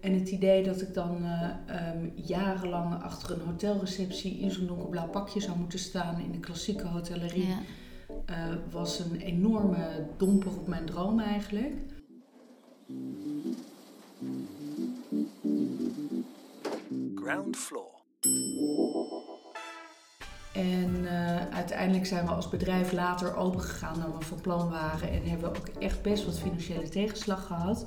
En 0.00 0.14
het 0.14 0.30
idee 0.30 0.62
dat 0.62 0.80
ik 0.80 0.94
dan 0.94 1.24
eh, 1.24 1.50
ehm, 1.66 2.08
jarenlang 2.14 3.02
achter 3.02 3.30
een 3.30 3.46
hotelreceptie 3.46 4.38
in 4.38 4.50
zo'n 4.50 4.66
donkerblauw 4.66 5.08
pakje 5.08 5.40
zou 5.40 5.58
moeten 5.58 5.78
staan 5.78 6.20
in 6.20 6.32
de 6.32 6.40
klassieke 6.40 6.86
hotellerie, 6.86 7.46
Ja. 7.46 7.58
eh, 8.26 8.54
was 8.70 8.98
een 8.98 9.16
enorme 9.20 10.06
domper 10.16 10.50
op 10.58 10.66
mijn 10.66 10.86
droom 10.86 11.20
eigenlijk. 11.20 11.74
Ground 17.14 17.56
floor. 17.56 17.99
En 20.52 21.06
eh, 21.06 21.56
uiteindelijk 21.56 22.06
zijn 22.06 22.24
we 22.24 22.30
als 22.30 22.48
bedrijf 22.48 22.92
later 22.92 23.36
open 23.36 23.60
gegaan 23.60 24.00
dan 24.00 24.18
we 24.18 24.24
van 24.24 24.40
plan 24.40 24.70
waren. 24.70 25.10
En 25.10 25.28
hebben 25.28 25.52
we 25.52 25.58
ook 25.58 25.68
echt 25.68 26.02
best 26.02 26.24
wat 26.24 26.38
financiële 26.38 26.88
tegenslag 26.88 27.46
gehad. 27.46 27.86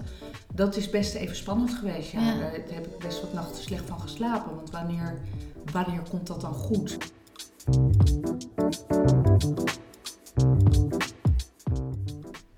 Dat 0.54 0.76
is 0.76 0.90
best 0.90 1.14
even 1.14 1.36
spannend 1.36 1.74
geweest. 1.74 2.12
Ja. 2.12 2.22
Ja. 2.22 2.40
Daar, 2.40 2.52
daar 2.52 2.74
heb 2.74 2.86
ik 2.86 2.98
best 2.98 3.22
wat 3.22 3.34
nachten 3.34 3.64
slecht 3.64 3.86
van 3.86 4.00
geslapen. 4.00 4.56
Want 4.56 4.72
wanneer, 4.72 5.22
wanneer 5.72 6.02
komt 6.10 6.28
dat 6.28 6.42
dan 6.42 6.54
goed? 6.54 6.98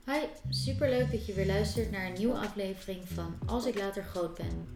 Hi, 0.06 0.20
superleuk 0.50 1.12
dat 1.12 1.26
je 1.26 1.34
weer 1.34 1.48
luistert 1.48 1.92
naar 1.92 2.06
een 2.06 2.18
nieuwe 2.18 2.38
aflevering 2.38 3.02
van 3.08 3.36
Als 3.46 3.66
ik 3.66 3.78
later 3.78 4.04
groot 4.04 4.36
ben. 4.36 4.68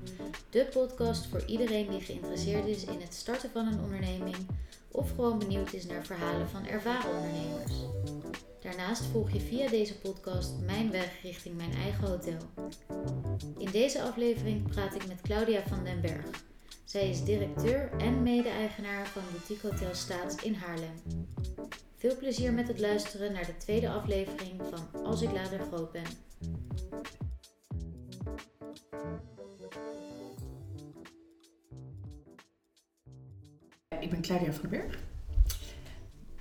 De 0.49 0.67
podcast 0.71 1.25
voor 1.25 1.43
iedereen 1.45 1.89
die 1.89 2.01
geïnteresseerd 2.01 2.65
is 2.65 2.85
in 2.85 3.01
het 3.01 3.13
starten 3.13 3.49
van 3.53 3.67
een 3.67 3.79
onderneming 3.79 4.35
of 4.99 5.09
gewoon 5.09 5.39
benieuwd 5.39 5.73
is 5.73 5.85
naar 5.85 6.05
verhalen 6.05 6.49
van 6.49 6.65
ervaren 6.65 7.11
ondernemers. 7.15 7.73
Daarnaast 8.61 9.05
volg 9.05 9.31
je 9.31 9.39
via 9.39 9.69
deze 9.69 9.99
podcast 9.99 10.51
mijn 10.65 10.91
weg 10.91 11.21
richting 11.21 11.57
mijn 11.57 11.73
eigen 11.73 12.07
hotel. 12.07 12.37
In 13.57 13.71
deze 13.71 14.01
aflevering 14.01 14.69
praat 14.69 14.95
ik 14.95 15.07
met 15.07 15.21
Claudia 15.21 15.61
van 15.67 15.83
den 15.83 16.01
Berg. 16.01 16.25
Zij 16.85 17.09
is 17.09 17.23
directeur 17.23 17.91
en 17.97 18.23
mede-eigenaar 18.23 19.07
van 19.07 19.21
Boutique 19.31 19.69
Hotel 19.69 19.95
Staats 19.95 20.43
in 20.43 20.53
Haarlem. 20.53 21.25
Veel 21.95 22.17
plezier 22.17 22.53
met 22.53 22.67
het 22.67 22.79
luisteren 22.79 23.33
naar 23.33 23.45
de 23.45 23.57
tweede 23.57 23.89
aflevering 23.89 24.61
van 24.69 25.03
Als 25.03 25.21
ik 25.21 25.31
later 25.31 25.59
groot 25.59 25.91
ben. 25.91 26.05
Ik 33.99 34.09
ben 34.09 34.21
Claudia 34.21 34.53
van 34.53 34.69
den 34.69 34.79
Berg. 34.79 34.99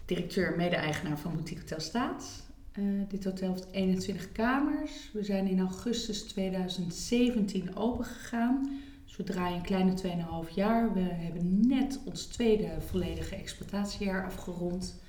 Directeur 0.05 0.51
en 0.51 0.57
mede-eigenaar 0.57 1.19
van 1.19 1.33
Boutique 1.33 1.61
Hotel 1.61 1.81
Staat. 1.81 2.47
Eh, 2.73 2.85
dit 3.09 3.25
hotel 3.25 3.51
heeft 3.51 3.67
21 3.71 4.33
kamers. 4.33 5.11
We 5.13 5.25
zijn 5.25 5.47
in 5.47 5.61
augustus 5.61 6.23
2017 6.23 7.77
open 7.77 8.05
gegaan. 8.05 8.81
Dus 9.05 9.17
we 9.17 9.23
draaien 9.23 9.57
een 9.57 9.63
kleine 9.63 9.95
2,5 9.95 10.55
jaar. 10.55 10.95
We 10.95 11.01
hebben 11.01 11.69
net 11.69 12.01
ons 12.05 12.27
tweede 12.27 12.81
volledige 12.81 13.37
exploitatiejaar 13.37 14.25
afgerond. 14.25 15.01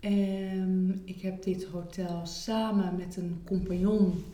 Ehm, 0.00 0.90
ik 0.90 1.20
heb 1.20 1.42
dit 1.42 1.64
hotel 1.64 2.26
samen 2.26 2.96
met 2.96 3.16
een 3.16 3.42
compagnon 3.44 4.24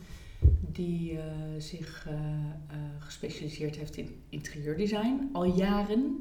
die 0.71 1.17
eh, 1.17 1.23
zich 1.57 2.05
eh, 2.07 2.13
eh, 2.13 2.77
gespecialiseerd 2.99 3.75
heeft 3.75 3.97
in 3.97 4.09
interieurdesign 4.29 5.29
al 5.31 5.45
jaren. 5.45 6.17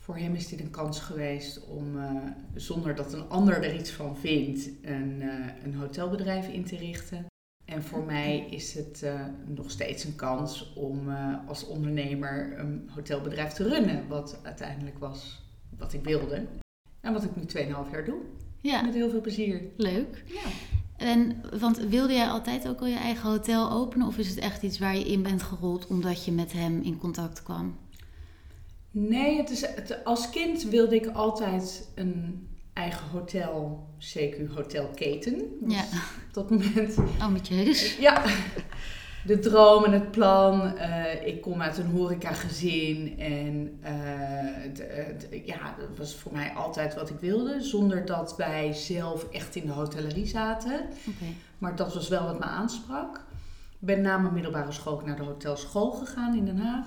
Voor 0.00 0.16
hem 0.16 0.34
is 0.34 0.48
dit 0.48 0.60
een 0.60 0.70
kans 0.70 1.00
geweest 1.00 1.66
om, 1.66 1.98
eh, 1.98 2.14
zonder 2.54 2.94
dat 2.94 3.12
een 3.12 3.28
ander 3.28 3.62
er 3.62 3.74
iets 3.74 3.90
van 3.90 4.16
vindt, 4.16 4.70
een, 4.82 5.22
eh, 5.22 5.64
een 5.64 5.74
hotelbedrijf 5.74 6.48
in 6.48 6.64
te 6.64 6.76
richten. 6.76 7.26
En 7.64 7.82
voor 7.82 8.04
mij 8.04 8.46
is 8.50 8.74
het 8.74 9.02
eh, 9.02 9.20
nog 9.46 9.70
steeds 9.70 10.04
een 10.04 10.16
kans 10.16 10.72
om 10.74 11.08
als 11.46 11.66
ondernemer 11.66 12.58
een 12.58 12.90
hotelbedrijf 12.94 13.52
te 13.52 13.68
runnen. 13.68 14.08
Wat 14.08 14.40
uiteindelijk 14.42 14.98
was 14.98 15.42
wat 15.78 15.92
ik 15.92 16.04
wilde. 16.04 16.46
En 17.00 17.12
wat 17.12 17.24
ik 17.24 17.36
nu 17.36 17.44
2,5 17.44 17.90
jaar 17.92 18.04
doe. 18.04 18.20
Ja, 18.60 18.82
Met 18.82 18.94
heel 18.94 19.10
veel 19.10 19.20
plezier. 19.20 19.62
leuk. 19.76 20.24
Ja. 20.26 20.50
En, 20.96 21.36
want 21.58 21.78
wilde 21.78 22.12
jij 22.12 22.28
altijd 22.28 22.68
ook 22.68 22.80
al 22.80 22.86
je 22.86 22.96
eigen 22.96 23.30
hotel 23.30 23.70
openen? 23.70 24.06
Of 24.06 24.18
is 24.18 24.28
het 24.28 24.38
echt 24.38 24.62
iets 24.62 24.78
waar 24.78 24.96
je 24.96 25.04
in 25.04 25.22
bent 25.22 25.42
gerold 25.42 25.86
omdat 25.86 26.24
je 26.24 26.32
met 26.32 26.52
hem 26.52 26.82
in 26.82 26.98
contact 26.98 27.42
kwam? 27.42 27.76
Nee, 28.90 29.36
het 29.36 29.50
is, 29.50 29.60
het, 29.60 30.04
als 30.04 30.30
kind 30.30 30.62
wilde 30.62 30.94
ik 30.94 31.06
altijd 31.06 31.88
een 31.94 32.48
eigen 32.72 33.06
hotel, 33.12 33.86
CQ 33.98 34.48
hotelketen. 34.54 35.38
Dus 35.60 35.74
Ja. 35.74 35.82
Op 36.28 36.34
dat 36.34 36.50
moment 36.50 36.96
Ambitieus. 37.18 37.96
Ja, 37.98 38.22
de 39.26 39.38
droom 39.38 39.84
en 39.84 39.92
het 39.92 40.10
plan. 40.10 40.76
Eh, 40.76 41.26
ik 41.26 41.40
kom 41.40 41.62
uit 41.62 41.78
een 41.78 41.90
horecagezin 41.90 43.18
en 43.18 43.78
eh, 43.82 43.92
het, 44.62 44.82
het- 44.88 45.28
ja, 45.44 45.74
dat 45.78 45.98
was 45.98 46.14
voor 46.14 46.32
mij 46.32 46.50
altijd 46.52 46.94
wat 46.94 47.10
ik 47.10 47.18
wilde. 47.20 47.60
Zonder 47.62 48.06
dat 48.06 48.36
wij 48.36 48.72
zelf 48.72 49.26
echt 49.32 49.56
in 49.56 49.66
de 49.66 49.72
hotellerie 49.72 50.26
zaten. 50.26 50.80
Oké. 51.08 51.24
Maar 51.58 51.76
dat 51.76 51.94
was 51.94 52.08
wel 52.08 52.24
wat 52.24 52.38
me 52.38 52.44
aansprak. 52.44 53.16
Ik 53.80 53.86
ben 53.86 54.00
na 54.00 54.18
mijn 54.18 54.34
middelbare 54.34 54.72
school 54.72 54.92
ook 54.92 55.06
naar 55.06 55.16
de 55.16 55.22
hotelschool 55.22 55.90
gegaan 55.90 56.36
in 56.36 56.44
Den 56.44 56.58
Haag. 56.58 56.86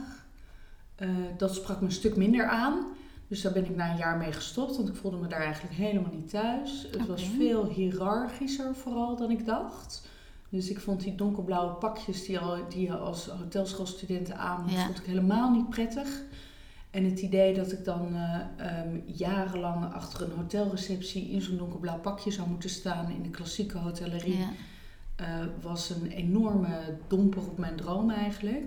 Eh, 0.95 1.09
dat 1.37 1.55
sprak 1.55 1.79
me 1.79 1.85
een 1.85 1.91
stuk 1.91 2.15
minder 2.15 2.47
aan. 2.47 2.85
Dus 3.27 3.41
daar 3.41 3.51
ben 3.53 3.65
ik 3.65 3.75
na 3.75 3.91
een 3.91 3.97
jaar 3.97 4.17
mee 4.17 4.31
gestopt, 4.31 4.75
want 4.77 4.89
ik 4.89 4.95
voelde 4.95 5.17
me 5.17 5.27
daar 5.27 5.41
eigenlijk 5.41 5.75
helemaal 5.75 6.11
niet 6.13 6.29
thuis. 6.29 6.87
Het 6.91 7.07
was 7.07 7.23
veel 7.37 7.65
hiërarchischer 7.65 8.75
vooral 8.75 9.15
dan 9.15 9.31
ik 9.31 9.45
dacht. 9.45 10.07
Dus 10.49 10.69
ik 10.69 10.79
vond 10.79 11.01
die 11.03 11.15
donkerblauwe 11.15 11.73
pakjes 11.73 12.25
die, 12.25 12.39
al, 12.39 12.57
die 12.69 12.81
je 12.81 12.95
als 12.97 13.27
hotelschoolstudenten 13.27 14.37
aan 14.37 14.65
Ja. 14.69 14.85
vond 14.85 14.97
ik 14.97 15.05
helemaal 15.05 15.51
niet 15.51 15.69
prettig. 15.69 16.21
En 16.91 17.03
het 17.05 17.19
idee 17.19 17.53
dat 17.53 17.71
ik 17.71 17.85
dan 17.85 18.15
eh, 18.15 18.39
ehm, 18.57 18.99
jarenlang 19.05 19.93
achter 19.93 20.21
een 20.21 20.35
hotelreceptie 20.37 21.29
in 21.29 21.41
zo'n 21.41 21.57
donkerblauw 21.57 21.99
pakje 21.99 22.31
zou 22.31 22.49
moeten 22.49 22.69
staan 22.69 23.11
in 23.11 23.23
de 23.23 23.29
klassieke 23.29 23.77
hotellerie, 23.77 24.37
Ja. 24.37 24.49
eh, 25.15 25.45
was 25.61 25.89
een 25.89 26.07
enorme 26.07 26.97
domper 27.07 27.41
op 27.41 27.57
mijn 27.57 27.75
droom 27.75 28.09
eigenlijk. 28.09 28.63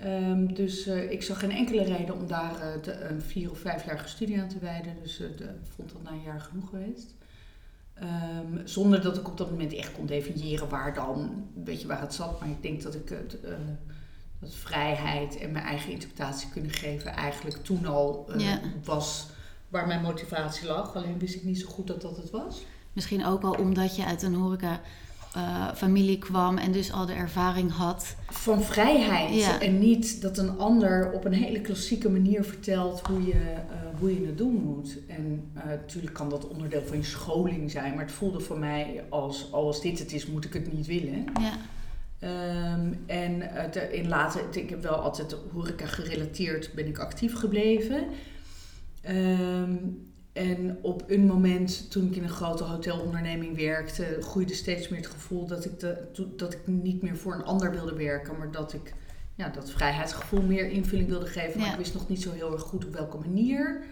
Ehm, 0.00 0.46
dus 0.46 0.86
eh, 0.86 1.10
ik 1.10 1.22
zag 1.22 1.38
geen 1.38 1.50
enkele 1.50 1.82
reden 1.84 2.14
om 2.14 2.26
daar 2.26 2.60
eh, 2.60 2.82
de, 2.82 3.00
een 3.04 3.20
vier 3.22 3.50
of 3.50 3.58
vijfjarige 3.58 4.08
studie 4.08 4.40
aan 4.40 4.48
te 4.48 4.58
wijden. 4.58 4.96
Dus 5.02 5.20
eh, 5.20 5.26
ik 5.26 5.70
vond 5.76 5.92
dat 5.92 6.02
na 6.02 6.10
een 6.10 6.22
jaar 6.22 6.40
genoeg 6.40 6.68
geweest. 6.68 7.14
Ehm, 7.94 8.58
zonder 8.66 9.02
dat 9.02 9.16
ik 9.16 9.28
op 9.28 9.36
dat 9.36 9.50
moment 9.50 9.72
echt 9.74 9.92
kon 9.92 10.06
definiëren 10.06 10.68
waar 10.68 10.94
dan, 10.94 11.46
weet 11.64 11.80
je 11.80 11.86
waar 11.86 12.00
het 12.00 12.14
zat. 12.14 12.40
Maar 12.40 12.48
ik 12.48 12.62
denk 12.62 12.82
dat 12.82 12.94
ik 12.94 13.08
het, 13.08 13.40
eh, 13.40 13.52
dat 14.40 14.54
vrijheid 14.54 15.38
en 15.38 15.52
mijn 15.52 15.64
eigen 15.64 15.92
interpretatie 15.92 16.48
kunnen 16.50 16.70
geven 16.70 17.10
eigenlijk 17.10 17.56
toen 17.64 17.86
al 17.86 18.26
eh, 18.28 18.40
Ja. 18.40 18.60
was 18.84 19.26
waar 19.68 19.86
mijn 19.86 20.02
motivatie 20.02 20.66
lag. 20.66 20.96
Alleen 20.96 21.18
wist 21.18 21.34
ik 21.34 21.44
niet 21.44 21.60
zo 21.60 21.68
goed 21.68 21.86
dat 21.86 22.00
dat 22.00 22.16
het 22.16 22.30
was. 22.30 22.64
Misschien 22.92 23.26
ook 23.26 23.42
al 23.42 23.52
omdat 23.52 23.96
je 23.96 24.04
uit 24.04 24.22
een 24.22 24.34
horeca 24.34 24.80
eh, 25.36 25.68
familie 25.74 26.18
kwam 26.18 26.58
en 26.58 26.72
dus 26.72 26.92
al 26.92 27.06
de 27.06 27.12
ervaring 27.12 27.72
had. 27.72 28.16
van 28.30 28.62
vrijheid. 28.62 29.34
Ja. 29.34 29.60
En 29.60 29.78
niet 29.78 30.22
dat 30.22 30.38
een 30.38 30.58
ander 30.58 31.12
op 31.12 31.24
een 31.24 31.32
hele 31.32 31.60
klassieke 31.60 32.10
manier 32.10 32.44
vertelt 32.44 33.06
hoe 33.06 33.26
je, 33.26 33.32
eh, 33.32 33.98
hoe 33.98 34.20
je 34.20 34.26
het 34.26 34.38
doen 34.38 34.54
moet. 34.54 34.98
En 35.08 35.50
eh, 35.54 35.64
natuurlijk 35.64 36.14
kan 36.14 36.28
dat 36.28 36.48
onderdeel 36.48 36.82
van 36.86 36.96
je 36.96 37.04
scholing 37.04 37.70
zijn. 37.70 37.94
Maar 37.94 38.04
het 38.04 38.14
voelde 38.14 38.40
voor 38.40 38.58
mij 38.58 39.04
als, 39.08 39.46
oh, 39.46 39.52
als 39.52 39.80
dit 39.80 39.98
het 39.98 40.12
is, 40.12 40.26
moet 40.26 40.44
ik 40.44 40.52
het 40.52 40.72
niet 40.72 40.86
willen. 40.86 41.24
Ja. 41.40 41.52
Ehm, 42.18 42.92
en 43.06 43.42
in 43.92 44.08
later, 44.08 44.42
ik 44.50 44.70
heb 44.70 44.82
wel 44.82 44.94
altijd 44.94 45.36
horeca 45.52 45.86
gerelateerd, 45.86 46.72
ben 46.74 46.86
ik 46.86 46.98
actief 46.98 47.34
gebleven. 47.34 48.06
Ehm, 49.00 49.74
en 50.36 50.78
op 50.82 51.04
een 51.06 51.26
moment, 51.26 51.90
toen 51.90 52.06
ik 52.06 52.16
in 52.16 52.22
een 52.22 52.28
grote 52.28 52.64
hotelonderneming 52.64 53.56
werkte, 53.56 54.16
groeide 54.20 54.54
steeds 54.54 54.88
meer 54.88 55.00
het 55.00 55.08
gevoel 55.08 55.46
dat 55.46 55.64
ik, 55.64 55.80
de, 55.80 55.96
dat 56.36 56.52
ik 56.52 56.66
niet 56.66 57.02
meer 57.02 57.16
voor 57.16 57.34
een 57.34 57.44
ander 57.44 57.70
wilde 57.70 57.94
werken, 57.94 58.38
maar 58.38 58.50
dat 58.50 58.72
ik 58.72 58.94
ja, 59.34 59.48
dat 59.48 59.70
vrijheidsgevoel 59.70 60.42
meer 60.42 60.68
invulling 60.70 61.08
wilde 61.08 61.26
geven. 61.26 61.58
Maar 61.58 61.66
Ja. 61.66 61.72
ik 61.72 61.78
wist 61.78 61.94
nog 61.94 62.08
niet 62.08 62.22
zo 62.22 62.32
heel 62.32 62.52
erg 62.52 62.62
goed 62.62 62.86
op 62.86 62.92
welke 62.92 63.18
manier. 63.18 63.84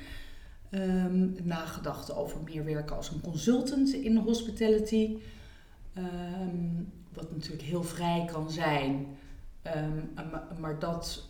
Ehm, 0.71 1.29
nagedacht 1.43 2.15
over 2.15 2.39
meer 2.45 2.65
werken 2.65 2.97
als 2.97 3.11
een 3.11 3.21
consultant 3.21 3.93
in 3.95 4.15
de 4.15 4.21
hospitality. 4.21 5.17
Ehm, 5.95 6.83
wat 7.13 7.31
natuurlijk 7.31 7.63
heel 7.63 7.83
vrij 7.83 8.29
kan 8.33 8.51
zijn. 8.51 9.07
Ehm, 9.63 9.99
maar, 10.61 10.79
dat 10.79 11.29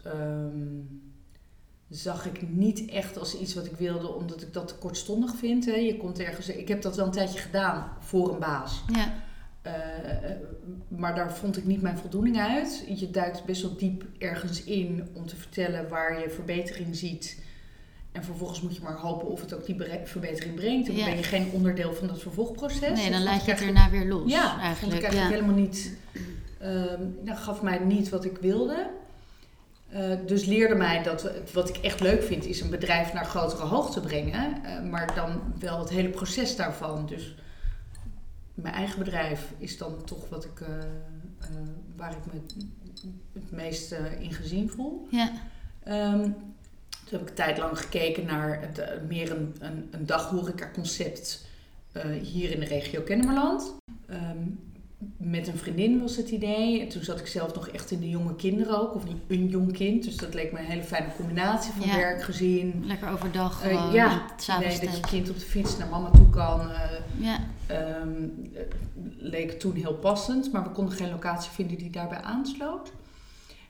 zag 1.96 2.26
ik 2.26 2.48
niet 2.50 2.84
echt 2.90 3.18
als 3.18 3.38
iets 3.38 3.54
wat 3.54 3.66
ik 3.66 3.76
wilde, 3.76 4.14
omdat 4.14 4.42
ik 4.42 4.52
dat 4.52 4.68
te 4.68 4.74
kortstondig 4.74 5.34
vind. 5.36 5.64
Hè. 5.66 5.74
Je 5.74 5.96
komt 5.96 6.18
ergens, 6.18 6.48
ik 6.48 6.68
heb 6.68 6.82
dat 6.82 6.96
wel 6.96 7.06
een 7.06 7.12
tijdje 7.12 7.38
gedaan 7.38 7.92
voor 8.00 8.32
een 8.32 8.38
baas. 8.38 8.82
Ja. 8.92 9.12
Eh, 9.62 9.72
maar 10.88 11.14
daar 11.14 11.32
vond 11.34 11.56
ik 11.56 11.64
niet 11.64 11.82
mijn 11.82 11.98
voldoening 11.98 12.38
uit. 12.40 12.84
Je 12.94 13.10
duikt 13.10 13.44
best 13.44 13.62
wel 13.62 13.76
diep 13.76 14.04
ergens 14.18 14.64
in 14.64 15.08
om 15.12 15.26
te 15.26 15.36
vertellen 15.36 15.88
waar 15.88 16.20
je 16.20 16.30
verbetering 16.30 16.96
ziet. 16.96 17.42
En 18.12 18.24
vervolgens 18.24 18.60
moet 18.60 18.76
je 18.76 18.82
maar 18.82 18.96
hopen 18.98 19.28
of 19.28 19.40
het 19.40 19.54
ook 19.54 19.66
die 19.66 19.76
verbetering 20.04 20.54
brengt. 20.54 20.88
En 20.88 20.94
dan 20.94 21.04
Ja. 21.04 21.08
ben 21.10 21.16
je 21.16 21.22
geen 21.22 21.50
onderdeel 21.52 21.92
van 21.94 22.06
dat 22.06 22.22
vervolgproces. 22.22 22.80
Nee, 22.98 23.10
dan 23.10 23.12
Dat 23.12 23.22
laat 23.32 23.44
je 23.44 23.50
het 23.50 23.60
daarna 23.60 23.90
weer 23.90 24.06
los. 24.06 24.30
ja, 24.32 24.60
eigenlijk. 24.60 24.78
vond 24.78 24.92
ik 24.92 25.02
eigenlijk 25.02 25.30
ja. 25.30 25.36
helemaal 25.40 25.64
niet. 25.64 25.96
ehm 26.58 27.02
dat 27.24 27.36
gaf 27.38 27.62
mij 27.62 27.78
niet 27.78 28.08
wat 28.08 28.24
ik 28.24 28.38
wilde. 28.40 28.90
Eh, 29.94 30.16
dus 30.26 30.44
leerde 30.44 30.74
mij 30.74 31.02
dat 31.02 31.30
wat 31.52 31.68
ik 31.68 31.76
echt 31.76 32.00
leuk 32.00 32.22
vind, 32.22 32.44
is 32.44 32.60
een 32.60 32.70
bedrijf 32.70 33.12
naar 33.12 33.24
grotere 33.24 33.64
hoogte 33.64 34.00
brengen. 34.00 34.64
Eh, 34.64 34.82
maar 34.82 35.14
dan 35.14 35.42
wel 35.58 35.78
het 35.78 35.90
hele 35.90 36.08
proces 36.08 36.56
daarvan. 36.56 37.06
Dus 37.06 37.34
mijn 38.54 38.74
eigen 38.74 38.98
bedrijf 38.98 39.52
is 39.58 39.78
dan 39.78 40.04
toch 40.04 40.28
wat 40.28 40.44
ik, 40.44 40.60
eh, 40.60 40.68
waar 41.96 42.10
ik 42.10 42.32
me 42.32 42.40
het 43.32 43.50
meest 43.50 43.94
in 44.20 44.32
gezien 44.32 44.70
voel. 44.70 45.06
Ja, 45.10 45.32
Ehm, 45.82 46.22
toen 46.22 47.10
heb 47.10 47.20
ik 47.20 47.28
een 47.28 47.34
tijd 47.34 47.58
lang 47.58 47.78
gekeken 47.78 48.26
naar 48.26 48.60
het, 48.60 49.08
meer 49.08 49.30
een, 49.30 49.54
een, 49.58 49.88
een 49.90 50.06
daghoreca 50.06 50.70
concept 50.72 51.46
hier 52.22 52.50
in 52.50 52.60
de 52.60 52.66
regio 52.66 53.00
Kennemerland. 53.00 53.74
Ehm, 54.06 54.46
met 55.16 55.48
een 55.48 55.56
vriendin 55.58 56.00
was 56.00 56.16
het 56.16 56.30
idee. 56.30 56.80
En 56.80 56.88
toen 56.88 57.02
zat 57.02 57.20
ik 57.20 57.26
zelf 57.26 57.54
nog 57.54 57.68
echt 57.68 57.90
in 57.90 58.00
de 58.00 58.08
jonge 58.08 58.34
kinderen 58.34 58.80
ook, 58.80 58.94
of 58.94 59.02
een 59.28 59.46
jong 59.48 59.72
kind. 59.72 60.04
Dus 60.04 60.16
dat 60.16 60.34
leek 60.34 60.52
me 60.52 60.58
een 60.58 60.64
hele 60.64 60.82
fijne 60.82 61.06
combinatie 61.16 61.72
van 61.72 61.86
Ja. 61.86 61.96
werk, 61.96 62.22
gezin. 62.22 62.82
lekker 62.86 63.08
overdag 63.08 63.62
Eh, 63.62 63.68
gewoon. 63.78 63.92
ja, 63.92 64.26
het 64.32 64.42
s'avonds 64.42 64.76
idee 64.76 64.86
dat 64.88 64.96
je 64.96 65.02
kind 65.06 65.30
op 65.30 65.38
de 65.38 65.44
fiets 65.44 65.76
naar 65.78 65.88
mama 65.88 66.10
toe 66.10 66.30
kan. 66.30 66.60
eh, 66.70 66.80
Ja, 67.18 67.38
Ehm, 67.66 68.08
eh, 68.54 68.60
leek 69.18 69.60
toen 69.60 69.74
heel 69.74 69.94
passend, 69.94 70.52
maar 70.52 70.62
we 70.62 70.70
konden 70.70 70.94
geen 70.94 71.10
locatie 71.10 71.50
vinden 71.50 71.78
die 71.78 71.90
daarbij 71.90 72.20
aansloot. 72.20 72.92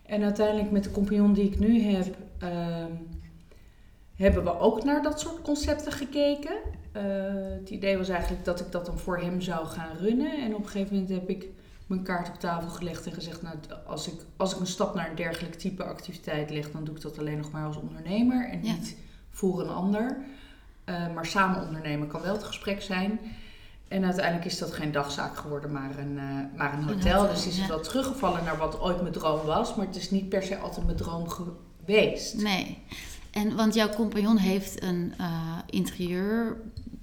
En 0.06 0.22
uiteindelijk 0.22 0.70
met 0.70 0.84
de 0.84 0.90
compagnon 0.90 1.32
die 1.32 1.44
ik 1.50 1.58
nu 1.58 1.80
heb, 1.82 2.16
ehm, 2.38 2.90
hebben 4.14 4.44
we 4.44 4.58
ook 4.58 4.84
naar 4.84 5.02
dat 5.02 5.20
soort 5.20 5.42
concepten 5.42 5.92
gekeken. 5.92 6.56
Eh, 6.94 7.02
het 7.60 7.70
idee 7.70 7.96
was 7.98 8.08
eigenlijk 8.08 8.44
dat 8.44 8.60
ik 8.60 8.72
dat 8.72 8.86
dan 8.86 8.98
voor 8.98 9.18
hem 9.18 9.40
zou 9.40 9.66
gaan 9.66 9.96
runnen. 10.00 10.42
En 10.42 10.54
op 10.54 10.62
een 10.62 10.68
gegeven 10.68 10.94
moment 10.94 11.12
heb 11.12 11.28
ik 11.28 11.46
mijn 11.86 12.02
kaart 12.02 12.28
op 12.28 12.34
tafel 12.40 12.68
gelegd 12.68 13.06
en 13.06 13.12
gezegd, 13.12 13.42
nou, 13.42 13.56
als, 13.86 14.08
ik, 14.08 14.14
als 14.36 14.54
ik 14.54 14.60
een 14.60 14.66
stap 14.66 14.94
naar 14.94 15.10
een 15.10 15.16
dergelijk 15.16 15.54
type 15.54 15.84
activiteit 15.84 16.50
leg, 16.50 16.70
dan 16.70 16.84
doe 16.84 16.94
ik 16.94 17.00
dat 17.02 17.18
alleen 17.18 17.36
nog 17.36 17.50
maar 17.50 17.66
als 17.66 17.76
ondernemer 17.76 18.48
en 18.50 18.64
Ja. 18.64 18.72
niet 18.72 18.96
voor 19.30 19.60
een 19.60 19.68
ander. 19.68 20.16
Eh, 20.84 21.12
maar 21.14 21.26
samen 21.26 21.66
ondernemen 21.66 22.08
kan 22.08 22.22
wel 22.22 22.32
het 22.34 22.44
gesprek 22.44 22.82
zijn. 22.82 23.18
En 23.88 24.04
uiteindelijk 24.04 24.44
is 24.44 24.58
dat 24.58 24.72
geen 24.72 24.92
dagzaak 24.92 25.36
geworden, 25.36 25.72
maar 25.72 25.98
een, 25.98 26.18
eh, 26.18 26.56
maar 26.56 26.72
een 26.72 26.78
Een 26.78 26.88
hotel. 26.94 27.28
dus 27.28 27.46
is 27.46 27.54
ja. 27.54 27.60
het 27.60 27.70
wel 27.70 27.80
teruggevallen 27.80 28.44
naar 28.44 28.56
wat 28.56 28.80
ooit 28.80 29.00
mijn 29.00 29.12
droom 29.12 29.46
was. 29.46 29.74
Maar 29.74 29.86
het 29.86 29.96
is 29.96 30.10
niet 30.10 30.28
per 30.28 30.42
se 30.42 30.58
altijd 30.58 30.84
mijn 30.86 30.98
droom 30.98 31.28
geweest. 31.28 32.42
nee. 32.42 32.78
En 33.30 33.56
want 33.56 33.74
jouw 33.74 33.88
compagnon 33.88 34.36
heeft 34.36 34.82
een 34.82 35.12
eh, 35.18 35.58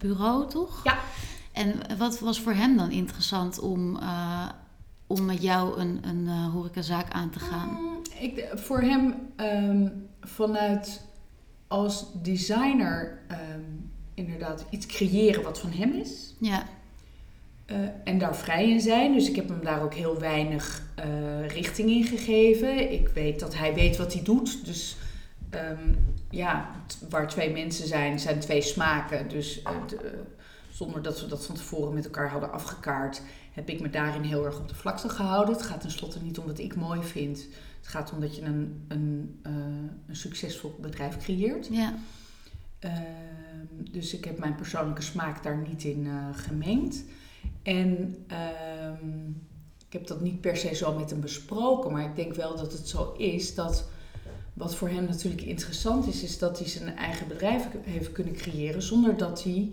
interieurbureau, 0.05 0.49
toch? 0.49 0.83
Ja. 0.83 0.97
En 1.51 1.97
wat 1.97 2.19
was 2.19 2.39
voor 2.41 2.53
hem 2.53 2.77
dan 2.77 2.91
interessant 2.91 3.59
om, 3.59 3.97
eh, 3.97 4.49
om 5.07 5.25
met 5.25 5.41
jou 5.41 5.79
een, 5.79 5.99
een 6.03 6.27
eh, 6.27 6.51
horecazaak 6.53 7.11
aan 7.11 7.29
te 7.29 7.39
gaan? 7.39 7.69
Mm, 7.69 8.01
Ik, 8.19 8.47
voor 8.55 8.81
hem 8.81 9.15
ehm, 9.35 9.87
vanuit 10.21 11.01
als 11.67 12.05
designer 12.21 13.19
ehm, 13.27 13.61
inderdaad 14.13 14.65
iets 14.69 14.85
creëren 14.85 15.43
wat 15.43 15.59
van 15.59 15.71
hem 15.71 15.91
is. 15.93 16.33
Ja, 16.39 16.65
Eh, 17.65 17.77
en 18.03 18.17
daar 18.17 18.35
vrij 18.35 18.69
in 18.69 18.81
zijn. 18.81 19.13
Dus 19.13 19.29
ik 19.29 19.35
heb 19.35 19.49
hem 19.49 19.63
daar 19.63 19.81
ook 19.83 19.93
heel 19.93 20.19
weinig 20.19 20.83
richting 21.47 21.89
in 21.89 22.03
gegeven. 22.03 22.91
Ik 22.91 23.07
weet 23.07 23.39
dat 23.39 23.55
hij 23.57 23.73
weet 23.73 23.97
wat 23.97 24.13
hij 24.13 24.23
doet. 24.23 24.65
Dus 24.65 24.95
ehm, 25.49 25.93
ja, 26.31 26.69
waar 27.09 27.27
twee 27.27 27.51
mensen 27.51 27.87
zijn, 27.87 28.19
zijn 28.19 28.39
twee 28.39 28.61
smaken. 28.61 29.29
Dus 29.29 29.61
eh, 29.61 29.71
de- 29.87 30.23
zonder 30.71 31.01
dat 31.01 31.21
we 31.21 31.27
dat 31.27 31.45
van 31.45 31.55
tevoren 31.55 31.93
met 31.93 32.05
elkaar 32.05 32.29
hadden 32.29 32.51
afgekaart, 32.51 33.21
heb 33.53 33.69
ik 33.69 33.81
me 33.81 33.89
daarin 33.89 34.21
heel 34.21 34.45
erg 34.45 34.59
op 34.59 34.67
de 34.67 34.75
vlakte 34.75 35.09
gehouden. 35.09 35.53
Het 35.55 35.63
gaat 35.63 35.81
tenslotte 35.81 36.21
niet 36.23 36.37
om 36.39 36.45
wat 36.45 36.59
ik 36.59 36.75
mooi 36.75 37.03
vind. 37.03 37.45
Het 37.79 37.87
gaat 37.89 38.11
om 38.11 38.19
dat 38.19 38.35
je 38.35 38.41
een, 38.41 38.85
een, 38.87 39.39
eh, 39.43 39.51
een 40.07 40.15
succesvol 40.15 40.75
bedrijf 40.81 41.17
creëert. 41.17 41.67
ja, 41.71 41.93
Ehm, 42.79 43.91
dus 43.91 44.13
ik 44.13 44.25
heb 44.25 44.39
mijn 44.39 44.55
persoonlijke 44.55 45.01
smaak 45.01 45.43
daar 45.43 45.57
niet 45.67 45.83
in 45.83 46.05
eh, 46.07 46.25
gemengd. 46.31 47.03
En 47.63 48.15
ehm, 48.27 49.27
ik 49.87 49.93
heb 49.93 50.07
dat 50.07 50.21
niet 50.21 50.41
per 50.41 50.57
se 50.57 50.75
zo 50.75 50.97
met 50.97 51.09
hem 51.09 51.19
besproken, 51.19 51.91
maar 51.91 52.03
ik 52.05 52.15
denk 52.15 52.33
wel 52.35 52.55
dat 52.57 52.71
het 52.71 52.87
zo 52.87 53.11
is 53.17 53.55
dat 53.55 53.89
wat 54.61 54.75
voor 54.75 54.89
hem 54.89 55.05
natuurlijk 55.05 55.41
interessant 55.41 56.07
is, 56.07 56.23
is 56.23 56.37
dat 56.37 56.59
hij 56.59 56.67
zijn 56.67 56.97
eigen 56.97 57.27
bedrijf 57.27 57.67
heeft 57.81 58.11
kunnen 58.11 58.33
creëren 58.33 58.81
zonder 58.81 59.17
dat 59.17 59.43
hij 59.43 59.71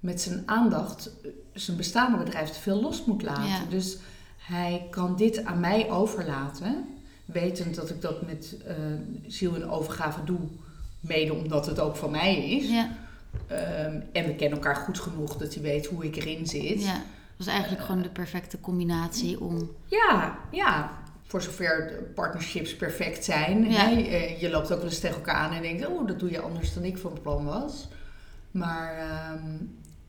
met 0.00 0.20
zijn 0.20 0.42
aandacht 0.46 1.10
eh, 1.22 1.30
zijn 1.52 1.76
bestaande 1.76 2.18
bedrijf 2.18 2.50
te 2.50 2.60
veel 2.60 2.80
los 2.80 3.04
moet 3.04 3.22
laten. 3.22 3.46
Ja. 3.46 3.60
Dus 3.68 3.96
hij 4.36 4.86
kan 4.90 5.16
dit 5.16 5.44
aan 5.44 5.60
mij 5.60 5.90
overlaten, 5.90 6.84
wetend 7.24 7.74
dat 7.74 7.90
ik 7.90 8.00
dat 8.00 8.26
met 8.26 8.56
eh, 8.66 8.74
ziel 9.26 9.54
en 9.54 9.70
overgave 9.70 10.24
doe, 10.24 10.40
mede 11.00 11.34
omdat 11.34 11.66
het 11.66 11.80
ook 11.80 11.96
van 11.96 12.10
mij 12.10 12.50
is. 12.50 12.68
ja, 12.68 12.90
Ehm, 13.46 14.00
en 14.12 14.24
we 14.26 14.34
kennen 14.34 14.58
elkaar 14.58 14.76
goed 14.76 15.00
genoeg 15.00 15.36
dat 15.36 15.54
hij 15.54 15.62
weet 15.62 15.86
hoe 15.86 16.04
ik 16.04 16.16
erin 16.16 16.46
zit. 16.46 16.82
ja. 16.82 16.92
Dat 17.36 17.46
was 17.46 17.54
eigenlijk 17.54 17.84
gewoon 17.84 18.02
de 18.02 18.08
perfecte 18.08 18.60
combinatie 18.60 19.40
om... 19.40 19.70
Ja, 19.86 20.38
ja. 20.50 20.90
Voor 21.26 21.42
zover 21.42 21.86
de 21.86 22.10
partnerships 22.14 22.76
perfect 22.76 23.24
zijn. 23.24 23.70
Ja. 23.70 23.88
Hè? 23.88 24.00
Eh, 24.02 24.40
Je 24.40 24.50
loopt 24.50 24.72
ook 24.72 24.78
wel 24.78 24.86
eens 24.88 24.98
tegen 24.98 25.16
elkaar 25.16 25.34
aan 25.34 25.52
en 25.52 25.62
denkt, 25.62 25.86
oh, 25.86 26.06
dat 26.06 26.18
doe 26.18 26.30
je 26.30 26.40
anders 26.40 26.74
dan 26.74 26.84
ik 26.84 26.98
van 26.98 27.18
plan 27.22 27.44
was. 27.44 27.88
Maar 28.50 28.96
ehm, 28.98 29.56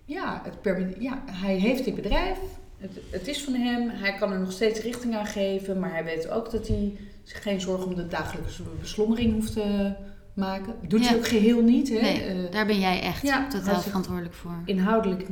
ja, 0.05 0.41
het 0.43 0.75
ja, 0.99 1.23
hij 1.31 1.55
heeft 1.55 1.85
dit 1.85 1.95
bedrijf. 1.95 2.37
Het, 2.77 2.91
het 3.09 3.27
is 3.27 3.43
van 3.43 3.53
hem. 3.53 3.89
Hij 3.89 4.13
kan 4.15 4.31
er 4.31 4.39
nog 4.39 4.51
steeds 4.51 4.79
richting 4.81 5.15
aan 5.15 5.25
geven. 5.25 5.79
Maar 5.79 5.91
hij 5.91 6.03
weet 6.03 6.29
ook 6.29 6.51
dat 6.51 6.67
hij 6.67 6.97
zich 7.23 7.41
geen 7.41 7.61
zorgen 7.61 7.87
om 7.87 7.95
de 7.95 8.07
dagelijkse 8.07 8.63
beslommering 8.79 9.33
hoeft 9.33 9.53
te 9.53 9.93
maken. 10.33 10.73
Doet 10.87 11.01
Ja. 11.03 11.07
hij 11.07 11.17
ook 11.17 11.27
geheel 11.27 11.61
niet. 11.61 11.89
Hè? 11.89 11.99
Nee, 12.01 12.21
Eh, 12.21 12.51
daar 12.51 12.65
ben 12.65 12.79
jij 12.79 13.01
echt 13.01 13.21
ja, 13.21 13.47
totaal 13.47 13.81
verantwoordelijk 13.81 14.33
voor. 14.35 14.61
inhoudelijk 14.65 15.25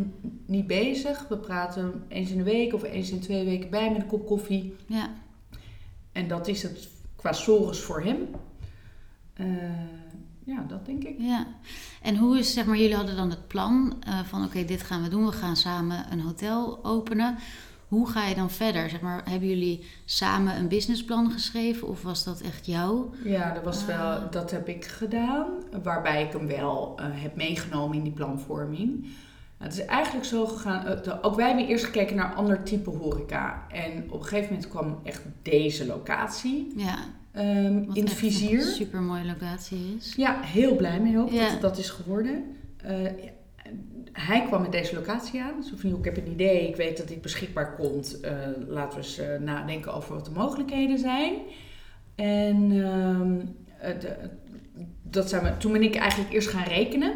niet 0.45 0.67
bezig. 0.67 1.25
We 1.29 1.37
praten 1.37 2.03
eens 2.07 2.29
in 2.31 2.37
de 2.37 2.43
week 2.43 2.73
of 2.73 2.83
eens 2.83 3.09
in 3.11 3.19
twee 3.19 3.45
weken 3.45 3.69
bij 3.69 3.91
met 3.91 4.01
een 4.01 4.07
kop 4.07 4.25
koffie. 4.27 4.75
Ja, 4.87 5.09
En 6.13 6.27
dat 6.27 6.47
is 6.47 6.63
het 6.63 6.87
qua 7.15 7.33
sores 7.33 7.79
voor 7.79 8.01
hem. 8.03 8.17
Eh, 9.33 9.45
ja, 10.45 10.65
dat 10.67 10.85
denk 10.85 11.03
ik. 11.03 11.15
ja. 11.19 11.47
En 12.01 12.17
hoe 12.17 12.37
is, 12.37 12.53
zeg 12.53 12.65
maar, 12.65 12.77
jullie 12.77 12.95
hadden 12.95 13.15
dan 13.15 13.29
het 13.29 13.47
plan 13.47 13.93
eh, 13.99 14.19
van 14.23 14.43
oké, 14.45 14.65
dit 14.65 14.81
gaan 14.83 15.03
we 15.03 15.09
doen. 15.09 15.25
We 15.25 15.31
gaan 15.31 15.55
samen 15.57 16.11
een 16.11 16.19
hotel 16.21 16.85
openen. 16.85 17.37
Hoe 17.87 18.09
ga 18.09 18.25
je 18.27 18.35
dan 18.35 18.49
verder? 18.49 18.89
Zeg 18.89 19.01
maar, 19.01 19.29
hebben 19.29 19.49
jullie 19.49 19.85
samen 20.05 20.55
een 20.57 20.67
businessplan 20.67 21.31
geschreven 21.31 21.87
of 21.87 22.01
was 22.01 22.23
dat 22.23 22.41
echt 22.41 22.65
jou? 22.65 23.05
Ja, 23.23 23.53
dat, 23.53 23.63
was 23.63 23.81
Ah. 23.81 23.87
wel, 23.87 24.29
dat 24.31 24.51
heb 24.51 24.67
ik 24.67 24.85
gedaan. 24.85 25.47
Waarbij 25.83 26.23
ik 26.23 26.31
hem 26.33 26.47
wel 26.47 26.93
eh, 26.97 27.05
heb 27.11 27.35
meegenomen 27.35 27.97
in 27.97 28.03
die 28.03 28.13
planvorming. 28.13 29.05
Nou, 29.63 29.75
het 29.75 29.83
is 29.83 29.89
eigenlijk 29.89 30.25
zo 30.25 30.45
gegaan. 30.45 30.85
eh, 30.87 31.13
ook 31.21 31.35
wij 31.35 31.47
hebben 31.47 31.67
eerst 31.67 31.85
gekeken 31.85 32.15
naar 32.15 32.33
ander 32.33 32.63
type 32.63 32.89
horeca. 32.89 33.65
En 33.71 34.03
op 34.11 34.19
een 34.19 34.25
gegeven 34.25 34.53
moment 34.53 34.69
kwam 34.69 34.99
echt 35.03 35.21
deze 35.41 35.85
locatie 35.85 36.73
Ja, 36.75 36.95
ehm, 37.31 37.77
in 37.93 38.03
het 38.03 38.13
vizier. 38.13 38.59
een 38.59 38.65
super 38.73 39.01
mooie 39.01 39.25
locatie 39.25 39.95
is. 39.97 40.13
Ja, 40.17 40.39
heel 40.41 40.75
blij 40.75 40.99
mee 40.99 41.17
ook 41.19 41.29
Ja. 41.31 41.49
dat 41.51 41.61
dat 41.61 41.77
is 41.77 41.89
geworden. 41.89 42.43
Eh, 42.77 42.91
hij 44.11 44.43
kwam 44.43 44.61
met 44.61 44.71
deze 44.71 44.95
locatie 44.95 45.41
aan. 45.41 45.63
Zo 45.63 45.75
van, 45.75 45.89
joh, 45.89 45.99
ik 45.99 46.05
heb 46.05 46.17
een 46.17 46.31
idee, 46.31 46.67
ik 46.67 46.75
weet 46.75 46.97
dat 46.97 47.07
dit 47.07 47.21
beschikbaar 47.21 47.75
komt. 47.75 48.19
Eh, 48.19 48.31
laten 48.67 48.99
we 48.99 49.05
eens 49.05 49.21
nadenken 49.43 49.93
over 49.93 50.13
wat 50.15 50.25
de 50.25 50.31
mogelijkheden 50.31 50.97
zijn. 50.99 51.33
En 52.15 52.71
ehm, 52.85 53.39
eh, 53.79 53.99
de- 53.99 54.29
dat 55.03 55.29
zijn 55.29 55.43
we, 55.43 55.57
toen 55.57 55.71
ben 55.71 55.83
ik 55.83 55.95
eigenlijk 55.95 56.33
eerst 56.33 56.47
gaan 56.49 56.63
rekenen. 56.63 57.13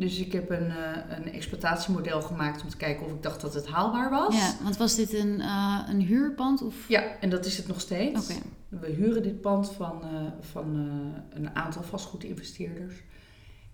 Dus 0.00 0.18
ik 0.18 0.32
heb 0.32 0.50
een, 0.50 0.70
eh, 0.70 1.16
een 1.16 1.32
exploitatiemodel 1.32 2.22
gemaakt 2.22 2.62
om 2.62 2.68
te 2.68 2.76
kijken 2.76 3.06
of 3.06 3.12
ik 3.12 3.22
dacht 3.22 3.40
dat 3.40 3.54
het 3.54 3.66
haalbaar 3.66 4.10
was. 4.10 4.34
Ja, 4.34 4.54
want 4.62 4.76
was 4.76 4.94
dit 4.94 5.14
een, 5.14 5.40
eh, 5.40 5.78
een 5.88 6.00
huurpand 6.00 6.62
of? 6.62 6.88
Ja, 6.88 7.02
en 7.20 7.30
dat 7.30 7.46
is 7.46 7.56
het 7.56 7.68
nog 7.68 7.80
steeds. 7.80 8.30
Oké. 8.30 8.40
We 8.68 8.86
huren 8.86 9.22
dit 9.22 9.40
pand 9.40 9.72
van, 9.72 10.02
eh, 10.02 10.08
van 10.40 10.90
een 11.30 11.56
aantal 11.56 11.82
vastgoedinvesteerders. 11.82 12.94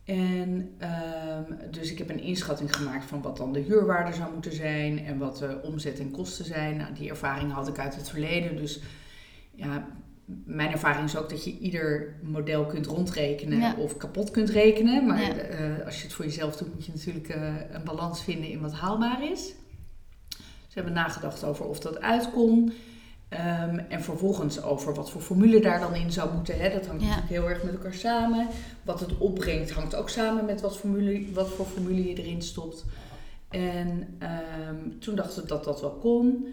En 0.04 0.74
ehm, 0.78 1.70
dus 1.70 1.90
ik 1.90 1.98
heb 1.98 2.10
een 2.10 2.20
inschatting 2.20 2.76
gemaakt 2.76 3.04
van 3.04 3.22
wat 3.22 3.36
dan 3.36 3.52
de 3.52 3.60
huurwaarde 3.60 4.12
zou 4.12 4.32
moeten 4.32 4.52
zijn 4.52 5.04
en 5.04 5.18
wat 5.18 5.38
de 5.38 5.60
omzet 5.62 5.98
en 5.98 6.10
kosten 6.10 6.44
zijn. 6.44 6.76
Nou, 6.76 6.94
die 6.94 7.10
ervaring 7.10 7.52
had 7.52 7.68
ik 7.68 7.78
uit 7.78 7.96
het 7.96 8.08
verleden. 8.08 8.56
Dus 8.56 8.80
ja, 9.54 9.86
mijn 10.44 10.70
ervaring 10.72 11.04
is 11.04 11.16
ook 11.16 11.28
dat 11.30 11.44
je 11.44 11.58
ieder 11.58 12.14
model 12.22 12.66
kunt 12.66 12.86
rondrekenen 12.86 13.58
Ja. 13.58 13.74
of 13.78 13.96
kapot 13.96 14.30
kunt 14.30 14.50
rekenen. 14.50 15.06
Maar 15.06 15.20
Ja. 15.22 15.32
eh, 15.34 15.84
als 15.84 15.96
je 15.96 16.02
het 16.02 16.12
voor 16.12 16.24
jezelf 16.24 16.56
doet, 16.56 16.74
moet 16.74 16.84
je 16.86 16.92
natuurlijk 16.94 17.28
eh, 17.28 17.54
een 17.72 17.84
balans 17.84 18.22
vinden 18.22 18.50
in 18.50 18.60
wat 18.60 18.72
haalbaar 18.72 19.30
is. 19.30 19.52
We 20.38 20.82
hebben 20.82 20.92
nagedacht 20.92 21.44
over 21.44 21.64
of 21.66 21.78
dat 21.80 22.00
uit 22.00 22.30
kon. 22.30 22.72
Ehm, 23.28 23.78
en 23.88 24.02
vervolgens 24.02 24.62
over 24.62 24.94
wat 24.94 25.10
voor 25.10 25.20
formule 25.20 25.60
daar 25.60 25.80
dan 25.80 25.94
in 25.94 26.12
zou 26.12 26.34
moeten. 26.34 26.58
Hè. 26.60 26.70
Dat 26.70 26.86
hangt 26.86 27.02
Ja. 27.02 27.08
natuurlijk 27.08 27.32
heel 27.34 27.48
erg 27.50 27.62
met 27.62 27.72
elkaar 27.72 27.94
samen. 27.94 28.46
Wat 28.82 29.00
het 29.00 29.18
opbrengt 29.18 29.70
hangt 29.70 29.94
ook 29.94 30.08
samen 30.08 30.44
met 30.44 30.60
wat, 30.60 30.76
formule, 30.76 31.32
wat 31.32 31.48
voor 31.48 31.66
formule 31.66 32.08
je 32.08 32.14
erin 32.22 32.42
stopt. 32.42 32.84
En 33.50 34.16
ehm, 34.18 34.98
toen 35.00 35.14
dachten 35.14 35.42
we 35.42 35.48
dat 35.48 35.64
dat 35.64 35.80
wel 35.80 35.90
kon. 36.00 36.46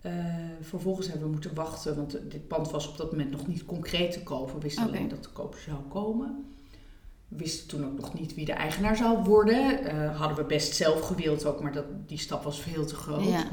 Eh, 0.00 0.12
vervolgens 0.60 1.06
hebben 1.06 1.26
we 1.26 1.32
moeten 1.32 1.54
wachten, 1.54 1.96
want 1.96 2.18
dit 2.30 2.48
pand 2.48 2.70
was 2.70 2.88
op 2.88 2.96
dat 2.96 3.10
moment 3.10 3.30
nog 3.30 3.46
niet 3.46 3.64
concreet 3.64 4.12
te 4.12 4.22
kopen. 4.22 4.54
We 4.54 4.60
wisten 4.60 4.86
alleen 4.86 5.08
dat 5.08 5.22
de 5.22 5.28
koper 5.28 5.60
zou 5.60 5.78
komen. 5.88 6.44
We 7.28 7.36
wisten 7.36 7.68
toen 7.68 7.84
ook 7.84 8.00
nog 8.00 8.14
niet 8.14 8.34
wie 8.34 8.44
de 8.44 8.52
eigenaar 8.52 8.96
zou 8.96 9.24
worden. 9.24 9.84
Eh, 9.84 10.18
hadden 10.18 10.36
we 10.36 10.44
best 10.44 10.74
zelf 10.74 11.00
gewild 11.00 11.44
ook, 11.44 11.62
maar 11.62 11.72
dat, 11.72 11.84
die 12.06 12.18
stap 12.18 12.42
was 12.42 12.60
veel 12.60 12.86
te 12.86 12.94
groot. 12.94 13.24
Ja. 13.24 13.44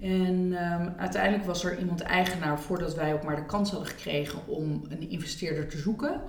En 0.00 0.52
ehm, 0.52 0.88
uiteindelijk 0.96 1.44
was 1.44 1.64
er 1.64 1.78
iemand 1.78 2.00
eigenaar 2.00 2.60
voordat 2.60 2.94
wij 2.94 3.14
ook 3.14 3.22
maar 3.22 3.36
de 3.36 3.46
kans 3.46 3.70
hadden 3.70 3.88
gekregen 3.88 4.46
om 4.46 4.82
een 4.88 5.10
investeerder 5.10 5.68
te 5.68 5.78
zoeken. 5.78 6.20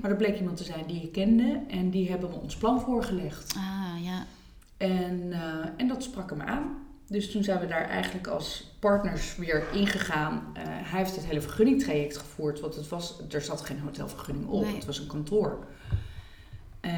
Maar 0.00 0.10
er 0.10 0.16
bleek 0.16 0.38
iemand 0.38 0.56
te 0.56 0.64
zijn 0.64 0.86
die 0.86 1.00
je 1.00 1.10
kende 1.10 1.60
en 1.68 1.90
die 1.90 2.10
hebben 2.10 2.30
we 2.30 2.36
ons 2.36 2.56
plan 2.56 2.80
voorgelegd. 2.80 3.54
Ah, 3.56 4.04
ja. 4.04 4.26
En, 4.76 5.32
eh, 5.32 5.68
en 5.76 5.88
dat 5.88 6.02
sprak 6.02 6.30
hem 6.30 6.40
aan. 6.40 6.83
Dus 7.08 7.30
toen 7.30 7.44
zijn 7.44 7.60
we 7.60 7.66
daar 7.66 7.88
eigenlijk 7.88 8.26
als 8.26 8.64
partners 8.78 9.36
weer 9.36 9.64
ingegaan. 9.72 10.50
Eh 10.54 10.62
hij 10.66 10.98
heeft 10.98 11.16
het 11.16 11.24
hele 11.24 11.40
vergunningtraject 11.40 12.16
gevoerd, 12.16 12.60
want 12.60 12.74
het 12.74 12.88
was, 12.88 13.20
er 13.30 13.40
zat 13.42 13.60
geen 13.60 13.78
hotelvergunning 13.80 14.46
op, 14.48 14.62
Nee. 14.64 14.74
het 14.74 14.84
was 14.84 14.98
een 14.98 15.06
kantoor. 15.06 15.66
Eh, 16.80 16.92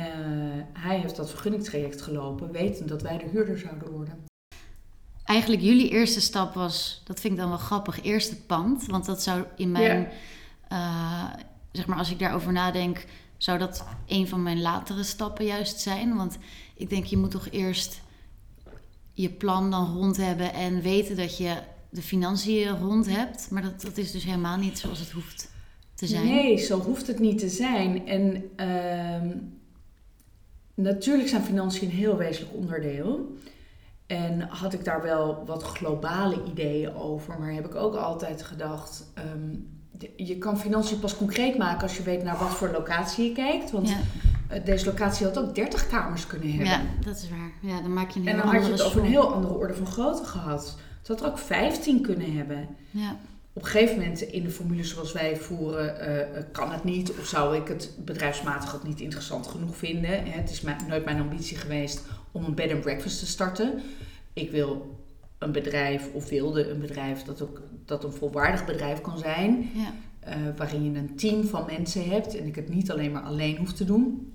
hij 0.72 0.98
heeft 0.98 1.16
dat 1.16 1.30
vergunningtraject 1.30 2.02
gelopen, 2.02 2.52
wetend 2.52 2.88
dat 2.88 3.02
wij 3.02 3.18
de 3.18 3.28
huurder 3.32 3.58
zouden 3.58 3.90
worden. 3.90 4.24
Eigenlijk 5.24 5.62
jullie 5.62 5.90
eerste 5.90 6.20
stap 6.20 6.54
was, 6.54 7.02
dat 7.04 7.20
vind 7.20 7.32
ik 7.32 7.38
dan 7.38 7.48
wel 7.48 7.58
grappig, 7.58 8.02
eerst 8.02 8.30
het 8.30 8.46
pand. 8.46 8.86
Want 8.86 9.04
dat 9.04 9.22
zou 9.22 9.44
in 9.56 9.70
mijn, 9.72 10.08
eh, 10.68 11.24
zeg 11.72 11.86
maar 11.86 11.98
als 11.98 12.10
ik 12.10 12.18
daarover 12.18 12.52
nadenk, 12.52 13.04
zou 13.36 13.58
dat 13.58 13.84
een 14.06 14.28
van 14.28 14.42
mijn 14.42 14.60
latere 14.62 15.02
stappen 15.02 15.44
juist 15.44 15.80
zijn. 15.80 16.16
Want 16.16 16.38
ik 16.74 16.90
denk, 16.90 17.04
je 17.04 17.16
moet 17.16 17.30
toch 17.30 17.48
eerst 17.50 18.00
je 19.16 19.30
plan 19.30 19.70
dan 19.70 19.94
rond 19.94 20.16
hebben 20.16 20.52
en 20.52 20.80
weten 20.82 21.16
dat 21.16 21.36
je 21.36 21.54
de 21.90 22.02
financiën 22.02 22.78
rond 22.78 23.06
hebt. 23.08 23.50
Maar 23.50 23.62
dat, 23.62 23.82
dat 23.82 23.96
is 23.96 24.10
dus 24.12 24.24
helemaal 24.24 24.56
niet 24.56 24.78
zoals 24.78 24.98
het 24.98 25.10
hoeft 25.10 25.50
te 25.94 26.06
zijn. 26.06 26.24
Nee, 26.26 26.58
zo 26.58 26.80
hoeft 26.80 27.06
het 27.06 27.18
niet 27.18 27.38
te 27.38 27.48
zijn. 27.48 28.06
En 28.06 28.50
ehm, 28.56 29.36
natuurlijk 30.74 31.28
zijn 31.28 31.42
financiën 31.42 31.88
een 31.88 31.94
heel 31.96 32.16
wezenlijk 32.16 32.56
onderdeel. 32.56 33.36
En 34.06 34.40
had 34.40 34.72
ik 34.72 34.84
daar 34.84 35.02
wel 35.02 35.42
wat 35.46 35.62
globale 35.62 36.42
ideeën 36.50 36.94
over, 36.94 37.38
maar 37.38 37.52
heb 37.52 37.66
ik 37.66 37.74
ook 37.74 37.94
altijd 37.94 38.42
gedacht. 38.42 39.10
ehm, 39.14 39.54
je 40.16 40.38
kan 40.38 40.58
financiën 40.58 40.98
pas 40.98 41.16
concreet 41.16 41.58
maken 41.58 41.82
als 41.82 41.96
je 41.96 42.02
weet 42.02 42.22
naar 42.22 42.38
wat 42.38 42.54
voor 42.54 42.70
locatie 42.70 43.24
je 43.28 43.32
kijkt. 43.32 43.70
Want 43.70 43.88
Ja, 43.88 43.96
deze 44.64 44.86
locatie 44.86 45.26
had 45.26 45.38
ook 45.38 45.54
30 45.54 45.86
kamers 45.86 46.26
kunnen 46.26 46.48
hebben. 46.48 46.66
ja, 46.66 46.80
dat 47.04 47.16
is 47.16 47.28
waar. 47.30 47.50
Ja, 47.72 47.80
dan 47.80 47.92
maak 47.92 48.10
je 48.10 48.20
een 48.20 48.28
en 48.28 48.36
dan 48.36 48.46
had 48.46 48.66
je 48.66 48.72
het 48.72 48.82
over 48.82 49.00
een 49.00 49.06
heel 49.06 49.32
andere 49.34 49.54
orde 49.54 49.74
van 49.74 49.86
grootte 49.86 50.24
gehad. 50.24 50.76
Het 50.98 51.08
had 51.08 51.20
er 51.20 51.26
ook 51.26 51.38
15 51.38 52.00
kunnen 52.02 52.36
hebben. 52.36 52.68
Ja, 52.90 53.16
Op 53.52 53.62
een 53.62 53.68
gegeven 53.68 53.96
moment 53.98 54.20
in 54.20 54.42
de 54.42 54.50
formule 54.50 54.84
zoals 54.84 55.12
wij 55.12 55.36
voeren, 55.36 56.00
eh, 56.00 56.20
eh, 56.38 56.44
kan 56.52 56.72
het 56.72 56.84
niet. 56.84 57.10
Of 57.10 57.26
zou 57.26 57.56
ik 57.56 57.68
het 57.68 57.90
bedrijfsmatig 58.04 58.74
ook 58.74 58.86
niet 58.86 59.00
interessant 59.00 59.46
genoeg 59.46 59.76
vinden. 59.76 60.24
Het 60.32 60.50
is 60.50 60.60
mijn- 60.60 60.76
nooit 60.88 61.04
mijn 61.04 61.20
ambitie 61.20 61.56
geweest 61.56 62.02
om 62.32 62.44
een 62.44 62.54
bed 62.54 62.72
and 62.72 62.80
breakfast 62.80 63.18
te 63.18 63.26
starten. 63.26 63.80
Ik 64.32 64.50
wil 64.50 64.96
een 65.38 65.52
bedrijf, 65.52 66.08
of 66.12 66.28
wilde 66.28 66.70
een 66.70 66.80
bedrijf, 66.80 67.22
dat 67.22 67.42
ook 67.42 67.60
dat 67.84 68.04
een 68.04 68.12
volwaardig 68.12 68.64
bedrijf 68.64 69.00
kan 69.00 69.18
zijn. 69.18 69.70
ja, 69.74 69.92
eh, 70.20 70.36
waarin 70.56 70.92
je 70.92 70.98
een 70.98 71.16
team 71.16 71.44
van 71.44 71.64
mensen 71.66 72.10
hebt 72.10 72.36
en 72.38 72.46
ik 72.46 72.54
het 72.54 72.68
niet 72.68 72.90
alleen 72.90 73.12
maar 73.12 73.22
alleen 73.22 73.56
hoef 73.56 73.72
te 73.72 73.84
doen. 73.84 74.32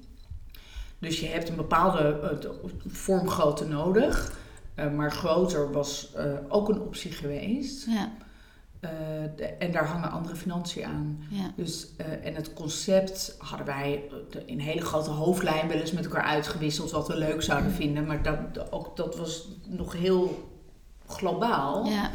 Dus 1.01 1.19
je 1.19 1.27
hebt 1.27 1.49
een 1.49 1.55
bepaalde 1.55 2.19
eh, 2.43 2.49
vormgrootte 2.87 3.65
nodig. 3.67 4.39
Eh, 4.75 4.91
maar 4.91 5.11
groter 5.11 5.71
was 5.71 6.13
eh, 6.15 6.25
ook 6.47 6.69
een 6.69 6.81
optie 6.81 7.11
geweest. 7.11 7.85
ja, 7.85 8.11
de- 9.35 9.45
en 9.45 9.71
daar 9.71 9.85
hangen 9.87 10.11
andere 10.11 10.35
financiën 10.35 10.85
aan. 10.85 11.23
ja. 11.29 11.51
Dus, 11.55 11.87
en 12.23 12.35
het 12.35 12.53
concept 12.53 13.35
hadden 13.37 13.65
wij 13.67 14.03
in 14.45 14.59
hele 14.59 14.81
grote 14.81 15.09
hoofdlijn 15.09 15.67
wel 15.67 15.77
eens 15.77 15.91
met 15.91 16.05
elkaar 16.05 16.23
uitgewisseld 16.23 16.91
wat 16.91 17.07
we 17.07 17.15
leuk 17.17 17.41
zouden 17.41 17.71
vinden. 17.71 18.05
Maar 18.05 18.23
dat, 18.23 18.71
ook, 18.71 18.97
dat 18.97 19.17
was 19.17 19.47
nog 19.67 19.93
heel 19.93 20.49
globaal. 21.07 21.85
ja. 21.85 22.11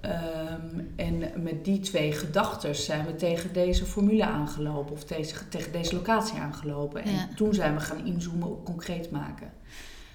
Ehm, 0.00 0.78
en 0.96 1.42
met 1.42 1.64
die 1.64 1.80
twee 1.80 2.12
gedachten 2.12 2.74
zijn 2.76 3.06
we 3.06 3.16
tegen 3.16 3.52
deze 3.52 3.84
formule 3.84 4.26
aangelopen. 4.26 4.92
Of 4.92 5.04
deze, 5.04 5.48
tegen 5.48 5.72
deze 5.72 5.94
locatie 5.94 6.38
aangelopen. 6.38 7.02
En 7.04 7.12
Ja. 7.12 7.28
toen 7.36 7.54
zijn 7.54 7.74
we 7.74 7.80
gaan 7.80 8.06
inzoomen 8.06 8.48
op 8.50 8.64
concreet 8.64 9.10
maken. 9.10 9.52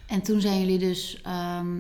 En 0.06 0.22
toen 0.22 0.42
zijn 0.42 0.60
jullie 0.60 0.80
dus, 0.80 1.22
ehm, 1.22 1.76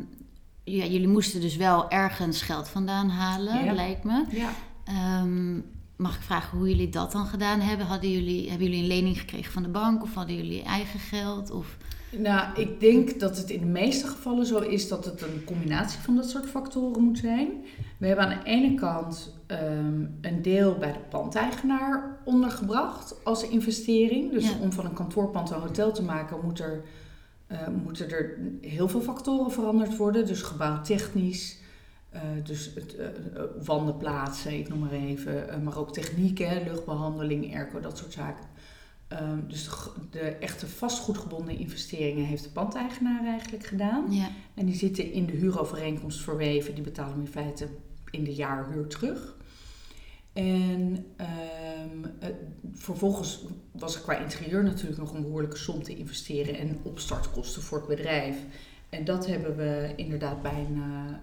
ja, 0.64 0.86
jullie 0.86 1.08
moesten 1.08 1.42
dus 1.42 1.56
wel 1.56 1.90
ergens 1.90 2.42
geld 2.42 2.68
vandaan 2.68 3.10
halen, 3.10 3.66
Ja. 3.66 3.74
lijkt 3.74 4.04
me. 4.04 4.26
Ja. 4.30 4.50
Ehm, 4.86 5.56
mag 5.96 6.16
ik 6.16 6.22
vragen 6.22 6.58
hoe 6.58 6.70
jullie 6.70 6.90
dat 6.90 7.12
dan 7.12 7.26
gedaan 7.26 7.60
hebben? 7.60 7.86
Hadden 7.86 8.12
jullie, 8.12 8.50
hebben 8.50 8.68
jullie 8.68 8.82
een 8.82 8.88
lening 8.88 9.20
gekregen 9.20 9.52
van 9.52 9.64
de 9.64 9.70
bank 9.70 10.02
of 10.04 10.14
hadden 10.14 10.36
jullie 10.36 10.64
eigen 10.64 11.00
geld? 11.00 11.52
Of, 11.52 11.78
Nou, 12.12 12.62
ik 12.62 12.80
denk 12.80 13.20
dat 13.20 13.38
het 13.38 13.50
in 13.50 13.60
de 13.60 13.66
meeste 13.66 14.08
gevallen 14.08 14.46
zo 14.46 14.58
is 14.58 14.88
dat 14.88 15.06
het 15.06 15.22
een 15.22 15.44
combinatie 15.46 16.00
van 16.00 16.16
dat 16.16 16.30
soort 16.30 16.46
factoren 16.50 17.02
moet 17.04 17.18
zijn. 17.18 17.48
We 17.98 18.08
hebben 18.08 18.26
aan 18.26 18.40
de 18.44 18.50
ene 18.50 18.74
kant 18.76 19.34
ehm, 19.48 20.06
een 20.22 20.42
deel 20.42 20.78
bij 20.78 20.92
de 20.94 21.00
pandeigenaar 21.10 22.18
ondergebracht 22.26 23.16
als 23.24 23.48
investering. 23.48 24.32
Dus 24.32 24.50
Ja. 24.50 24.58
om 24.62 24.72
van 24.74 24.86
een 24.86 24.94
kantoorpand 24.94 25.50
een 25.50 25.60
hotel 25.60 25.92
te 25.92 26.04
maken 26.04 26.38
moet 26.44 26.60
er, 26.60 26.84
eh, 27.48 27.68
moeten 27.84 28.10
er 28.10 28.38
heel 28.62 28.88
veel 28.88 29.02
factoren 29.02 29.52
veranderd 29.52 29.98
worden. 29.98 30.26
Dus 30.26 30.42
gebouwtechnisch, 30.42 31.60
eh, 32.10 32.22
dus 32.44 32.72
het, 32.76 32.96
eh, 32.96 33.08
wanden 33.66 33.98
plaatsen, 33.98 34.58
ik 34.60 34.70
noem 34.70 34.80
maar 34.80 34.92
even. 34.92 35.64
maar 35.64 35.78
ook 35.78 35.94
techniek, 35.94 36.38
hè, 36.38 36.64
luchtbehandeling, 36.64 37.56
airco, 37.56 37.80
dat 37.80 37.98
soort 37.98 38.14
zaken. 38.14 38.44
Ehm, 39.16 39.40
dus 39.48 39.70
de, 40.12 40.20
echte 40.20 40.68
vastgoedgebonden 40.68 41.58
investeringen 41.58 42.26
heeft 42.26 42.44
de 42.44 42.50
pandeigenaar 42.50 43.26
eigenlijk 43.26 43.66
gedaan. 43.66 44.12
ja, 44.12 44.30
En 44.54 44.66
die 44.66 44.76
zitten 44.76 45.12
in 45.12 45.26
de 45.26 45.32
huurovereenkomst 45.32 46.22
verweven. 46.22 46.76
Die 46.76 46.84
betalen 46.84 47.16
we 47.16 47.22
in 47.22 47.28
feite 47.28 47.68
in 48.10 48.24
de 48.24 48.34
jaarhuur 48.34 48.88
terug. 48.88 49.36
En 50.34 51.06
ehm, 51.16 52.06
eh, 52.20 52.30
vervolgens 52.74 53.44
was 53.72 53.96
er 53.96 54.02
qua 54.02 54.18
interieur 54.18 54.64
natuurlijk 54.64 54.98
nog 54.98 55.14
een 55.14 55.22
behoorlijke 55.22 55.58
som 55.58 55.84
te 55.84 55.96
investeren 55.96 56.58
en 56.58 56.80
opstartkosten 56.84 57.62
voor 57.62 57.78
het 57.78 57.88
bedrijf. 57.88 58.38
En 58.90 59.06
dat 59.06 59.28
hebben 59.28 59.56
we 59.56 59.94
inderdaad 59.96 60.42
bij 60.42 60.66
een, 60.70 60.82
eh, 60.82 61.14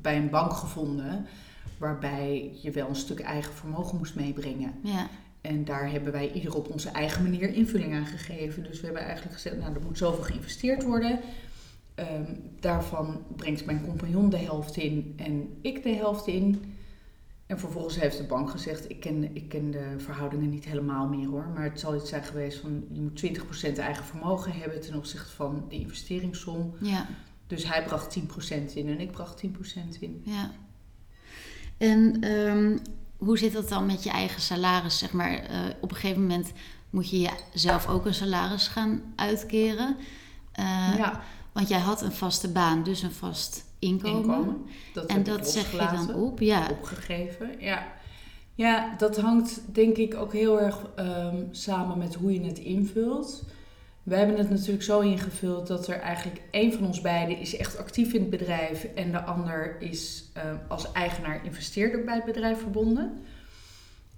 bij 0.00 0.16
een 0.16 0.30
bank 0.30 0.52
gevonden, 0.52 1.26
waarbij 1.78 2.52
je 2.62 2.70
wel 2.70 2.88
een 2.88 2.96
stuk 2.96 3.20
eigen 3.20 3.54
vermogen 3.54 3.98
moest 3.98 4.14
meebrengen. 4.14 4.74
ja, 4.82 5.08
En 5.40 5.64
daar 5.64 5.90
hebben 5.90 6.12
wij 6.12 6.32
ieder 6.32 6.54
op 6.56 6.68
onze 6.70 6.88
eigen 6.88 7.22
manier 7.22 7.54
invulling 7.54 7.94
aan 7.94 8.06
gegeven. 8.06 8.62
Dus 8.62 8.78
we 8.80 8.84
hebben 8.84 9.02
eigenlijk 9.04 9.34
gezegd, 9.34 9.56
nou 9.58 9.74
er 9.74 9.80
moet 9.82 9.98
zoveel 9.98 10.24
geïnvesteerd 10.24 10.82
worden. 10.82 11.20
Ehm, 11.94 12.24
daarvan 12.60 13.22
brengt 13.36 13.64
mijn 13.64 13.84
compagnon 13.84 14.30
de 14.30 14.36
helft 14.38 14.76
in 14.76 15.14
en 15.16 15.48
ik 15.60 15.82
de 15.82 15.88
helft 15.94 16.26
in. 16.26 16.74
En 17.46 17.58
vervolgens 17.58 18.00
heeft 18.00 18.16
de 18.16 18.24
bank 18.24 18.50
gezegd, 18.50 18.90
ik 18.90 19.00
ken, 19.00 19.36
ik 19.36 19.48
ken 19.48 19.70
de 19.70 19.94
verhoudingen 19.96 20.50
niet 20.50 20.64
helemaal 20.64 21.08
meer 21.08 21.28
hoor. 21.28 21.48
Maar 21.54 21.64
het 21.64 21.80
zal 21.80 21.96
iets 21.96 22.08
zijn 22.08 22.22
geweest 22.24 22.58
van, 22.58 22.84
je 22.92 23.00
moet 23.00 23.16
20% 23.16 23.78
eigen 23.78 24.04
vermogen 24.04 24.52
hebben 24.52 24.80
ten 24.80 24.94
opzichte 24.96 25.32
van 25.32 25.64
de 25.68 25.74
investeringssom. 25.74 26.74
ja, 26.80 27.06
Dus 27.46 27.68
hij 27.68 27.84
bracht 27.84 28.10
10% 28.10 28.74
in 28.74 28.88
en 28.88 29.00
ik 29.00 29.10
bracht 29.10 29.36
10% 29.46 30.00
in. 30.00 30.22
ja. 30.24 30.50
En 31.78 32.20
ehm, 32.20 32.76
hoe 33.20 33.38
zit 33.38 33.52
dat 33.52 33.68
dan 33.68 33.86
met 33.86 34.02
je 34.02 34.10
eigen 34.10 34.40
salaris? 34.40 34.98
Zeg 34.98 35.12
maar, 35.12 35.32
eh, 35.32 35.58
op 35.80 35.90
een 35.90 35.96
gegeven 35.96 36.20
moment 36.20 36.52
moet 36.90 37.10
je 37.10 37.30
jezelf 37.52 37.88
ook 37.88 38.06
een 38.06 38.14
salaris 38.14 38.68
gaan 38.68 39.02
uitkeren. 39.16 39.96
Eh, 40.52 40.94
ja, 40.96 41.20
Want 41.52 41.68
jij 41.68 41.78
had 41.78 42.02
een 42.02 42.12
vaste 42.12 42.48
baan, 42.48 42.82
dus 42.82 43.02
een 43.02 43.12
vast 43.12 43.64
inkomen. 43.78 44.20
inkomen. 44.20 44.56
Dat 44.94 45.06
En 45.06 45.22
dat 45.22 45.48
zeg 45.48 45.70
je 45.70 45.76
dan 45.78 46.14
op, 46.14 46.40
ja. 46.40 46.66
opgegeven. 46.70 47.50
Ja. 47.58 47.92
ja, 48.54 48.94
dat 48.98 49.20
hangt 49.20 49.60
denk 49.72 49.96
ik 49.96 50.14
ook 50.14 50.32
heel 50.32 50.60
erg 50.60 50.76
ehm, 50.96 51.44
samen 51.50 51.98
met 51.98 52.14
hoe 52.14 52.32
je 52.32 52.40
het 52.40 52.58
invult. 52.58 53.44
We 54.10 54.16
hebben 54.16 54.36
het 54.36 54.50
natuurlijk 54.50 54.82
zo 54.82 55.00
ingevuld 55.00 55.66
dat 55.66 55.86
er 55.86 55.98
eigenlijk 55.98 56.40
één 56.50 56.72
van 56.72 56.86
ons 56.86 57.00
beiden 57.00 57.38
is 57.38 57.56
echt 57.56 57.78
actief 57.78 58.12
in 58.12 58.20
het 58.20 58.30
bedrijf 58.30 58.84
en 58.84 59.12
de 59.12 59.22
ander 59.22 59.80
is 59.80 60.30
ehm, 60.32 60.56
als 60.68 60.92
eigenaar 60.92 61.44
investeerder 61.44 62.04
bij 62.04 62.14
het 62.14 62.24
bedrijf 62.24 62.60
verbonden. 62.60 63.22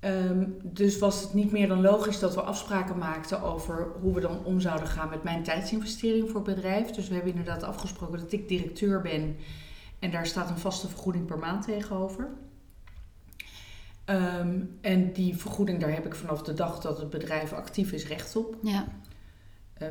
Ehm, 0.00 0.44
dus 0.62 0.98
was 0.98 1.22
het 1.22 1.34
niet 1.34 1.52
meer 1.52 1.68
dan 1.68 1.80
logisch 1.80 2.18
dat 2.18 2.34
we 2.34 2.40
afspraken 2.40 2.98
maakten 2.98 3.42
over 3.42 3.88
hoe 4.00 4.14
we 4.14 4.20
dan 4.20 4.44
om 4.44 4.60
zouden 4.60 4.88
gaan 4.88 5.08
met 5.08 5.22
mijn 5.22 5.42
tijdsinvestering 5.42 6.30
voor 6.30 6.46
het 6.46 6.54
bedrijf. 6.54 6.90
Dus 6.90 7.08
we 7.08 7.14
hebben 7.14 7.32
inderdaad 7.32 7.62
afgesproken 7.62 8.18
dat 8.18 8.32
ik 8.32 8.48
directeur 8.48 9.00
ben 9.00 9.36
en 9.98 10.10
daar 10.10 10.26
staat 10.26 10.50
een 10.50 10.58
vaste 10.58 10.88
vergoeding 10.88 11.26
per 11.26 11.38
maand 11.38 11.64
tegenover. 11.64 12.28
Ehm, 14.04 14.60
en 14.80 15.12
die 15.12 15.36
vergoeding, 15.36 15.80
daar 15.80 15.94
heb 15.94 16.06
ik 16.06 16.14
vanaf 16.14 16.42
de 16.42 16.54
dag 16.54 16.80
dat 16.80 16.98
het 16.98 17.10
bedrijf 17.10 17.52
actief 17.52 17.92
is 17.92 18.06
recht 18.06 18.36
op. 18.36 18.56
Ja, 18.62 18.86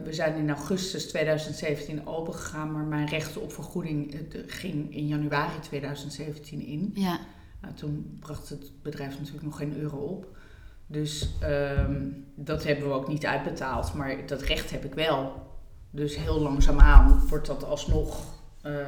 we 0.04 0.14
zijn 0.14 0.36
in 0.36 0.50
augustus 0.50 1.08
2017 1.08 2.08
opengegaan, 2.08 2.72
maar 2.72 2.84
mijn 2.84 3.08
rechten 3.08 3.42
op 3.42 3.54
vergoeding 3.54 4.14
eh, 4.14 4.42
ging 4.48 4.96
in 4.96 5.08
januari 5.08 5.60
2017 5.60 6.66
in. 6.66 6.92
Ja, 6.94 7.20
Nou, 7.62 7.74
toen 7.74 8.18
bracht 8.20 8.50
het 8.50 8.72
bedrijf 8.82 9.18
natuurlijk 9.18 9.46
nog 9.46 9.58
geen 9.58 9.78
euro 9.78 9.98
op. 9.98 10.38
Dus 10.88 11.30
ehm, 11.40 12.10
dat 12.36 12.64
hebben 12.64 12.88
we 12.88 12.94
ook 12.94 13.08
niet 13.08 13.26
uitbetaald, 13.26 13.94
maar 13.94 14.26
dat 14.26 14.42
recht 14.42 14.72
heb 14.72 14.86
ik 14.86 14.94
wel. 14.94 15.50
Dus 15.90 16.16
heel 16.16 16.40
langzaamaan 16.40 17.28
wordt 17.28 17.48
dat 17.48 17.64
alsnog 17.64 18.26
eh, 18.62 18.88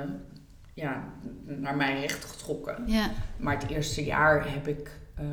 ja, 0.73 1.13
naar 1.45 1.75
mijn 1.75 1.99
recht 1.99 2.25
getrokken. 2.25 2.83
ja, 2.87 3.11
Maar 3.37 3.59
het 3.59 3.69
eerste 3.69 4.03
jaar 4.03 4.53
heb 4.53 4.67
ik, 4.67 4.99
eh, 5.15 5.25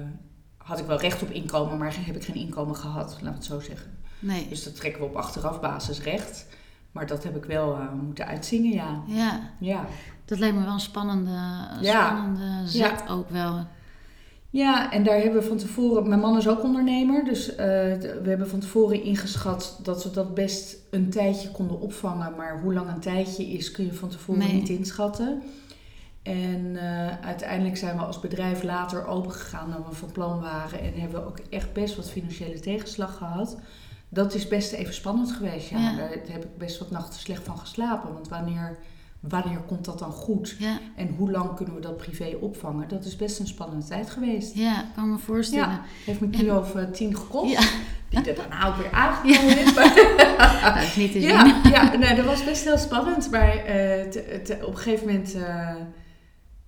had 0.57 0.79
ik 0.79 0.87
wel 0.87 1.00
recht 1.00 1.23
op 1.23 1.31
inkomen, 1.31 1.79
maar 1.79 1.97
heb 2.07 2.17
ik 2.17 2.25
geen 2.25 2.37
inkomen 2.37 2.77
gehad, 2.77 3.19
we 3.21 3.29
het 3.29 3.45
zo 3.45 3.61
zeggen. 3.61 3.99
Nee. 4.21 4.47
Dus 4.49 4.62
dat 4.65 4.77
trekken 4.77 5.00
we 5.00 5.07
op 5.09 5.17
achterafbasis 5.17 6.00
recht. 6.03 6.47
Maar 6.93 7.07
dat 7.07 7.25
heb 7.25 7.37
ik 7.37 7.45
wel 7.45 7.75
eh, 7.75 7.93
moeten 8.03 8.27
uitzingen, 8.27 8.73
ja. 8.73 9.03
Ja, 9.07 9.41
Ja. 9.61 9.87
dat 10.25 10.39
lijkt 10.39 10.57
me 10.57 10.65
wel 10.65 10.73
een 10.73 10.81
spannende, 10.81 11.31
Ja. 11.81 12.07
spannende 12.07 12.69
zet 12.69 13.05
ook 13.09 13.31
wel. 13.31 13.67
Ja, 14.53 14.93
en 14.93 15.03
daar 15.05 15.19
hebben 15.19 15.41
we 15.41 15.47
van 15.49 15.57
tevoren... 15.57 16.09
Mijn 16.09 16.21
man 16.21 16.37
is 16.37 16.49
ook 16.49 16.62
ondernemer, 16.62 17.25
dus 17.25 17.50
eh, 17.50 17.57
we 17.97 18.23
hebben 18.25 18.49
van 18.49 18.59
tevoren 18.61 19.03
ingeschat 19.03 19.79
dat 19.83 20.05
we 20.05 20.11
dat 20.11 20.35
best 20.35 20.77
een 20.91 21.11
tijdje 21.11 21.50
konden 21.50 21.81
opvangen. 21.81 22.35
Maar 22.37 22.61
hoe 22.62 22.75
lang 22.75 22.89
een 22.89 23.00
tijdje 23.00 23.47
is, 23.47 23.71
kun 23.71 23.85
je 23.85 23.95
van 23.95 24.09
tevoren 24.09 24.41
Nee. 24.41 24.53
niet 24.53 24.69
inschatten. 24.69 25.43
En 26.23 26.77
eh, 26.77 27.27
uiteindelijk 27.27 27.77
zijn 27.77 27.97
we 27.97 28.03
als 28.03 28.21
bedrijf 28.21 28.62
later 28.62 29.07
open 29.07 29.33
gegaan 29.33 29.71
dan 29.71 29.85
we 29.89 29.95
van 29.95 30.12
plan 30.12 30.41
waren. 30.41 30.81
En 30.81 30.93
hebben 31.00 31.21
we 31.21 31.27
ook 31.27 31.39
echt 31.50 31.73
best 31.73 31.97
wat 31.97 32.11
financiële 32.11 32.61
tegenslag 32.61 33.17
gehad. 33.17 33.57
Dat 34.12 34.35
is 34.35 34.49
best 34.49 34.73
even 34.73 34.95
spannend 34.95 35.33
geweest, 35.33 35.69
ja. 35.69 35.79
Ja. 35.79 35.97
Daar 35.97 36.09
heb 36.11 36.45
ik 36.45 36.59
best 36.59 36.79
wat 36.79 36.90
nachten 36.90 37.21
slecht 37.21 37.45
van 37.45 37.59
geslapen. 37.59 38.12
Want 38.12 38.29
wanneer, 38.29 38.79
wanneer 39.21 39.59
komt 39.59 39.85
dat 39.85 39.99
dan 39.99 40.12
goed? 40.12 40.57
Ja, 40.59 40.79
En 40.97 41.14
hoe 41.19 41.31
lang 41.31 41.55
kunnen 41.57 41.75
we 41.75 41.81
dat 41.81 41.97
privé 41.97 42.37
opvangen? 42.40 42.88
Dat 42.88 43.05
is 43.05 43.17
best 43.17 43.38
een 43.38 43.47
spannende 43.47 43.87
tijd 43.87 44.11
geweest. 44.11 44.55
ja, 44.55 44.85
kan 44.95 45.11
me 45.11 45.19
voorstellen. 45.19 45.69
Ja, 45.69 45.83
heeft 46.05 46.21
me 46.21 46.26
een 46.26 46.33
kilo 46.33 46.59
of 46.59 46.75
tien 46.93 47.17
gekost. 47.17 47.52
Ja. 47.52 47.61
Die 48.09 48.31
er 48.31 48.35
daarna 48.37 48.69
ook 48.69 48.76
weer 48.76 48.90
aangekomen 48.93 49.59
is. 49.59 49.75
Maar, 49.75 49.95
Nou, 50.38 50.75
dat 50.75 50.83
is 50.83 50.97
niet 50.97 51.12
te 51.12 51.21
zien. 51.21 51.29
ja, 51.31 51.61
ja 51.71 51.97
nee, 51.97 52.14
dat 52.14 52.25
was 52.25 52.45
best 52.45 52.64
heel 52.64 52.79
spannend. 52.79 53.31
Maar 53.31 53.57
eh, 53.57 54.07
op 54.67 54.73
een 54.73 54.76
gegeven 54.79 55.07
moment 55.07 55.35
eh, 55.35 55.75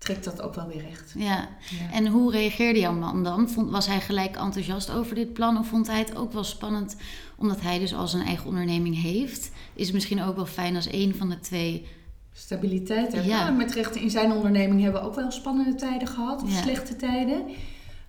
trekt 0.03 0.25
dat 0.25 0.43
ook 0.43 0.55
wel 0.55 0.67
weer 0.67 0.83
recht. 0.89 1.13
Ja. 1.17 1.49
Ja. 1.71 1.93
En 1.93 2.07
hoe 2.07 2.31
reageerde 2.33 2.79
jouw 2.81 2.93
man 2.93 3.25
dan? 3.25 3.49
Vond, 3.51 3.71
was 3.71 3.87
hij 3.87 4.01
gelijk 4.01 4.37
enthousiast 4.37 4.91
over 4.91 5.15
dit 5.15 5.33
plan? 5.33 5.59
Of 5.59 5.67
vond 5.67 5.87
hij 5.87 5.99
het 5.99 6.17
ook 6.17 6.33
wel 6.33 6.45
spannend 6.45 6.97
omdat 7.37 7.61
hij 7.61 7.79
dus 7.79 7.95
al 7.95 8.09
zijn 8.09 8.27
eigen 8.27 8.47
onderneming 8.47 9.03
heeft? 9.03 9.51
Is 9.75 9.85
het 9.85 9.95
misschien 9.95 10.23
ook 10.23 10.37
wel 10.37 10.47
fijn 10.47 10.77
als 10.77 10.93
een 10.93 11.15
van 11.15 11.29
de 11.29 11.41
twee... 11.41 11.87
Stabiliteit 12.33 13.13
hebben. 13.13 13.31
Ja. 13.31 13.39
Ja. 13.47 13.51
Met 13.51 13.73
recht 13.73 13.97
in 13.97 14.11
zijn 14.11 14.33
onderneming 14.33 14.83
hebben 14.83 15.01
we 15.01 15.07
ook 15.07 15.15
wel 15.15 15.31
spannende 15.31 15.75
tijden 15.75 16.09
gehad. 16.09 16.43
Of 16.43 16.51
Ja. 16.55 16.63
slechte 16.63 16.97
tijden. 16.97 17.43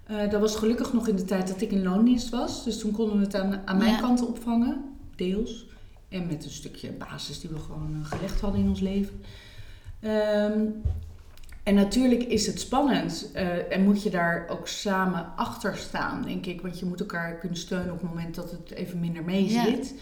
Eh, 0.03 0.29
dat 0.29 0.41
was 0.41 0.55
gelukkig 0.55 0.93
nog 0.93 1.07
in 1.07 1.15
de 1.15 1.25
tijd 1.25 1.47
dat 1.47 1.61
ik 1.61 1.71
in 1.71 1.83
loondienst 1.83 2.29
was. 2.29 2.63
Dus 2.63 2.79
toen 2.79 2.91
konden 2.91 3.17
we 3.17 3.23
het 3.23 3.35
aan, 3.35 3.61
aan 3.65 3.77
mijn 3.77 3.99
kant 4.01 4.25
opvangen. 4.27 4.83
Deels. 5.15 5.65
En 6.09 6.27
met 6.27 6.43
een 6.43 6.51
stukje 6.51 6.91
basis 6.91 7.39
die 7.39 7.49
we 7.49 7.59
gewoon 7.59 7.99
eh, 8.03 8.09
gelegd 8.09 8.41
hadden 8.41 8.61
in 8.61 8.69
ons 8.69 8.79
leven. 8.79 9.21
Ehm, 9.99 10.61
en 11.63 11.75
natuurlijk 11.75 12.23
is 12.23 12.47
het 12.47 12.59
spannend. 12.59 13.29
eh, 13.33 13.71
en 13.73 13.83
moet 13.83 14.03
je 14.03 14.09
daar 14.09 14.45
ook 14.49 14.67
samen 14.67 15.25
achter 15.35 15.77
staan, 15.77 16.21
denk 16.21 16.45
ik. 16.45 16.61
Want 16.61 16.79
je 16.79 16.85
moet 16.85 16.99
elkaar 16.99 17.33
kunnen 17.37 17.57
steunen 17.57 17.93
op 17.93 18.01
het 18.01 18.09
moment 18.09 18.35
dat 18.35 18.51
het 18.51 18.71
even 18.71 18.99
minder 18.99 19.23
mee 19.23 19.49
Ja. 19.51 19.63
zit. 19.63 19.93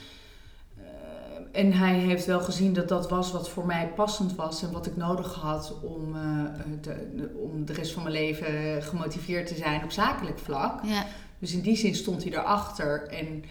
Eh, 0.78 1.62
en 1.62 1.74
hij 1.74 1.94
heeft 1.94 2.26
wel 2.26 2.40
gezien 2.40 2.74
dat 2.74 2.88
dat 2.88 3.10
was 3.10 3.32
wat 3.32 3.50
voor 3.50 3.66
mij 3.66 3.88
passend 3.96 4.36
was 4.36 4.64
en 4.64 4.72
wat 4.72 4.86
ik 4.86 4.96
nodig 4.96 5.34
had 5.34 5.74
om, 5.82 6.16
eh, 6.16 6.22
de, 6.82 7.30
om 7.52 7.66
de 7.66 7.74
rest 7.74 7.92
van 7.94 8.04
mijn 8.04 8.16
leven 8.16 8.84
gemotiveerd 8.84 9.48
te 9.48 9.56
zijn 9.56 9.84
op 9.84 9.92
zakelijk 9.92 10.40
vlak. 10.40 10.86
Ja, 10.86 11.06
Dus 11.40 11.54
in 11.54 11.62
die 11.62 11.76
zin 11.78 11.96
stond 11.96 12.24
hij 12.24 12.32
erachter. 12.34 13.08
En 13.08 13.44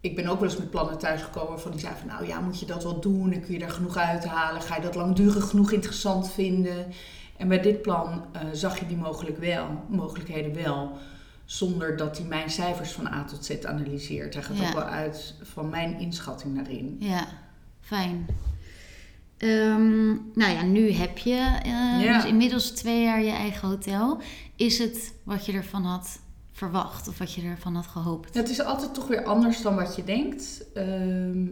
ik 0.00 0.16
ben 0.16 0.26
ook 0.26 0.40
wel 0.40 0.48
eens 0.48 0.58
met 0.58 0.70
plannen 0.70 0.98
thuisgekomen 0.98 1.48
waarvan 1.48 1.70
hij 1.70 1.80
zei 1.80 1.94
van 1.98 2.06
nou 2.08 2.26
ja, 2.26 2.40
moet 2.40 2.60
je 2.60 2.66
dat 2.66 2.82
wel 2.82 3.00
doen 3.00 3.32
en 3.32 3.40
kun 3.40 3.52
je 3.52 3.58
daar 3.58 3.70
genoeg 3.70 3.96
uithalen? 3.96 4.62
Ga 4.62 4.76
je 4.76 4.82
dat 4.82 4.94
langdurig 4.94 5.48
genoeg 5.48 5.72
interessant 5.72 6.30
vinden? 6.30 6.86
En 7.38 7.48
bij 7.48 7.60
dit 7.60 7.82
plan 7.82 8.24
eh, 8.32 8.40
zag 8.52 8.78
je 8.78 8.86
die 8.86 8.96
mogelijk 8.96 9.38
wel, 9.38 9.66
mogelijkheden 9.88 10.54
wel. 10.54 10.98
Zonder 11.44 11.96
dat 11.96 12.18
hij 12.18 12.26
mijn 12.26 12.50
cijfers 12.50 12.92
van 12.92 13.06
A 13.06 13.24
tot 13.24 13.44
Z 13.44 13.64
analyseert. 13.64 14.34
Hij 14.34 14.42
gaat 14.42 14.56
Ja. 14.58 14.68
ook 14.68 14.74
wel 14.74 14.82
uit 14.84 15.34
van 15.42 15.68
mijn 15.68 15.98
inschatting 16.00 16.54
daarin. 16.56 16.96
ja, 17.00 17.26
fijn. 17.80 18.26
Ehm, 19.36 20.06
nou 20.34 20.52
ja, 20.52 20.62
nu 20.62 20.90
heb 20.92 21.18
je 21.18 21.58
eh, 21.62 22.04
Ja. 22.04 22.16
dus 22.16 22.24
inmiddels 22.24 22.70
twee 22.70 23.02
jaar 23.02 23.22
je 23.22 23.30
eigen 23.30 23.68
hotel. 23.68 24.20
Is 24.56 24.78
het 24.78 25.14
wat 25.24 25.46
je 25.46 25.52
ervan 25.52 25.84
had 25.84 26.18
verwacht 26.52 27.08
of 27.08 27.18
wat 27.18 27.32
je 27.32 27.42
ervan 27.42 27.74
had 27.74 27.86
gehoopt? 27.86 28.34
Het 28.34 28.48
is 28.48 28.60
altijd 28.60 28.94
toch 28.94 29.06
weer 29.08 29.24
anders 29.24 29.62
dan 29.62 29.74
wat 29.74 29.96
je 29.96 30.04
denkt. 30.04 30.64
Ehm, 30.74 31.46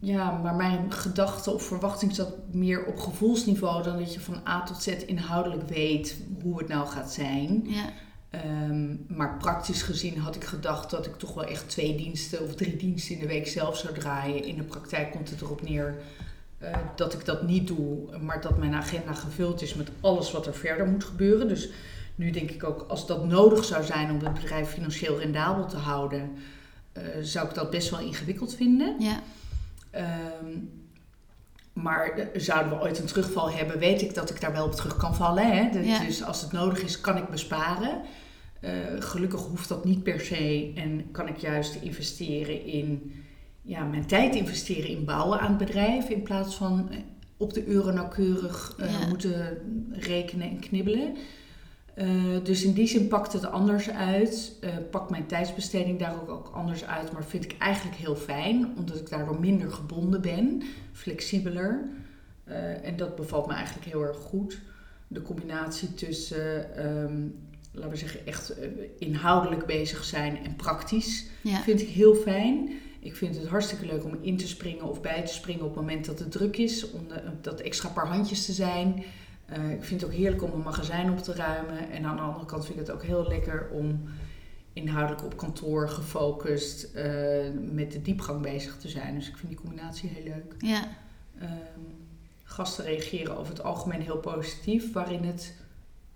ja, 0.00 0.30
maar 0.30 0.54
mijn 0.54 0.92
gedachte 0.92 1.50
of 1.50 1.62
verwachting 1.62 2.14
zat 2.14 2.34
meer 2.52 2.84
op 2.84 2.98
gevoelsniveau 2.98 3.82
dan 3.82 3.98
dat 3.98 4.14
je 4.14 4.20
van 4.20 4.40
A 4.48 4.62
tot 4.62 4.82
Z 4.82 4.86
inhoudelijk 4.86 5.68
weet 5.68 6.16
hoe 6.42 6.58
het 6.58 6.68
nou 6.68 6.86
gaat 6.86 7.12
zijn. 7.12 7.62
Ja, 7.66 7.92
Ehm, 8.30 8.96
maar 9.06 9.36
praktisch 9.38 9.82
gezien 9.82 10.18
had 10.18 10.36
ik 10.36 10.44
gedacht 10.44 10.90
dat 10.90 11.06
ik 11.06 11.16
toch 11.16 11.34
wel 11.34 11.44
echt 11.44 11.68
twee 11.68 11.96
diensten 11.96 12.42
of 12.42 12.54
drie 12.54 12.76
diensten 12.76 13.14
in 13.14 13.20
de 13.20 13.26
week 13.26 13.48
zelf 13.48 13.76
zou 13.76 13.94
draaien. 13.94 14.44
In 14.44 14.56
de 14.56 14.62
praktijk 14.62 15.10
komt 15.10 15.30
het 15.30 15.40
erop 15.40 15.62
neer 15.62 15.94
eh, 16.58 16.76
dat 16.96 17.12
ik 17.12 17.24
dat 17.24 17.42
niet 17.42 17.66
doe, 17.66 18.18
maar 18.18 18.40
dat 18.40 18.58
mijn 18.58 18.74
agenda 18.74 19.12
gevuld 19.12 19.62
is 19.62 19.74
met 19.74 19.90
alles 20.00 20.32
wat 20.32 20.46
er 20.46 20.54
verder 20.54 20.86
moet 20.86 21.04
gebeuren. 21.04 21.48
Dus 21.48 21.70
nu 22.14 22.30
denk 22.30 22.50
ik 22.50 22.64
ook, 22.64 22.84
als 22.88 23.06
dat 23.06 23.24
nodig 23.24 23.64
zou 23.64 23.84
zijn 23.84 24.10
om 24.10 24.18
het 24.24 24.34
bedrijf 24.34 24.68
financieel 24.68 25.18
rendabel 25.18 25.66
te 25.66 25.76
houden, 25.76 26.30
eh, 26.92 27.02
zou 27.22 27.48
ik 27.48 27.54
dat 27.54 27.70
best 27.70 27.90
wel 27.90 28.00
ingewikkeld 28.00 28.54
vinden. 28.54 28.96
ja, 28.98 29.20
Ehm, 29.90 30.58
maar 31.72 32.10
eh, 32.10 32.40
zouden 32.40 32.72
we 32.78 32.82
ooit 32.84 32.98
een 32.98 33.06
terugval 33.06 33.50
hebben, 33.50 33.78
weet 33.78 34.02
ik 34.02 34.14
dat 34.14 34.30
ik 34.30 34.40
daar 34.40 34.52
wel 34.52 34.64
op 34.66 34.74
terug 34.74 34.96
kan 34.96 35.14
vallen. 35.14 35.46
Hè? 35.56 35.80
Ja. 35.80 36.04
Dus 36.04 36.22
als 36.24 36.40
het 36.42 36.52
nodig 36.52 36.82
is, 36.82 37.00
kan 37.00 37.16
ik 37.16 37.28
besparen. 37.28 38.00
Eh, 38.60 38.70
gelukkig 38.98 39.40
hoeft 39.40 39.68
dat 39.68 39.84
niet 39.84 40.02
per 40.02 40.20
se 40.20 40.72
en 40.74 41.10
kan 41.10 41.28
ik 41.28 41.36
juist 41.36 41.74
investeren 41.74 42.64
in 42.66 43.12
ja, 43.62 43.84
mijn 43.84 44.06
tijd 44.06 44.34
investeren 44.34 44.88
in 44.90 45.04
bouwen 45.04 45.40
aan 45.40 45.48
het 45.48 45.58
bedrijf 45.58 46.08
in 46.08 46.22
plaats 46.22 46.54
van 46.54 46.90
op 47.36 47.52
de 47.54 47.66
euro 47.66 47.90
nauwkeurig 47.90 48.74
Ja. 48.78 49.06
moeten 49.08 49.58
rekenen 49.92 50.48
en 50.50 50.58
knibbelen. 50.60 51.16
Eh, 52.00 52.06
dus 52.42 52.62
in 52.64 52.72
die 52.72 52.86
zin 52.86 53.08
pakt 53.08 53.32
het 53.32 53.46
anders 53.46 53.90
uit. 53.90 54.56
Eh 54.60 54.68
pakt 54.90 55.10
mijn 55.10 55.26
tijdsbesteding 55.26 55.98
daar 55.98 56.14
ook, 56.22 56.28
ook 56.28 56.50
anders 56.54 56.84
uit. 56.84 57.12
Maar 57.12 57.24
vind 57.24 57.44
ik 57.44 57.54
eigenlijk 57.58 57.96
heel 57.96 58.16
fijn, 58.16 58.72
omdat 58.76 58.96
ik 59.00 59.08
daardoor 59.10 59.40
minder 59.40 59.70
gebonden 59.72 60.20
ben, 60.20 60.62
flexibeler. 60.92 61.88
Eh, 62.44 62.86
en 62.86 62.96
dat 62.96 63.16
bevalt 63.16 63.46
me 63.46 63.52
eigenlijk 63.52 63.86
heel 63.86 64.02
erg 64.02 64.16
goed. 64.16 64.60
De 65.08 65.22
combinatie 65.22 65.94
tussen, 65.94 66.76
ehm, 66.76 67.18
laten 67.72 67.90
we 67.90 67.96
zeggen, 67.96 68.26
echt 68.26 68.54
inhoudelijk 68.98 69.66
bezig 69.66 70.04
zijn 70.04 70.44
en 70.44 70.56
praktisch 70.56 71.26
ja, 71.42 71.60
vind 71.62 71.80
ik 71.80 71.88
heel 71.88 72.14
fijn. 72.14 72.70
Ik 73.00 73.16
vind 73.16 73.36
het 73.36 73.46
hartstikke 73.46 73.86
leuk 73.86 74.04
om 74.04 74.18
in 74.20 74.36
te 74.36 74.48
springen 74.48 74.84
of 74.84 75.00
bij 75.00 75.22
te 75.22 75.32
springen 75.32 75.62
op 75.62 75.74
het 75.74 75.80
moment 75.84 76.04
dat 76.04 76.18
het 76.18 76.30
druk 76.32 76.56
is. 76.56 76.90
Om 76.90 77.08
de- 77.08 77.22
dat 77.40 77.60
extra 77.60 77.88
paar 77.88 78.06
handjes 78.06 78.44
te 78.44 78.52
zijn. 78.52 79.04
Eh, 79.50 79.70
ik 79.70 79.84
vind 79.84 80.00
het 80.00 80.10
ook 80.10 80.16
heerlijk 80.16 80.42
om 80.42 80.52
een 80.52 80.62
magazijn 80.62 81.10
op 81.10 81.18
te 81.18 81.34
ruimen. 81.34 81.90
En 81.90 82.04
aan 82.04 82.16
de 82.16 82.22
andere 82.22 82.46
kant 82.46 82.64
vind 82.66 82.78
ik 82.80 82.86
het 82.86 82.94
ook 82.94 83.02
heel 83.02 83.28
lekker 83.28 83.68
om 83.72 84.02
inhoudelijk 84.72 85.24
op 85.24 85.36
kantoor 85.36 85.88
gefocust 85.88 86.82
eh, 86.82 87.04
met 87.72 87.92
de 87.92 88.02
diepgang 88.02 88.42
bezig 88.42 88.76
te 88.76 88.88
zijn. 88.88 89.14
Dus 89.14 89.28
ik 89.28 89.36
vind 89.36 89.48
die 89.48 89.60
combinatie 89.60 90.10
heel 90.14 90.24
leuk. 90.24 90.54
ja, 90.58 90.82
Ehm, 91.40 91.50
gasten 92.44 92.84
reageren 92.84 93.38
over 93.38 93.52
het 93.52 93.62
algemeen 93.62 94.00
heel 94.02 94.16
positief, 94.16 94.92
waarin 94.92 95.24
het 95.24 95.54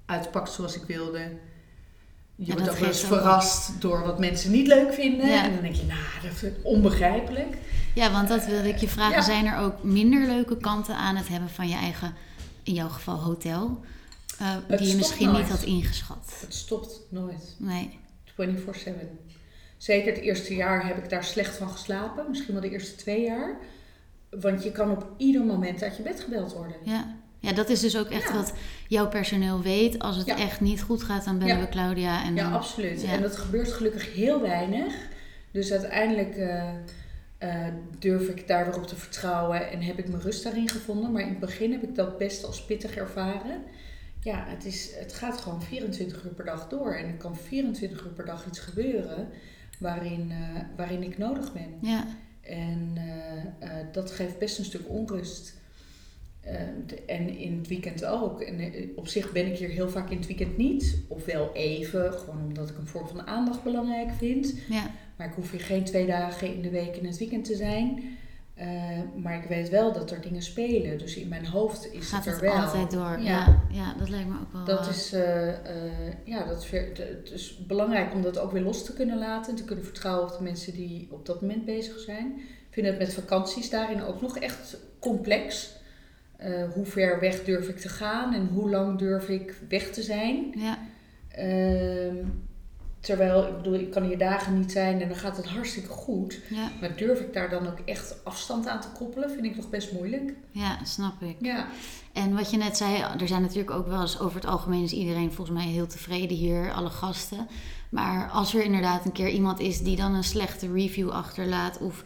uitpakt 0.07 0.51
zoals 0.53 0.77
ik 0.77 0.83
wilde. 0.83 1.31
Je 2.37 2.53
wordt 2.53 2.71
ook 2.71 2.77
wel 2.77 2.89
eens 2.89 3.01
verrast 3.05 3.81
door 3.81 4.03
wat 4.03 4.19
mensen 4.19 4.51
niet 4.51 4.67
leuk 4.67 4.93
vinden. 4.93 5.27
Ja. 5.27 5.45
En 5.45 5.53
dan 5.53 5.63
denk 5.63 5.75
je, 5.75 5.87
nou, 5.87 6.01
dat 6.23 6.33
vind 6.35 6.57
ik 6.57 6.65
onbegrijpelijk. 6.65 7.57
ja, 7.95 8.13
want 8.13 8.29
dat 8.29 8.47
wilde 8.47 8.69
ik 8.69 8.77
je 8.77 8.89
vragen. 8.89 9.15
Ja. 9.17 9.23
Zijn 9.23 9.47
er 9.47 9.59
ook 9.59 9.83
minder 9.83 10.27
leuke 10.27 10.57
kanten 10.57 10.97
aan 10.97 11.17
het 11.17 11.29
hebben 11.29 11.49
van 11.49 11.69
je 11.69 11.77
eigen, 11.77 12.15
in 12.65 12.75
jouw 12.75 12.89
geval 12.89 13.17
hotel, 13.19 13.81
eh, 14.39 14.57
die 14.79 14.89
je 14.89 14.97
misschien 14.97 15.27
nooit. 15.27 15.39
niet 15.39 15.49
had 15.51 15.63
ingeschat? 15.63 16.39
Het 16.41 16.55
stopt 16.55 17.01
nooit. 17.09 17.55
Nee, 17.59 17.99
24-7. 18.35 19.19
Zeker 19.77 20.13
het 20.13 20.23
eerste 20.23 20.55
jaar 20.55 20.87
heb 20.87 20.97
ik 20.97 21.09
daar 21.11 21.25
slecht 21.25 21.57
van 21.57 21.69
geslapen. 21.69 22.25
Misschien 22.29 22.53
wel 22.53 22.63
de 22.63 22.71
eerste 22.71 22.95
twee 22.97 23.23
jaar. 23.25 23.57
Want 24.41 24.63
je 24.63 24.73
kan 24.73 24.91
op 24.91 25.07
ieder 25.17 25.43
moment 25.43 25.83
uit 25.83 25.97
je 25.97 26.03
bed 26.03 26.21
gebeld 26.21 26.53
worden. 26.53 26.77
ja. 26.85 27.23
Ja, 27.41 27.53
dat 27.53 27.69
is 27.69 27.81
dus 27.81 27.97
ook 27.99 28.09
echt 28.11 28.29
Ja. 28.29 28.35
wat 28.35 28.53
jouw 28.89 29.09
personeel 29.09 29.63
weet. 29.63 29.99
Als 29.99 30.17
het 30.17 30.27
Ja. 30.27 30.37
echt 30.39 30.61
niet 30.61 30.83
goed 30.83 31.03
gaat, 31.03 31.25
dan 31.25 31.39
bellen 31.39 31.57
Ja. 31.57 31.61
we 31.63 31.69
Claudia. 31.69 32.25
En 32.25 32.35
Ja, 32.35 32.43
dan, 32.43 32.53
absoluut. 32.53 33.05
En 33.05 33.23
dat 33.23 33.37
gebeurt 33.37 33.73
gelukkig 33.73 34.15
heel 34.15 34.41
weinig. 34.41 34.95
Dus 35.53 35.71
uiteindelijk 35.73 36.37
eh, 36.37 36.71
eh, 37.49 37.67
durf 37.99 38.29
ik 38.29 38.47
daar 38.49 38.65
weer 38.65 38.77
op 38.77 38.87
te 38.87 38.97
vertrouwen 38.97 39.71
en 39.71 39.83
heb 39.83 39.99
ik 39.99 40.09
mijn 40.09 40.23
rust 40.23 40.43
daarin 40.45 40.69
gevonden. 40.69 41.13
Maar 41.13 41.23
in 41.23 41.29
het 41.29 41.39
begin 41.41 41.73
heb 41.73 41.83
ik 41.83 41.95
dat 41.95 42.19
best 42.19 42.45
als 42.45 42.65
pittig 42.65 42.97
ervaren. 42.97 43.63
Ja, 44.21 44.45
het, 44.49 44.65
is, 44.65 44.91
het 44.95 45.13
gaat 45.13 45.41
gewoon 45.41 45.63
24 45.63 46.25
uur 46.25 46.31
per 46.31 46.45
dag 46.45 46.69
door. 46.69 46.95
En 46.95 47.07
er 47.07 47.15
kan 47.17 47.37
24 47.37 48.05
uur 48.05 48.11
per 48.13 48.25
dag 48.27 48.47
iets 48.47 48.59
gebeuren 48.59 49.29
waarin, 49.79 50.31
eh, 50.31 50.61
waarin 50.77 51.03
ik 51.03 51.19
nodig 51.19 51.53
ben. 51.53 51.75
Ja, 51.81 52.07
En 52.41 52.93
eh, 53.59 53.71
dat 53.93 54.11
geeft 54.11 54.39
best 54.39 54.59
een 54.59 54.65
stuk 54.65 54.89
onrust. 54.89 55.55
Eh, 56.41 56.55
de- 56.87 57.03
en 57.07 57.29
in 57.39 57.57
het 57.59 57.69
weekend 57.69 58.05
ook. 58.05 58.41
En 58.41 58.73
op 58.97 59.09
zich 59.09 59.33
ben 59.33 59.47
ik 59.47 59.59
hier 59.59 59.69
heel 59.69 59.89
vaak 59.89 60.11
in 60.11 60.17
het 60.17 60.27
weekend 60.27 60.57
niet. 60.57 60.99
Of 61.09 61.25
wel 61.25 61.51
even, 61.55 62.13
gewoon 62.13 62.43
omdat 62.45 62.69
ik 62.71 62.77
een 62.79 62.87
vorm 62.87 63.09
van 63.09 63.27
aandacht 63.27 63.63
belangrijk 63.63 64.11
vind. 64.19 64.55
ja, 64.69 64.91
Maar 65.17 65.27
ik 65.27 65.33
hoef 65.35 65.51
hier 65.51 65.61
geen 65.61 65.85
twee 65.85 66.07
dagen 66.07 66.55
in 66.55 66.63
de 66.63 66.71
week 66.71 66.97
in 66.97 67.07
het 67.07 67.19
weekend 67.19 67.45
te 67.45 67.57
zijn. 67.57 68.19
Eh, 68.55 68.69
maar 69.23 69.43
ik 69.43 69.49
weet 69.49 69.69
wel 69.69 69.93
dat 69.93 70.11
er 70.11 70.21
dingen 70.21 70.43
spelen. 70.43 70.99
Dus 70.99 71.17
in 71.17 71.29
mijn 71.29 71.47
hoofd 71.47 71.93
is 71.93 72.09
gaat 72.09 72.25
het 72.25 72.35
er 72.35 72.41
wel. 72.41 72.53
altijd 72.53 72.91
door. 72.91 73.19
Ja. 73.19 73.19
Ja. 73.21 73.63
Ja, 73.71 73.95
dat 73.99 74.09
lijkt 74.09 74.29
me 74.29 74.35
ook 74.41 74.53
wel. 74.53 74.65
Dat 74.65 74.87
eh, 74.87 74.89
is, 74.89 75.13
eh, 75.13 76.25
ja, 76.25 76.45
dat 76.45 76.71
het 76.71 77.31
is 77.33 77.67
belangrijk 77.67 78.15
om 78.15 78.23
dat 78.23 78.39
ook 78.39 78.53
weer 78.53 78.63
los 78.63 78.85
te 78.85 78.93
kunnen 78.93 79.19
laten. 79.19 79.51
En 79.51 79.57
te 79.57 79.65
kunnen 79.65 79.85
vertrouwen 79.85 80.31
op 80.31 80.39
de 80.39 80.45
mensen 80.45 80.73
die 80.73 81.09
op 81.11 81.27
dat 81.27 81.41
moment 81.41 81.65
bezig 81.65 81.99
zijn. 81.99 82.27
Ik 82.39 82.71
vind 82.83 82.87
het 82.87 82.99
met 82.99 83.15
vakanties 83.15 83.71
daarin 83.71 84.03
ook 84.03 84.21
nog 84.21 84.39
echt 84.39 84.77
complex. 84.99 85.73
Hoe 86.75 86.85
ver 86.87 87.21
weg 87.21 87.45
durf 87.45 87.69
ik 87.69 87.79
te 87.79 87.89
gaan 87.89 88.35
en 88.35 88.47
hoe 88.47 88.71
lang 88.71 88.99
durf 88.99 89.29
ik 89.29 89.55
weg 89.69 89.91
te 89.91 90.03
zijn? 90.03 90.55
Ja, 90.57 90.79
Ehm, 91.35 92.17
terwijl, 93.05 93.47
ik 93.47 93.57
bedoel, 93.57 93.75
ik 93.75 93.91
kan 93.91 94.03
hier 94.03 94.19
dagen 94.19 94.59
niet 94.59 94.73
zijn 94.73 95.01
en 95.01 95.09
dan 95.09 95.17
gaat 95.17 95.37
het 95.37 95.47
hartstikke 95.47 95.89
goed. 95.89 96.41
ja, 96.51 96.69
Maar 96.81 96.97
durf 96.97 97.21
ik 97.21 97.33
daar 97.33 97.51
dan 97.51 97.67
ook 97.67 97.79
echt 97.85 98.15
afstand 98.25 98.67
aan 98.67 98.81
te 98.81 98.89
koppelen? 98.99 99.31
Vind 99.31 99.45
ik 99.45 99.57
nog 99.57 99.71
best 99.71 99.93
moeilijk. 99.93 100.33
ja, 100.51 100.79
snap 100.85 101.23
ik. 101.23 101.37
Ja, 101.41 101.67
En 102.13 102.37
wat 102.37 102.51
je 102.51 102.57
net 102.57 102.77
zei, 102.77 103.03
er 103.21 103.29
zijn 103.29 103.43
natuurlijk 103.43 103.71
ook 103.71 103.87
wel 103.87 104.01
eens 104.01 104.21
over 104.21 104.37
het 104.41 104.47
algemeen 104.51 104.83
is 104.83 104.93
iedereen 104.93 105.33
volgens 105.33 105.57
mij 105.59 105.67
heel 105.67 105.87
tevreden 105.87 106.37
hier, 106.37 106.73
alle 106.73 106.91
gasten. 106.91 107.49
Maar 107.89 108.31
als 108.31 108.55
er 108.55 108.65
inderdaad 108.65 109.05
een 109.05 109.13
keer 109.13 109.29
iemand 109.29 109.61
is 109.61 109.81
die 109.81 109.97
dan 109.97 110.15
een 110.15 110.25
slechte 110.25 110.73
review 110.73 111.11
achterlaat 111.11 111.79
of 111.79 112.03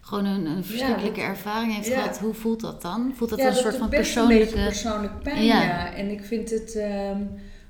gewoon 0.00 0.24
een, 0.24 0.46
een 0.46 0.64
verschrikkelijke 0.64 1.20
dat- 1.20 1.28
ervaring 1.28 1.74
heeft 1.74 1.88
ja. 1.88 2.00
gehad, 2.00 2.18
hoe 2.18 2.34
voelt 2.34 2.60
dat 2.60 2.82
dan? 2.82 3.12
Voelt 3.16 3.30
dat 3.30 3.38
ja 3.38 3.46
een 3.46 3.54
soort 3.54 3.74
van 3.74 3.82
een 3.82 3.88
persoonlijke... 3.88 4.44
beetje 4.44 4.64
persoonlijk 4.64 5.22
pijn, 5.22 5.44
Ja. 5.44 5.62
ja. 5.62 5.92
En 5.94 6.10
ik 6.10 6.24
vind 6.24 6.50
het... 6.50 6.76
ehm, 6.76 7.20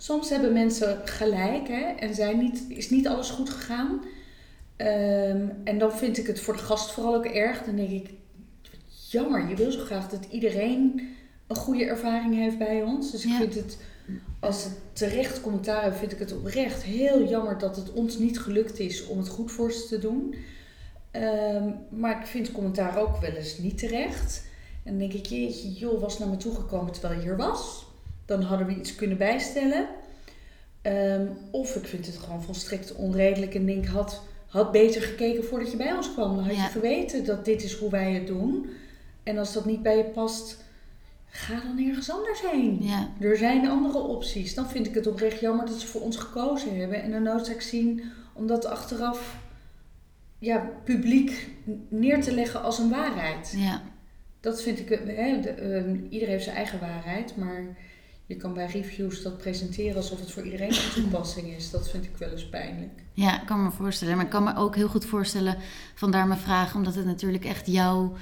soms 0.02 0.30
hebben 0.30 0.52
mensen 0.52 1.00
gelijk, 1.04 1.68
hè. 1.68 1.80
En 1.98 2.14
zijn 2.14 2.38
niet, 2.38 2.64
is 2.68 2.90
niet 2.90 3.08
alles 3.08 3.30
goed 3.30 3.50
gegaan. 3.50 4.00
Ehm, 4.76 5.48
en 5.64 5.78
dan 5.78 5.92
vind 5.92 6.18
ik 6.18 6.26
het 6.26 6.40
voor 6.40 6.56
de 6.56 6.62
gast 6.62 6.90
vooral 6.92 7.14
ook 7.14 7.24
erg. 7.24 7.62
Dan 7.62 7.76
denk 7.76 7.90
ik, 7.90 8.10
jammer, 9.10 9.48
je 9.48 9.54
wil 9.56 9.70
zo 9.70 9.84
graag 9.84 10.08
dat 10.08 10.26
iedereen 10.30 11.08
een 11.46 11.56
goede 11.56 11.84
ervaring 11.84 12.34
heeft 12.34 12.58
bij 12.58 12.82
ons. 12.82 13.10
Dus 13.10 13.24
ik 13.24 13.30
Ja. 13.30 13.36
vind 13.38 13.54
het, 13.54 13.78
als 14.40 14.64
het 14.64 14.72
terecht 14.92 15.40
commentaar 15.40 15.94
vind 15.94 16.12
ik 16.12 16.18
het 16.18 16.32
oprecht 16.36 16.82
heel 16.82 17.28
jammer 17.28 17.58
dat 17.58 17.76
het 17.76 17.92
ons 17.92 18.18
niet 18.18 18.38
gelukt 18.40 18.78
is 18.78 19.06
om 19.06 19.18
het 19.18 19.28
goed 19.28 19.52
voor 19.52 19.72
ze 19.72 19.86
te 19.86 19.98
doen. 19.98 20.34
Ehm, 21.10 21.70
maar 21.88 22.20
ik 22.20 22.26
vind 22.26 22.52
commentaar 22.52 22.98
ook 22.98 23.20
wel 23.20 23.30
eens 23.30 23.58
niet 23.58 23.78
terecht. 23.78 24.44
En 24.84 24.90
dan 24.90 24.98
denk 24.98 25.12
ik, 25.12 25.26
jeetje, 25.26 25.72
joh, 25.72 26.00
was 26.00 26.18
naar 26.18 26.28
me 26.28 26.36
toegekomen 26.36 26.92
terwijl 26.92 27.14
je 27.14 27.20
hier 27.20 27.36
was. 27.36 27.90
Dan 28.26 28.42
hadden 28.42 28.66
we 28.66 28.76
iets 28.76 28.94
kunnen 28.94 29.16
bijstellen. 29.18 29.86
Ehm, 30.82 31.26
of 31.50 31.76
ik 31.76 31.86
vind 31.86 32.06
het 32.06 32.16
gewoon 32.18 32.42
volstrekt 32.42 32.94
onredelijk 32.94 33.54
en 33.54 33.66
denk, 33.66 33.86
had, 33.86 34.22
had 34.46 34.72
beter 34.72 35.02
gekeken 35.02 35.44
voordat 35.44 35.70
je 35.70 35.76
bij 35.76 35.92
ons 35.92 36.12
kwam. 36.12 36.36
Dan 36.36 36.44
had 36.44 36.56
Ja. 36.56 36.62
je 36.62 36.70
geweten 36.70 37.24
dat 37.24 37.44
dit 37.44 37.62
is 37.62 37.74
hoe 37.78 37.90
wij 37.90 38.12
het 38.12 38.26
doen. 38.26 38.66
En 39.22 39.38
als 39.38 39.52
dat 39.52 39.64
niet 39.64 39.82
bij 39.82 39.96
je 39.96 40.04
past, 40.04 40.64
ga 41.26 41.60
dan 41.60 41.88
ergens 41.88 42.10
anders 42.10 42.40
heen. 42.50 42.78
Ja, 42.82 43.08
Er 43.20 43.36
zijn 43.36 43.68
andere 43.68 43.98
opties. 43.98 44.54
Dan 44.54 44.68
vind 44.70 44.86
ik 44.86 44.94
het 44.94 45.06
oprecht 45.06 45.40
jammer 45.40 45.66
dat 45.66 45.80
ze 45.80 45.86
voor 45.86 46.00
ons 46.00 46.16
gekozen 46.16 46.78
hebben. 46.78 47.02
En 47.02 47.10
de 47.10 47.18
noodzaak 47.18 47.60
zien 47.60 48.02
om 48.32 48.46
dat 48.46 48.64
achteraf 48.64 49.36
ja, 50.38 50.70
publiek 50.84 51.48
neer 51.88 52.22
te 52.22 52.34
leggen 52.34 52.62
als 52.62 52.78
een 52.78 52.90
waarheid. 52.90 53.54
ja, 53.56 53.82
Dat 54.40 54.62
vind 54.62 54.78
ik, 54.78 54.90
eh, 54.90 55.16
hè, 55.16 55.40
de, 55.40 55.48
eh, 55.50 55.84
iedereen 56.10 56.28
heeft 56.32 56.44
zijn 56.44 56.56
eigen 56.56 56.80
waarheid, 56.80 57.36
maar 57.36 57.64
je 58.26 58.36
kan 58.36 58.54
bij 58.54 58.66
reviews 58.66 59.22
dat 59.22 59.38
presenteren 59.38 59.96
alsof 59.96 60.20
het 60.20 60.30
voor 60.32 60.42
iedereen 60.44 60.74
van 60.74 61.02
toepassing 61.02 61.46
is. 61.56 61.70
Dat 61.70 61.90
vind 61.90 62.04
ik 62.04 62.16
wel 62.18 62.30
eens 62.30 62.48
pijnlijk. 62.48 62.90
ja, 63.14 63.40
ik 63.40 63.46
kan 63.46 63.62
me 63.64 63.70
voorstellen. 63.70 64.16
Maar 64.16 64.24
ik 64.24 64.30
kan 64.30 64.44
me 64.44 64.56
ook 64.56 64.74
heel 64.76 64.88
goed 64.88 65.04
voorstellen, 65.04 65.56
vandaar 65.94 66.26
mijn 66.26 66.40
vraag, 66.40 66.74
omdat 66.74 66.94
het 66.94 67.04
natuurlijk 67.04 67.44
echt 67.44 67.66
jouw, 67.66 68.12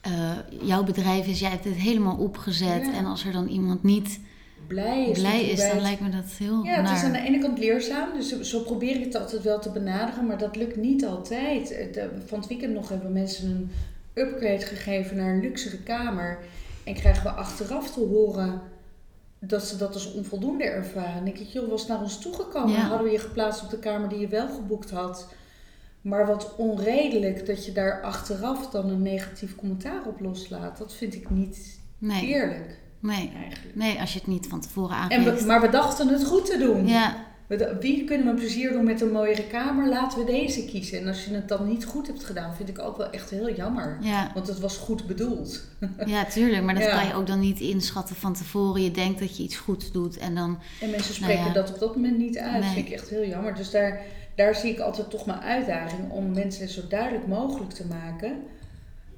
eh, 0.00 0.30
jouw 0.62 0.84
bedrijf 0.84 1.26
is. 1.26 1.40
Jij 1.40 1.50
hebt 1.50 1.64
het 1.64 1.74
helemaal 1.74 2.16
opgezet. 2.16 2.84
Ja. 2.84 2.92
En 2.94 3.04
als 3.04 3.24
er 3.24 3.32
dan 3.32 3.48
iemand 3.48 3.82
niet 3.82 4.20
Blij 4.66 5.08
is, 5.08 5.18
blij 5.18 5.44
is, 5.44 5.58
dan 5.60 5.68
het- 5.68 5.80
lijkt 5.80 6.00
me 6.00 6.08
dat 6.10 6.24
heel 6.38 6.64
Ja, 6.64 6.82
het 6.82 6.96
is 6.96 7.02
aan 7.02 7.12
de 7.12 7.18
ene 7.18 7.38
kant 7.38 7.58
leerzaam, 7.58 8.08
dus 8.16 8.40
zo- 8.40 8.60
probeer 8.60 8.96
ik 8.96 9.04
het 9.04 9.14
altijd 9.14 9.42
wel 9.42 9.58
te 9.60 9.70
benaderen, 9.70 10.26
maar 10.26 10.38
dat 10.38 10.56
lukt 10.56 10.76
niet 10.76 11.04
altijd. 11.04 11.70
Eh, 11.70 12.04
Van 12.26 12.38
het 12.38 12.48
weekend 12.48 12.74
nog 12.74 12.88
hebben 12.88 13.12
mensen 13.12 13.50
een 13.50 13.70
upgrade 14.24 14.66
gegeven 14.66 15.16
naar 15.16 15.34
een 15.34 15.40
luxere 15.40 15.78
kamer 15.78 16.38
en 16.84 16.94
krijgen 16.94 17.22
we 17.22 17.30
achteraf 17.30 17.92
te 17.92 18.00
horen 18.00 18.60
dat 19.38 19.62
ze 19.64 19.76
dat 19.76 19.94
als 19.94 20.12
onvoldoende 20.12 20.64
ervaren. 20.64 21.14
Dan 21.14 21.24
denk 21.24 21.38
ik, 21.38 21.46
joh, 21.46 21.68
was 21.70 21.86
naar 21.86 22.00
ons 22.00 22.18
toegekomen? 22.20 22.70
Ja. 22.70 22.80
Hadden 22.80 23.06
we 23.06 23.12
je 23.12 23.18
geplaatst 23.18 23.62
op 23.62 23.70
de 23.70 23.78
kamer 23.78 24.08
die 24.08 24.18
je 24.18 24.28
wel 24.28 24.48
geboekt 24.48 24.90
had. 24.90 25.28
Maar 26.00 26.26
wat 26.26 26.54
onredelijk 26.56 27.46
dat 27.46 27.64
je 27.66 27.72
daar 27.72 28.02
achteraf 28.02 28.70
dan 28.70 28.88
een 28.88 29.02
negatief 29.02 29.56
commentaar 29.56 30.02
op 30.06 30.20
loslaat. 30.20 30.78
Dat 30.78 30.94
vind 30.94 31.14
ik 31.14 31.30
niet 31.30 31.80
Nee, 31.98 32.26
eerlijk, 32.26 32.78
nee, 33.00 33.32
eigenlijk. 33.36 33.74
nee, 33.74 34.00
als 34.00 34.12
je 34.12 34.18
het 34.18 34.28
niet 34.28 34.46
van 34.46 34.60
tevoren 34.60 34.96
En 34.96 35.08
we, 35.08 35.14
aangeeft. 35.30 35.46
maar 35.46 35.60
we 35.60 35.68
dachten 35.68 36.08
het 36.08 36.24
goed 36.24 36.46
te 36.46 36.58
doen. 36.58 36.86
Ja, 36.86 37.16
Wie 37.80 38.04
kunnen 38.04 38.26
we 38.26 38.34
plezier 38.40 38.72
doen 38.72 38.84
met 38.84 39.00
een 39.00 39.10
mooiere 39.10 39.46
kamer? 39.46 39.88
Laten 39.88 40.18
we 40.18 40.24
deze 40.24 40.64
kiezen. 40.64 41.00
En 41.00 41.06
als 41.06 41.24
je 41.24 41.34
het 41.34 41.48
dan 41.48 41.68
niet 41.68 41.84
goed 41.84 42.06
hebt 42.06 42.24
gedaan, 42.24 42.54
vind 42.54 42.68
ik 42.68 42.78
ook 42.78 42.96
wel 42.96 43.10
echt 43.10 43.30
heel 43.30 43.54
jammer. 43.54 43.98
ja, 44.00 44.30
Want 44.34 44.46
het 44.46 44.60
was 44.60 44.76
goed 44.76 45.06
bedoeld. 45.06 45.64
ja, 46.06 46.24
tuurlijk. 46.24 46.62
Maar 46.62 46.74
dat 46.74 46.82
Ja. 46.82 46.96
kan 46.98 47.06
je 47.06 47.14
ook 47.14 47.26
dan 47.26 47.40
niet 47.40 47.60
inschatten 47.60 48.16
van 48.16 48.34
tevoren. 48.34 48.82
Je 48.82 48.90
denkt 48.90 49.18
dat 49.20 49.36
je 49.36 49.42
iets 49.42 49.56
goeds 49.56 49.92
doet 49.92 50.18
en 50.18 50.34
dan... 50.34 50.58
En 50.80 50.90
mensen 50.90 51.14
spreken 51.14 51.44
ja. 51.44 51.52
dat 51.52 51.70
op 51.72 51.78
dat 51.78 51.94
moment 51.96 52.18
niet 52.18 52.38
uit. 52.38 52.52
Nee. 52.52 52.60
Dat 52.62 52.70
vind 52.70 52.86
ik 52.86 52.92
echt 52.92 53.08
heel 53.08 53.26
jammer. 53.26 53.54
Dus 53.54 53.70
daar, 53.70 54.00
daar 54.34 54.54
zie 54.54 54.72
ik 54.72 54.78
altijd 54.78 55.10
toch 55.10 55.26
mijn 55.26 55.40
uitdaging 55.40 56.10
om 56.10 56.30
mensen 56.32 56.68
zo 56.68 56.80
duidelijk 56.88 57.26
mogelijk 57.26 57.72
te 57.72 57.86
maken 57.86 58.32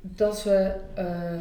dat 0.00 0.42
we. 0.44 0.72
eh, 0.94 1.32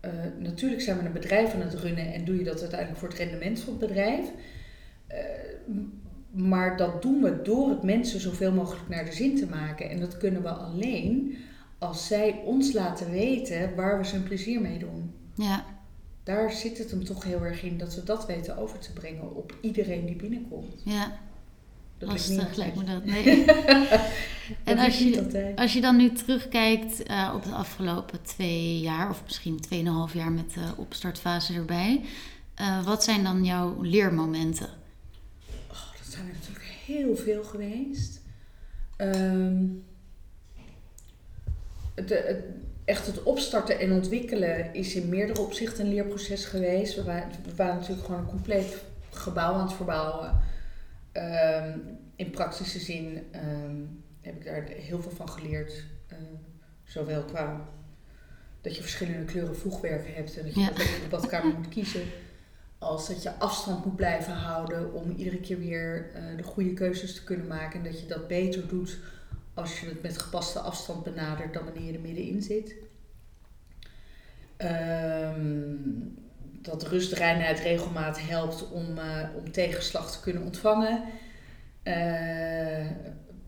eh, 0.00 0.10
natuurlijk 0.38 0.82
zijn 0.82 0.98
we 0.98 1.04
een 1.04 1.12
bedrijf 1.12 1.54
aan 1.54 1.60
het 1.60 1.74
runnen 1.74 2.12
en 2.12 2.24
doe 2.24 2.36
je 2.38 2.44
dat 2.44 2.60
uiteindelijk 2.60 2.98
voor 3.00 3.08
het 3.08 3.18
rendement 3.18 3.60
van 3.60 3.72
het 3.78 3.88
bedrijf. 3.88 4.26
Eh, 5.06 5.18
maar 6.36 6.76
dat 6.76 7.02
doen 7.02 7.22
we 7.22 7.42
door 7.42 7.68
het 7.68 7.82
mensen 7.82 8.20
zoveel 8.20 8.52
mogelijk 8.52 8.88
naar 8.88 9.04
de 9.04 9.12
zin 9.12 9.36
te 9.36 9.46
maken. 9.46 9.90
En 9.90 10.00
dat 10.00 10.16
kunnen 10.16 10.42
we 10.42 10.48
alleen 10.48 11.36
als 11.78 12.06
zij 12.06 12.40
ons 12.44 12.72
laten 12.72 13.10
weten 13.10 13.74
waar 13.74 13.98
we 13.98 14.04
ze 14.04 14.16
een 14.16 14.22
plezier 14.22 14.60
mee 14.60 14.78
doen. 14.78 15.10
Ja, 15.34 15.64
Daar 16.22 16.52
zit 16.52 16.78
het 16.78 16.90
hem 16.90 17.04
toch 17.04 17.24
heel 17.24 17.44
erg 17.44 17.62
in 17.62 17.78
dat 17.78 17.94
we 17.94 18.02
dat 18.02 18.26
weten 18.26 18.56
over 18.56 18.78
te 18.78 18.92
brengen 18.92 19.36
op 19.36 19.54
iedereen 19.60 20.06
die 20.06 20.16
binnenkomt. 20.16 20.82
ja, 20.84 21.18
Dat 21.98 22.08
lastig 22.08 22.56
lijkt 22.56 22.76
me 22.76 22.84
dat. 22.84 23.04
Nee. 23.04 23.44
en 24.64 24.78
als 24.78 24.98
je, 24.98 25.22
altijd. 25.22 25.58
als 25.58 25.72
je 25.72 25.80
dan 25.80 25.96
nu 25.96 26.12
terugkijkt 26.12 27.02
eh, 27.02 27.32
op 27.34 27.44
de 27.44 27.50
afgelopen 27.50 28.22
twee 28.22 28.80
jaar, 28.80 29.10
of 29.10 29.22
misschien 29.24 29.60
tweeënhalf 29.60 30.14
jaar 30.14 30.32
met 30.32 30.54
de 30.54 30.72
opstartfase 30.76 31.54
erbij, 31.54 32.00
eh, 32.54 32.84
wat 32.84 33.04
zijn 33.04 33.24
dan 33.24 33.44
jouw 33.44 33.82
leermomenten? 33.82 34.68
Dat 36.16 36.24
zijn 36.24 36.28
er 36.28 36.34
natuurlijk 36.40 36.64
heel 36.86 37.16
veel 37.16 37.44
geweest. 37.44 38.20
Ehm, 38.96 39.64
het, 41.94 42.08
het- 42.10 42.44
echt 42.84 43.06
het 43.06 43.22
opstarten 43.22 43.78
en 43.78 43.92
ontwikkelen 43.92 44.74
is 44.74 44.94
in 44.94 45.08
meerdere 45.08 45.40
opzichten 45.40 45.84
een 45.84 45.92
leerproces 45.92 46.44
geweest. 46.44 46.94
We 46.94 47.02
waren, 47.04 47.28
we 47.44 47.54
waren 47.54 47.74
natuurlijk 47.76 48.06
gewoon 48.06 48.20
een 48.20 48.26
compleet 48.26 48.76
gebouw 49.10 49.52
aan 49.54 49.66
het 49.66 49.72
verbouwen. 49.72 50.40
Ehm, 51.12 51.78
in 52.16 52.30
praktische 52.30 52.78
zin 52.78 53.26
ehm, 53.30 53.76
heb 54.20 54.34
ik 54.36 54.44
daar 54.44 54.62
heel 54.68 55.02
veel 55.02 55.10
van 55.10 55.28
geleerd. 55.30 55.84
Eh, 56.06 56.16
zowel 56.84 57.22
qua 57.24 57.68
dat 58.60 58.76
je 58.76 58.82
verschillende 58.82 59.24
kleuren 59.24 59.56
voegwerken 59.56 60.14
hebt 60.14 60.36
en 60.38 60.44
dat 60.44 60.54
je 60.54 60.60
Ja. 60.60 60.68
in 60.70 60.74
de 60.76 61.06
badkamer 61.10 61.54
moet 61.54 61.68
kiezen. 61.68 62.02
Als 62.78 63.08
dat 63.08 63.22
je 63.22 63.38
afstand 63.38 63.84
moet 63.84 63.96
blijven 63.96 64.32
houden 64.32 64.92
om 64.92 65.10
iedere 65.16 65.40
keer 65.40 65.58
weer 65.58 66.10
eh, 66.14 66.22
de 66.36 66.42
goede 66.42 66.72
keuzes 66.72 67.14
te 67.14 67.24
kunnen 67.24 67.46
maken. 67.46 67.78
En 67.78 67.84
dat 67.90 68.00
je 68.00 68.06
dat 68.06 68.28
beter 68.28 68.68
doet 68.68 68.98
als 69.54 69.80
je 69.80 69.86
het 69.86 70.02
met 70.02 70.18
gepaste 70.18 70.58
afstand 70.58 71.04
benadert 71.04 71.52
dan 71.52 71.64
wanneer 71.64 71.86
je 71.86 71.92
er 71.92 72.00
middenin 72.00 72.42
zit. 72.42 72.74
Ehm, 74.56 75.74
dat 76.42 76.82
rust, 76.82 77.12
reinheid, 77.12 77.60
regelmaat 77.60 78.20
helpt 78.20 78.70
om, 78.70 78.98
eh, 78.98 79.28
om 79.36 79.52
tegenslag 79.52 80.12
te 80.12 80.20
kunnen 80.20 80.42
ontvangen. 80.42 81.02
Eh, 81.82 82.86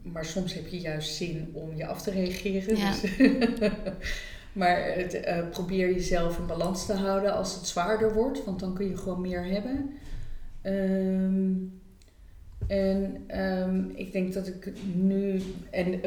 maar 0.02 0.24
soms 0.24 0.54
heb 0.54 0.66
je 0.66 0.80
juist 0.80 1.14
zin 1.14 1.50
om 1.52 1.76
je 1.76 1.86
af 1.86 2.02
te 2.02 2.10
reageren. 2.10 2.76
Ja. 2.76 2.90
Dus 2.90 3.02
maar 4.58 4.94
het, 4.94 5.14
eh, 5.14 5.48
probeer 5.50 5.92
jezelf 5.92 6.38
in 6.38 6.46
balans 6.46 6.86
te 6.86 6.92
houden 6.92 7.34
als 7.34 7.54
het 7.54 7.66
zwaarder 7.66 8.14
wordt, 8.14 8.44
want 8.44 8.60
dan 8.60 8.74
kun 8.74 8.88
je 8.88 8.96
gewoon 8.96 9.20
meer 9.20 9.44
hebben. 9.44 9.90
Ehm, 10.62 11.52
en 12.66 13.24
ehm, 13.26 13.84
ik 13.94 14.12
denk 14.12 14.32
dat 14.32 14.46
ik 14.46 14.72
nu, 14.94 15.42
en 15.70 16.00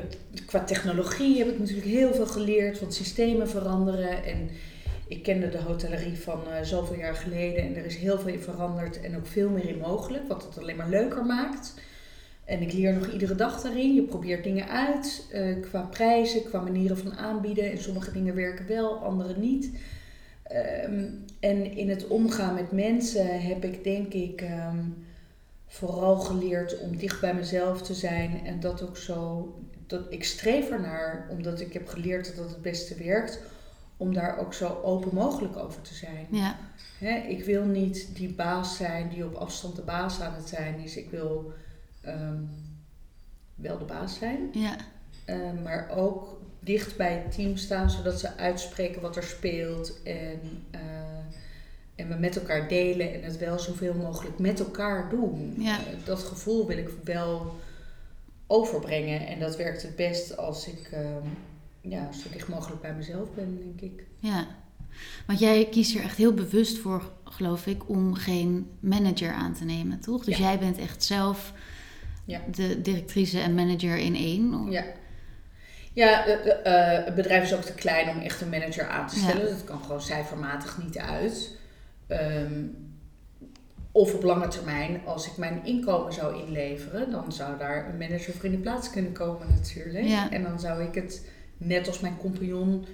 qua 0.46 0.64
technologie 0.64 1.38
heb 1.38 1.48
ik 1.48 1.60
natuurlijk 1.60 1.88
heel 1.88 2.14
veel 2.14 2.28
geleerd, 2.28 2.80
want 2.80 2.94
systemen 2.94 3.50
veranderen. 3.50 4.24
En 4.24 4.50
ik 5.08 5.24
kende 5.24 5.50
de 5.50 5.62
hotellerie 5.62 6.18
van 6.18 6.42
eh, 6.48 6.64
zoveel 6.64 6.98
jaar 6.98 7.16
geleden 7.16 7.64
en 7.64 7.76
er 7.76 7.86
is 7.86 7.96
heel 7.96 8.20
veel 8.20 8.34
in 8.34 8.40
veranderd 8.40 9.02
en 9.02 9.18
ook 9.18 9.28
veel 9.28 9.50
meer 9.50 9.70
in 9.70 9.78
mogelijk, 9.78 10.28
wat 10.28 10.44
het 10.44 10.60
alleen 10.60 10.76
maar 10.76 10.90
leuker 10.90 11.26
maakt. 11.26 11.74
En 12.52 12.62
ik 12.62 12.74
leer 12.74 12.94
nog 12.94 13.12
iedere 13.12 13.36
dag 13.36 13.62
daarin. 13.62 13.94
Je 13.94 14.02
probeert 14.02 14.44
dingen 14.44 14.68
uit 14.68 15.28
eh, 15.32 15.62
qua 15.62 15.82
prijzen, 15.82 16.44
qua 16.44 16.62
manieren 16.62 16.98
van 16.98 17.18
aanbieden. 17.18 17.72
En 17.72 17.78
sommige 17.78 18.12
dingen 18.12 18.36
werken 18.36 18.68
wel, 18.68 18.98
andere 18.98 19.38
niet. 19.38 19.72
Ehm, 20.44 21.06
en 21.40 21.78
in 21.78 21.90
het 21.90 22.08
omgaan 22.08 22.54
met 22.54 22.72
mensen 22.72 23.42
heb 23.42 23.64
ik 23.64 23.84
denk 23.84 24.14
ik 24.14 24.42
ehm, 24.42 24.80
vooral 25.68 26.20
geleerd 26.20 26.80
om 26.80 26.98
dicht 26.98 27.22
bij 27.22 27.34
mezelf 27.34 27.82
te 27.82 27.94
zijn. 27.94 28.46
En 28.46 28.60
dat 28.60 28.82
ook 28.82 28.98
zo. 28.98 29.54
Dat, 29.88 30.02
ik 30.10 30.24
streef 30.24 30.70
ernaar, 30.70 31.28
omdat 31.30 31.62
ik 31.62 31.74
heb 31.74 31.88
geleerd 31.88 32.26
dat 32.26 32.36
dat 32.36 32.50
het 32.50 32.62
beste 32.62 33.04
werkt. 33.04 33.40
Om 33.98 34.14
daar 34.14 34.38
ook 34.38 34.54
zo 34.54 34.80
open 34.84 35.16
mogelijk 35.16 35.58
over 35.58 35.82
te 35.82 35.94
zijn. 35.94 36.28
Ja, 36.30 36.56
ik 37.28 37.44
wil 37.44 37.66
niet 37.66 38.16
die 38.16 38.34
baas 38.34 38.78
zijn 38.78 39.10
die 39.10 39.26
op 39.26 39.34
afstand 39.34 39.76
de 39.76 39.82
baas 39.82 40.22
aan 40.22 40.34
het 40.34 40.48
zijn 40.48 40.80
is. 40.80 40.98
Ik 40.98 41.10
wil 41.10 41.54
ehm, 42.02 42.44
wel 43.56 43.78
de 43.78 43.86
baas 43.86 44.18
zijn, 44.18 44.50
ja, 44.54 44.76
eh, 45.26 45.38
maar 45.64 45.90
ook 45.96 46.40
dicht 46.60 46.98
bij 46.98 47.14
het 47.14 47.32
team 47.36 47.58
staan 47.58 47.90
zodat 47.92 48.20
ze 48.20 48.38
uitspreken 48.38 49.02
wat 49.02 49.16
er 49.16 49.24
speelt 49.24 50.02
en, 50.04 50.40
eh, 50.72 50.80
en 51.96 52.08
we 52.08 52.16
met 52.20 52.36
elkaar 52.40 52.68
delen 52.68 53.14
en 53.14 53.24
het 53.24 53.38
wel 53.38 53.60
zoveel 53.60 53.94
mogelijk 53.94 54.40
met 54.40 54.60
elkaar 54.60 55.10
doen. 55.10 55.56
Ja. 55.58 55.78
Eh, 55.78 55.94
dat 56.06 56.20
gevoel 56.24 56.68
wil 56.68 56.78
ik 56.78 56.90
wel 57.04 57.56
overbrengen 58.48 59.28
en 59.28 59.40
dat 59.40 59.58
werkt 59.58 59.82
het 59.82 59.96
best 59.96 60.38
als 60.38 60.68
ik 60.68 60.90
ehm, 60.92 61.28
ja, 61.82 62.12
zo 62.12 62.30
dicht 62.32 62.48
mogelijk 62.48 62.82
bij 62.82 62.94
mezelf 62.94 63.34
ben, 63.36 63.58
denk 63.58 63.92
ik. 63.92 64.04
ja. 64.20 64.48
Want 65.26 65.40
jij 65.40 65.66
kiest 65.70 65.96
er 65.96 66.04
echt 66.04 66.18
heel 66.18 66.34
bewust 66.34 66.78
voor, 66.78 67.12
geloof 67.24 67.66
ik, 67.68 67.90
om 67.90 68.14
geen 68.14 68.70
manager 68.80 69.32
aan 69.32 69.54
te 69.54 69.66
nemen, 69.66 70.00
toch? 70.00 70.24
Dus 70.26 70.38
Ja. 70.38 70.44
jij 70.44 70.60
bent 70.60 70.78
echt 70.78 71.04
zelf 71.04 71.54
Ja. 72.32 72.41
de 72.56 72.82
directrice 72.82 73.39
en 73.39 73.54
manager 73.56 73.98
in 73.98 74.15
één. 74.15 74.72
Ja. 74.72 74.84
Ja, 75.94 76.26
de- 76.26 76.39
de, 76.44 76.52
eh, 76.52 77.06
het 77.06 77.15
bedrijf 77.15 77.44
is 77.44 77.54
ook 77.54 77.62
te 77.62 77.74
klein 77.74 78.10
om 78.10 78.20
echt 78.20 78.41
een 78.41 78.50
manager 78.50 78.88
aan 78.88 79.08
te 79.08 79.15
stellen. 79.20 79.44
Ja. 79.46 79.50
Dat 79.50 79.63
kan 79.63 79.82
gewoon 79.84 80.02
cijfermatig 80.02 80.78
niet 80.84 80.98
uit. 80.98 81.58
Ehm, 82.08 82.63
of 83.91 84.13
op 84.13 84.24
lange 84.24 84.48
termijn, 84.48 85.02
als 85.06 85.28
ik 85.28 85.38
mijn 85.38 85.60
inkomen 85.65 86.13
zou 86.13 86.44
inleveren, 86.46 87.12
dan 87.12 87.32
zou 87.32 87.58
daar 87.58 87.89
een 87.89 87.98
manager 87.98 88.34
voor 88.34 88.46
in 88.46 88.52
de 88.52 88.58
plaats 88.58 88.89
kunnen 88.89 89.12
komen 89.12 89.48
natuurlijk. 89.50 90.06
Ja. 90.06 90.32
En 90.32 90.44
dan 90.44 90.60
zou 90.60 90.84
ik 90.84 90.96
het, 90.96 91.26
net 91.58 91.88
als 91.88 92.00
mijn 92.00 92.17
compagnon, 92.17 92.86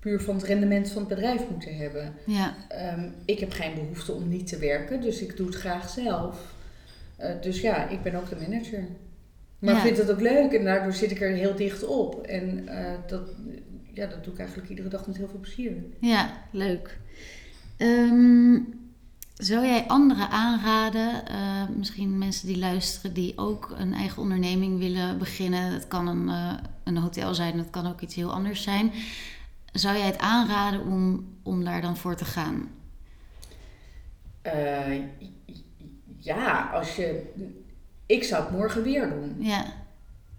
puur 0.00 0.20
van 0.20 0.34
het 0.34 0.44
rendement 0.44 0.90
van 0.90 0.98
het 0.98 1.08
bedrijf 1.08 1.42
moeten 1.50 1.76
hebben. 1.76 2.14
Ja, 2.26 2.54
Ehm, 2.68 3.08
ik 3.24 3.38
heb 3.40 3.52
geen 3.52 3.74
behoefte 3.74 4.12
om 4.12 4.28
niet 4.28 4.46
te 4.46 4.58
werken, 4.58 5.00
dus 5.00 5.20
ik 5.20 5.36
doe 5.36 5.46
het 5.46 5.54
graag 5.56 5.88
zelf. 5.88 6.54
Eh, 7.16 7.30
dus 7.40 7.60
ja, 7.60 7.88
ik 7.88 8.02
ben 8.02 8.14
ook 8.14 8.28
de 8.28 8.36
manager. 8.48 8.84
Maar 9.58 9.70
Ja. 9.70 9.76
ik 9.76 9.86
vind 9.86 9.98
het 9.98 10.10
ook 10.10 10.20
leuk 10.20 10.52
en 10.52 10.64
daardoor 10.64 10.92
zit 10.92 11.10
ik 11.10 11.20
er 11.20 11.30
heel 11.30 11.54
dicht 11.56 11.84
op. 11.86 12.22
En 12.22 12.68
eh, 12.68 12.92
dat, 13.06 13.28
ja, 13.92 14.06
dat 14.06 14.24
doe 14.24 14.32
ik 14.32 14.38
eigenlijk 14.38 14.68
iedere 14.70 14.88
dag 14.88 15.06
met 15.06 15.16
heel 15.16 15.28
veel 15.28 15.40
plezier. 15.40 15.72
ja, 16.00 16.30
leuk. 16.52 16.98
Ehm, 17.76 18.58
zou 19.34 19.66
jij 19.66 19.84
anderen 19.86 20.28
aanraden, 20.30 21.26
eh, 21.26 21.68
misschien 21.76 22.18
mensen 22.18 22.46
die 22.46 22.58
luisteren, 22.58 23.12
die 23.14 23.32
ook 23.38 23.74
een 23.78 23.94
eigen 23.94 24.22
onderneming 24.22 24.78
willen 24.78 25.18
beginnen? 25.18 25.72
Het 25.72 25.88
kan 25.88 26.06
een, 26.08 26.30
een 26.84 26.96
hotel 26.96 27.34
zijn, 27.34 27.58
het 27.58 27.70
kan 27.70 27.86
ook 27.86 28.00
iets 28.00 28.14
heel 28.14 28.32
anders 28.32 28.62
zijn. 28.62 28.92
Zou 29.72 29.96
jij 29.96 30.06
het 30.06 30.18
aanraden 30.18 30.80
om, 30.80 31.26
om 31.42 31.64
daar 31.64 31.80
dan 31.80 31.96
voor 31.96 32.16
te 32.16 32.24
gaan? 32.24 32.68
Ja, 36.26 36.70
als 36.72 36.96
je. 36.96 37.22
Ik 38.06 38.24
zou 38.24 38.42
het 38.42 38.52
morgen 38.52 38.82
weer 38.82 39.08
doen. 39.08 39.36
Ja, 39.38 39.64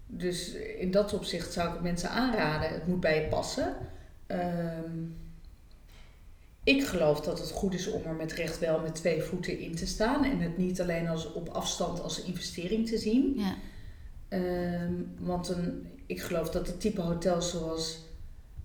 Dus 0.06 0.52
in 0.54 0.90
dat 0.90 1.12
opzicht 1.14 1.52
zou 1.52 1.74
ik 1.74 1.80
mensen 1.80 2.10
aanraden. 2.10 2.68
Het 2.70 2.86
moet 2.86 3.00
bij 3.00 3.22
je 3.22 3.28
passen. 3.28 3.74
Ehm, 4.26 4.92
ik 6.62 6.86
geloof 6.86 7.20
dat 7.20 7.38
het 7.38 7.50
goed 7.50 7.74
is 7.74 7.90
om 7.90 8.02
er 8.04 8.14
met 8.14 8.32
recht 8.32 8.58
wel 8.58 8.80
met 8.80 8.94
twee 8.94 9.22
voeten 9.22 9.58
in 9.58 9.74
te 9.74 9.86
staan. 9.86 10.24
En 10.24 10.38
het 10.40 10.58
niet 10.58 10.80
alleen 10.80 11.08
als 11.08 11.32
op 11.32 11.48
afstand 11.48 12.00
als 12.02 12.22
investering 12.22 12.86
te 12.88 12.98
zien. 12.98 13.32
ja, 13.36 13.54
Ehm, 14.28 14.92
want 15.18 15.48
een, 15.48 15.86
ik 16.06 16.20
geloof 16.20 16.50
dat 16.50 16.66
het 16.66 16.80
type 16.80 17.00
hotels 17.00 17.50
zoals 17.50 17.98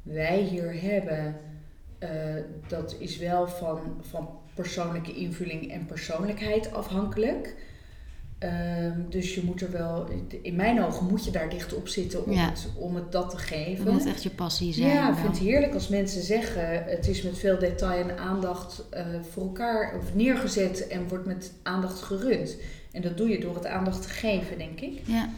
wij 0.02 0.42
hier 0.42 0.82
hebben, 0.82 1.36
eh, 2.00 2.36
dat 2.68 2.96
is 3.00 3.18
wel 3.18 3.48
van, 3.48 3.80
van 4.02 4.30
persoonlijke 4.54 5.14
invulling 5.16 5.72
en 5.72 5.86
persoonlijkheid 5.86 6.74
afhankelijk. 6.74 7.56
Ehm, 8.40 9.00
dus 9.10 9.36
je 9.36 9.44
moet 9.44 9.62
er 9.62 9.72
wel, 9.72 10.06
in 10.42 10.56
mijn 10.56 10.84
ogen 10.84 11.08
moet 11.08 11.26
je 11.26 11.32
daar 11.32 11.50
dicht 11.50 11.74
op 11.74 11.88
zitten 11.88 12.26
om, 12.26 12.32
Ja. 12.32 12.50
het, 12.50 12.68
om 12.78 12.96
het 12.96 13.12
dat 13.12 13.30
te 13.30 13.38
geven. 13.38 13.92
moet 13.92 14.06
echt 14.06 14.24
je 14.24 14.30
passie 14.30 14.74
zijn. 14.74 14.88
Ja, 14.88 15.10
ik 15.10 15.16
vind 15.16 15.28
het 15.28 15.38
heerlijk 15.48 15.74
als 15.74 15.88
mensen 15.88 16.22
zeggen 16.22 16.84
het 16.86 17.08
is 17.08 17.22
met 17.22 17.38
veel 17.38 17.60
detail 17.60 18.10
en 18.10 18.18
aandacht 18.18 18.84
eh, 18.90 19.06
voor 19.32 19.44
elkaar 19.44 19.98
of 20.00 20.14
neergezet 20.16 20.88
en 20.88 21.08
wordt 21.08 21.26
met 21.26 21.52
aandacht 21.64 22.02
gerund. 22.02 22.58
En 22.92 23.02
dat 23.02 23.18
doe 23.18 23.30
je 23.30 23.40
door 23.40 23.56
het 23.56 23.66
aandacht 23.66 24.02
te 24.02 24.10
geven, 24.10 24.58
denk 24.58 24.80
ik. 24.80 25.02
Ja, 25.06 25.30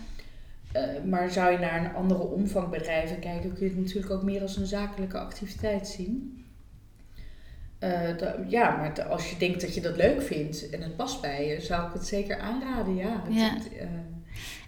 Eh, 0.72 0.84
maar 1.10 1.32
zou 1.32 1.52
je 1.52 1.58
naar 1.58 1.86
een 1.86 1.94
andere 1.96 2.20
omvang 2.24 2.70
bedrijven 2.70 3.20
kijken, 3.20 3.54
kun 3.54 3.64
je 3.66 3.72
het 3.74 3.82
natuurlijk 3.84 4.14
ook 4.14 4.24
meer 4.24 4.42
als 4.42 4.58
een 4.58 4.66
zakelijke 4.66 5.18
activiteit 5.20 5.88
zien. 5.88 6.45
Eh, 7.80 8.50
ja, 8.50 8.76
maar 8.76 9.04
als 9.04 9.30
je 9.30 9.38
denkt 9.38 9.62
dat 9.62 9.74
je 9.76 9.82
dat 9.82 9.96
leuk 9.96 10.22
vindt 10.22 10.70
en 10.70 10.82
het 10.82 10.96
past 10.96 11.22
bij 11.22 11.48
je, 11.48 11.62
zou 11.62 11.88
ik 11.88 11.94
het 11.94 12.06
zeker 12.08 12.40
aanraden, 12.40 12.96
ja. 12.96 13.22
Het- 13.26 13.34
Ja. 13.36 13.56
eh, 13.80 13.88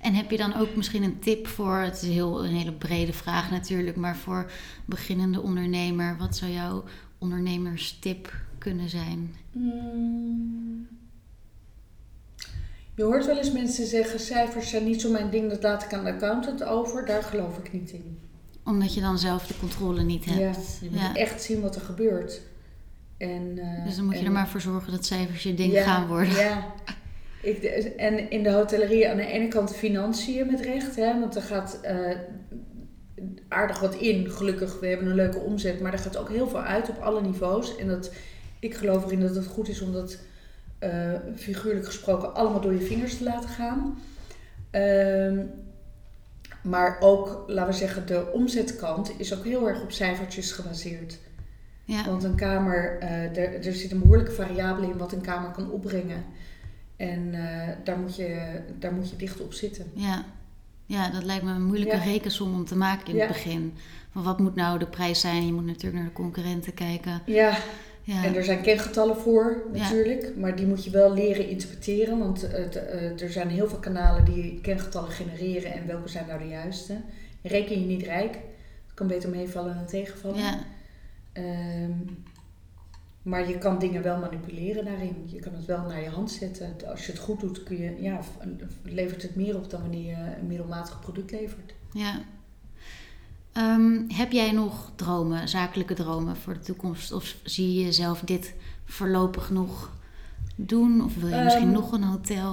En 0.02 0.13
heb 0.13 0.32
je 0.32 0.38
dan 0.38 0.56
ook 0.56 0.76
misschien 0.76 1.04
een 1.04 1.20
tip 1.20 1.48
voor, 1.48 1.78
het 1.78 2.02
is 2.02 2.10
heel, 2.10 2.46
een 2.46 2.56
hele 2.56 2.74
brede 2.74 3.13
vraag 3.13 3.52
natuurlijk, 3.52 3.96
maar 3.98 4.15
voor 4.17 4.52
beginnende 4.86 5.41
ondernemer, 5.41 6.17
wat 6.17 6.36
zou 6.38 6.52
jouw 6.52 6.84
ondernemerstip 7.17 8.34
kunnen 8.58 8.89
zijn? 8.89 9.36
Mm. 9.52 10.88
Je 12.96 13.04
hoort 13.04 13.26
wel 13.26 13.38
eens 13.38 13.52
mensen 13.52 13.86
zeggen, 13.88 14.20
cijfers 14.20 14.70
zijn 14.70 14.84
niet 14.84 15.02
zo 15.02 15.12
mijn 15.12 15.30
ding, 15.30 15.50
dat 15.50 15.63
laat 15.63 15.84
ik 15.84 15.93
aan 15.93 16.04
de 16.04 16.12
accountant 16.13 16.63
over. 16.63 17.06
Daar 17.06 17.24
geloof 17.24 17.58
ik 17.58 17.74
niet 17.74 17.91
in. 17.91 18.20
Omdat 18.63 18.93
je 18.93 19.02
dan 19.02 19.20
zelf 19.20 19.48
de 19.48 19.58
controle 19.60 20.04
niet 20.04 20.24
Ja, 20.24 20.32
hebt. 20.32 20.78
je 20.82 20.89
moet 20.91 21.00
Ja. 21.00 21.15
echt 21.15 21.43
zien 21.43 21.62
wat 21.62 21.76
er 21.76 21.82
gebeurt. 21.82 22.41
En, 23.17 23.58
eh, 23.58 23.86
Dus 23.86 23.95
dan 23.95 24.06
moet 24.06 24.13
je 24.13 24.19
en- 24.19 24.25
er 24.25 24.32
maar 24.32 24.47
voor 24.47 24.62
zorgen 24.62 24.91
dat 24.91 25.06
cijfers 25.06 25.43
je 25.43 25.53
ding 25.53 25.73
Ja, 25.73 25.84
gaan 25.84 26.08
worden. 26.08 26.34
Ja. 26.36 26.73
Ik, 27.41 27.63
en 27.97 28.30
in 28.32 28.43
de 28.43 28.51
hotellerie 28.51 29.10
aan 29.10 29.17
de 29.17 29.25
ene 29.25 29.47
kant 29.47 29.75
financiën 29.75 30.47
met 30.51 30.60
recht, 30.62 30.95
hè, 30.95 31.19
want 31.19 31.36
er 31.36 31.41
gaat 31.41 31.80
eh, 31.82 32.15
aardig 33.47 33.80
wat 33.80 33.95
in. 33.95 34.30
Gelukkig, 34.30 34.80
we 34.80 34.88
hebben 34.88 35.08
een 35.08 35.15
leuke 35.15 35.39
omzet, 35.39 35.80
maar 35.82 35.93
er 35.93 35.99
gaat 35.99 36.17
ook 36.17 36.30
heel 36.30 36.47
veel 36.47 36.62
uit 36.62 36.89
op 36.89 36.97
alle 37.01 37.21
niveaus. 37.21 37.75
En 37.77 37.88
dat, 37.88 38.12
ik 38.60 38.75
geloof 38.75 39.06
erin 39.06 39.19
dat 39.19 39.36
het 39.36 39.45
goed 39.45 39.67
is 39.69 39.82
om 39.82 39.93
dat 39.93 40.17
eh, 40.80 41.13
figuurlijk 41.36 41.86
gesproken 41.86 42.34
allemaal 42.36 42.62
door 42.62 42.73
je 42.73 42.80
vingers 42.86 43.17
te 43.17 43.23
laten 43.23 43.49
gaan. 43.49 43.99
Ehm, 44.71 45.38
maar 46.63 46.97
ook, 46.99 47.43
laten 47.47 47.71
we 47.71 47.77
zeggen, 47.80 48.06
de 48.08 48.32
omzetkant 48.32 49.12
is 49.17 49.38
ook 49.38 49.43
heel 49.45 49.67
erg 49.67 49.82
op 49.82 49.91
cijfertjes 49.91 50.51
gebaseerd. 50.51 51.17
Ja, 51.88 52.06
Want 52.06 52.23
een 52.23 52.36
kamer, 52.36 52.97
eh, 53.00 53.38
er, 53.38 53.65
er 53.65 53.73
zit 53.73 53.91
een 53.91 54.00
behoorlijke 54.00 54.32
variabele 54.32 54.88
in 54.91 54.97
wat 54.97 55.12
een 55.12 55.21
kamer 55.21 55.52
kan 55.52 55.71
opbrengen. 55.71 56.23
En 56.95 57.34
eh, 57.34 57.67
daar, 57.84 57.97
moet 57.97 58.15
je, 58.15 58.60
daar 58.80 58.93
moet 58.93 59.10
je 59.10 59.15
dicht 59.15 59.41
op 59.41 59.54
zitten. 59.54 59.86
ja. 59.93 60.26
ja 60.86 61.10
dat 61.10 61.23
lijkt 61.23 61.43
me 61.43 61.52
een 61.52 61.65
moeilijke 61.65 61.95
Ja. 61.95 62.04
rekensom 62.04 62.54
om 62.54 62.65
te 62.65 62.76
maken 62.78 63.08
in 63.08 63.15
Ja. 63.15 63.19
het 63.26 63.28
begin. 63.34 63.73
Van 64.12 64.23
wat 64.23 64.39
moet 64.39 64.56
nou 64.56 64.80
de 64.80 64.86
prijs 64.88 65.19
zijn? 65.19 65.45
Je 65.45 65.54
moet 65.54 65.65
natuurlijk 65.65 65.95
naar 65.95 66.06
de 66.06 66.12
concurrenten 66.21 66.73
kijken. 66.73 67.21
Ja, 67.26 67.58
Ja, 68.04 68.23
en 68.23 68.36
er 68.36 68.43
zijn 68.43 68.62
kengetallen 68.62 69.17
voor 69.17 69.63
natuurlijk. 69.73 70.34
Maar 70.38 70.56
die 70.56 70.65
moet 70.65 70.84
je 70.84 70.89
wel 70.89 71.13
leren 71.13 71.50
interpreteren. 71.50 72.17
Want 72.19 72.41
het, 72.41 72.76
eh, 72.76 73.21
er 73.21 73.32
zijn 73.32 73.50
heel 73.50 73.67
veel 73.69 73.78
kanalen 73.80 74.26
die 74.26 74.60
kengetallen 74.62 75.12
genereren. 75.12 75.73
En 75.73 75.88
welke 75.88 76.08
zijn 76.10 76.28
nou 76.28 76.39
de 76.39 76.47
juiste? 76.47 76.97
Reken 77.43 77.80
je 77.80 77.86
niet 77.86 78.04
rijk. 78.04 78.34
Het 78.86 78.93
kan 78.93 79.08
beter 79.08 79.30
meevallen 79.30 79.76
dan 79.76 79.86
tegenvallen. 79.86 80.38
ja, 80.38 80.60
Ehm, 81.38 81.91
Maar 83.21 83.50
je 83.50 83.58
kan 83.58 83.80
dingen 83.80 84.04
wel 84.04 84.19
manipuleren 84.19 84.86
daarin. 84.86 85.15
Je 85.26 85.39
kan 85.39 85.54
het 85.54 85.65
wel 85.65 85.82
naar 85.88 86.02
je 86.02 86.10
hand 86.10 86.32
zetten. 86.32 86.76
Als 86.89 87.06
je 87.06 87.12
het 87.12 87.21
goed 87.21 87.39
doet, 87.39 87.63
kun 87.63 87.78
je, 87.78 88.02
ja, 88.02 88.19
levert 88.84 89.21
het 89.21 89.36
meer 89.36 89.56
op 89.56 89.69
dan 89.69 89.82
wanneer 89.82 90.06
je 90.06 90.36
een 90.39 90.47
middelmatig 90.47 91.00
product 91.00 91.32
levert. 91.32 91.73
Ja. 91.93 92.21
Ehm, 93.54 94.10
heb 94.10 94.32
jij 94.32 94.52
nog 94.52 94.91
dromen, 94.95 95.47
zakelijke 95.50 95.93
dromen 95.93 96.36
voor 96.36 96.54
de 96.54 96.60
toekomst? 96.60 97.12
Of 97.12 97.36
zie 97.43 97.73
je 97.73 97.84
jezelf 97.86 98.19
dit 98.21 98.54
voorlopig 98.86 99.50
nog 99.50 99.95
doen? 100.56 101.04
Of 101.04 101.15
wil 101.15 101.28
je 101.30 101.43
misschien 101.43 101.63
Ehm, 101.63 101.71
nog 101.71 101.91
een 101.91 102.04
hotel? 102.04 102.50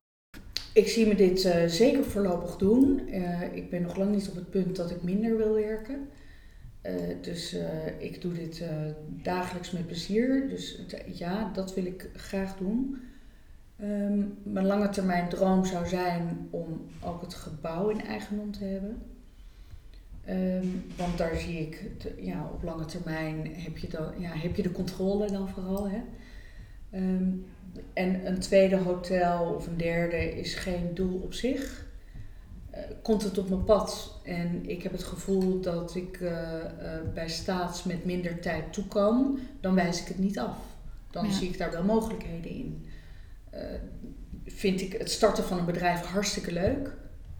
Ik 0.72 0.88
zie 0.88 1.06
me 1.06 1.14
dit 1.14 1.44
eh, 1.44 1.68
zeker 1.68 2.04
voorlopig 2.04 2.56
doen. 2.56 3.08
Eh, 3.08 3.56
ik 3.56 3.70
ben 3.70 3.82
nog 3.82 3.96
lang 3.96 4.10
niet 4.14 4.28
op 4.28 4.34
het 4.34 4.50
punt 4.50 4.76
dat 4.76 4.90
ik 4.90 5.02
minder 5.02 5.36
wil 5.36 5.52
werken. 5.54 6.08
Eh, 6.84 6.92
dus 7.20 7.52
eh, 7.52 8.00
ik 8.00 8.20
doe 8.20 8.32
dit 8.32 8.60
eh, 8.60 8.68
dagelijks 9.06 9.70
met 9.70 9.86
plezier. 9.86 10.48
Dus 10.48 10.78
ja, 11.06 11.50
dat 11.52 11.74
wil 11.74 11.84
ik 11.84 12.10
graag 12.14 12.56
doen. 12.56 13.00
Ehm, 13.76 14.22
mijn 14.42 14.66
lange 14.66 14.88
termijn 14.88 15.28
droom 15.28 15.64
zou 15.64 15.86
zijn 15.86 16.48
om 16.50 16.86
ook 17.02 17.20
het 17.20 17.34
gebouw 17.34 17.88
in 17.88 18.00
eigendom 18.00 18.52
te 18.52 18.64
hebben. 18.64 19.02
Ehm, 20.24 20.66
want 20.96 21.18
daar 21.18 21.36
zie 21.36 21.58
ik, 21.58 21.90
ja, 22.16 22.50
op 22.52 22.62
lange 22.62 22.84
termijn 22.84 23.54
heb 23.54 23.78
je, 23.78 23.88
dan, 23.88 24.12
ja, 24.18 24.30
heb 24.30 24.56
je 24.56 24.62
de 24.62 24.72
controle 24.72 25.30
dan 25.30 25.48
vooral. 25.48 25.88
Hè? 25.88 26.02
Ehm, 26.90 27.28
en 27.92 28.26
een 28.26 28.38
tweede 28.38 28.76
hotel 28.76 29.54
of 29.54 29.66
een 29.66 29.76
derde 29.76 30.38
is 30.38 30.54
geen 30.54 30.94
doel 30.94 31.20
op 31.20 31.34
zich. 31.34 31.86
Komt 33.02 33.22
het 33.22 33.38
op 33.38 33.48
mijn 33.48 33.64
pad 33.64 34.13
en 34.24 34.68
ik 34.68 34.82
heb 34.82 34.92
het 34.92 35.04
gevoel 35.04 35.60
dat 35.60 35.94
ik 35.94 36.20
eh, 36.20 36.58
bij 37.14 37.28
staats 37.28 37.84
met 37.84 38.04
minder 38.04 38.40
tijd 38.40 38.72
toe 38.72 38.88
kan, 38.88 39.38
dan 39.60 39.74
wijs 39.74 40.00
ik 40.00 40.06
het 40.08 40.18
niet 40.18 40.38
af. 40.38 40.56
Dan 41.10 41.26
Ja. 41.26 41.32
zie 41.32 41.48
ik 41.48 41.58
daar 41.58 41.70
wel 41.70 41.84
mogelijkheden 41.84 42.50
in. 42.50 42.86
Eh, 43.50 43.60
vind 44.44 44.80
ik 44.80 44.92
het 44.92 45.10
starten 45.10 45.44
van 45.44 45.58
een 45.58 45.64
bedrijf 45.64 46.00
hartstikke 46.00 46.52
leuk, 46.52 46.92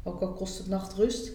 ook 0.03 0.21
al 0.21 0.33
kost 0.33 0.59
het 0.59 0.69
nachtrust. 0.69 1.33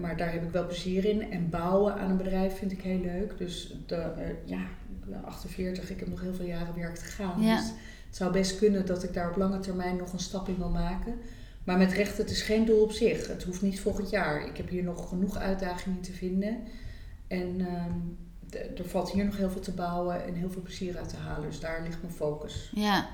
Maar 0.00 0.16
daar 0.16 0.32
heb 0.32 0.42
ik 0.42 0.50
wel 0.50 0.66
plezier 0.66 1.04
in. 1.04 1.30
En 1.32 1.50
bouwen 1.50 1.94
aan 1.94 2.10
een 2.10 2.16
bedrijf 2.16 2.56
vind 2.58 2.72
ik 2.72 2.80
heel 2.82 3.00
leuk. 3.00 3.38
Dus 3.38 3.74
de, 3.86 4.12
ja, 4.44 4.60
ik 5.00 5.04
ben 5.10 5.24
48, 5.24 5.90
ik 5.90 5.98
heb 6.00 6.08
nog 6.08 6.20
heel 6.20 6.34
veel 6.34 6.46
jaren 6.46 6.74
werk 6.74 6.94
te 6.94 7.04
gaan. 7.04 7.42
Ja. 7.42 7.56
Dus 7.56 7.66
het 8.06 8.16
zou 8.16 8.32
best 8.32 8.58
kunnen 8.58 8.86
dat 8.86 9.02
ik 9.02 9.14
daar 9.14 9.30
op 9.30 9.36
lange 9.36 9.58
termijn 9.58 9.96
nog 9.96 10.12
een 10.12 10.18
stap 10.18 10.48
in 10.48 10.56
wil 10.58 10.68
maken. 10.70 11.14
Maar 11.66 11.78
met 11.78 11.92
recht, 11.92 12.18
het 12.18 12.30
is 12.30 12.42
geen 12.42 12.64
doel 12.64 12.82
op 12.82 12.92
zich. 12.92 13.28
Het 13.28 13.42
hoeft 13.42 13.62
niet 13.62 13.80
volgend 13.80 14.10
jaar. 14.10 14.46
Ik 14.46 14.56
heb 14.56 14.68
hier 14.68 14.82
nog 14.82 15.08
genoeg 15.08 15.36
uitdagingen 15.36 16.00
te 16.00 16.12
vinden. 16.12 16.58
En 17.28 17.56
ehm, 17.60 18.76
er 18.76 18.88
valt 18.88 19.12
hier 19.12 19.24
nog 19.24 19.36
heel 19.36 19.50
veel 19.50 19.60
te 19.60 19.72
bouwen 19.72 20.26
en 20.26 20.34
heel 20.34 20.50
veel 20.50 20.62
plezier 20.62 20.98
uit 20.98 21.08
te 21.08 21.16
halen. 21.16 21.50
Dus 21.50 21.60
daar 21.60 21.82
ligt 21.82 22.02
mijn 22.02 22.14
focus. 22.14 22.70
Ja, 22.74 23.08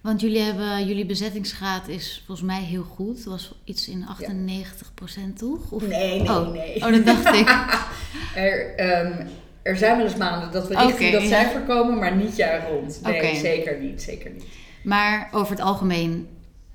want 0.00 0.20
jullie 0.20 0.40
hebben, 0.40 0.86
jullie 0.86 1.06
bezettingsgraad 1.06 1.88
is 1.88 2.22
volgens 2.26 2.46
mij 2.46 2.62
heel 2.62 2.82
goed. 2.82 3.16
Het 3.16 3.24
was 3.24 3.60
iets 3.64 3.88
in 3.88 4.04
98% 4.04 5.36
toch? 5.36 5.70
Of, 5.70 5.86
Nee, 5.86 6.20
nee, 6.20 6.30
oh. 6.30 6.50
nee. 6.50 6.76
Oh, 6.76 6.92
dat 6.92 7.06
dacht 7.06 7.34
ik. 7.34 7.48
Er, 8.34 8.74
ehm, 8.74 9.26
er 9.62 9.76
zijn 9.76 9.96
wel 9.96 10.06
eens 10.06 10.16
maanden 10.16 10.52
dat 10.52 10.68
we 10.68 10.76
richting 10.76 11.12
dat 11.12 11.22
ja. 11.22 11.28
cijfer 11.28 11.60
komen, 11.60 11.98
maar 11.98 12.16
niet 12.16 12.36
jaar 12.36 12.70
rond. 12.70 13.00
Nee, 13.02 13.36
zeker 13.36 13.80
niet. 13.80 14.02
Zeker 14.02 14.30
niet. 14.30 14.44
Maar 14.82 15.28
over 15.32 15.50
het 15.50 15.60
algemeen 15.64 16.28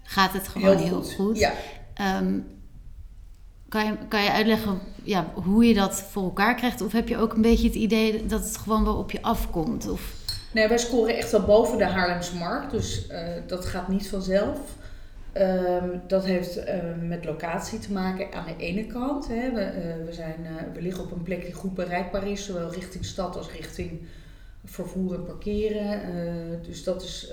gaat 0.06 0.34
het 0.34 0.48
gewoon 0.48 0.78
heel, 0.78 1.04
goed. 1.04 1.40
Ja. 1.40 1.54
Ehm, 1.94 2.40
kan, 3.70 3.86
je, 3.86 3.98
kan 4.08 4.24
je 4.24 4.32
uitleggen 4.32 4.80
ja, 5.04 5.32
hoe 5.34 5.66
je 5.66 5.74
dat 5.74 6.02
voor 6.02 6.24
elkaar 6.24 6.56
krijgt? 6.56 6.82
Of 6.82 6.92
heb 6.92 7.08
je 7.08 7.18
ook 7.18 7.34
een 7.34 7.42
beetje 7.42 7.68
het 7.68 7.76
idee 7.76 8.26
dat 8.26 8.44
het 8.44 8.58
gewoon 8.58 8.84
wel 8.84 8.96
op 8.96 9.12
je 9.12 9.22
afkomt? 9.22 9.90
Of, 9.90 10.14
Nee, 10.56 10.68
wij 10.68 10.78
scoren 10.78 11.18
echt 11.18 11.32
wel 11.32 11.42
boven 11.42 11.78
de 11.78 11.86
Haarlemse 11.86 12.36
markt, 12.36 12.72
dus 12.72 13.08
eh, 13.08 13.28
dat 13.48 13.66
gaat 13.66 13.88
niet 13.88 14.10
vanzelf. 14.10 14.60
Ehm, 15.32 15.90
dat 16.08 16.26
heeft 16.26 16.64
eh, 16.64 16.80
met 17.02 17.26
locatie 17.26 17.80
te 17.80 17.92
maken 17.92 18.34
aan 18.34 18.46
de 18.46 18.64
ene 18.64 18.86
kant. 18.86 19.28
Hè. 19.28 19.52
We, 19.52 19.62
eh, 19.62 20.06
we, 20.06 20.14
zijn, 20.14 20.48
we 20.74 20.82
liggen 20.82 21.04
op 21.04 21.12
een 21.12 21.24
plek 21.24 21.46
die 21.46 21.54
goed 21.54 21.74
bereikbaar 21.74 22.28
is, 22.28 22.46
zowel 22.46 22.72
richting 22.72 23.06
stad 23.06 23.36
als 23.38 23.52
richting 23.52 24.02
vervoer 24.66 25.14
en 25.14 25.24
parkeren. 25.24 26.04
Eh, 26.04 26.68
dus 26.68 26.84
dat 26.84 27.04
is 27.04 27.32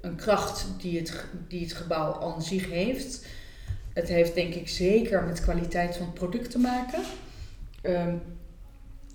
een 0.00 0.16
kracht 0.16 0.66
die 0.80 0.98
het, 0.98 1.24
die 1.48 1.62
het 1.62 1.72
gebouw 1.72 2.20
aan 2.20 2.42
zich 2.42 2.70
heeft. 2.70 3.26
Het 3.92 4.08
heeft 4.08 4.34
denk 4.34 4.54
ik 4.54 4.68
zeker 4.68 5.24
met 5.24 5.40
kwaliteit 5.40 5.96
van 5.96 6.06
het 6.06 6.14
product 6.14 6.50
te 6.50 6.58
maken. 6.58 7.00
Ehm, 7.82 8.14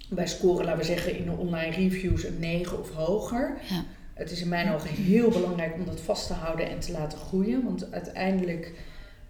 wij 0.09 0.27
scoren, 0.27 0.65
laten 0.65 0.79
we 0.79 0.85
zeggen, 0.85 1.17
in 1.17 1.25
de 1.25 1.31
online 1.31 1.75
reviews 1.75 2.23
een 2.23 2.39
9 2.39 2.79
of 2.79 2.89
hoger. 2.89 3.57
ja. 3.69 3.83
Het 4.13 4.31
is 4.31 4.41
in 4.41 4.47
mijn 4.47 4.73
ogen 4.73 4.89
heel 4.89 5.29
belangrijk 5.29 5.73
om 5.73 5.85
dat 5.85 6.01
vast 6.01 6.27
te 6.27 6.33
houden 6.33 6.69
en 6.69 6.79
te 6.79 6.91
laten 6.91 7.17
groeien. 7.17 7.63
Want 7.63 7.91
uiteindelijk 7.91 8.73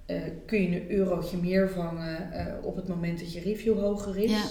eh, 0.06 0.22
kun 0.46 0.62
je 0.62 0.82
een 0.82 0.92
eurotje 0.92 1.38
meer 1.38 1.70
vangen 1.70 2.32
eh, 2.32 2.66
op 2.66 2.76
het 2.76 2.88
moment 2.88 3.20
dat 3.20 3.34
je 3.34 3.40
review 3.40 3.80
hoger 3.80 4.18
is 4.18 4.32
Ja. 4.32 4.44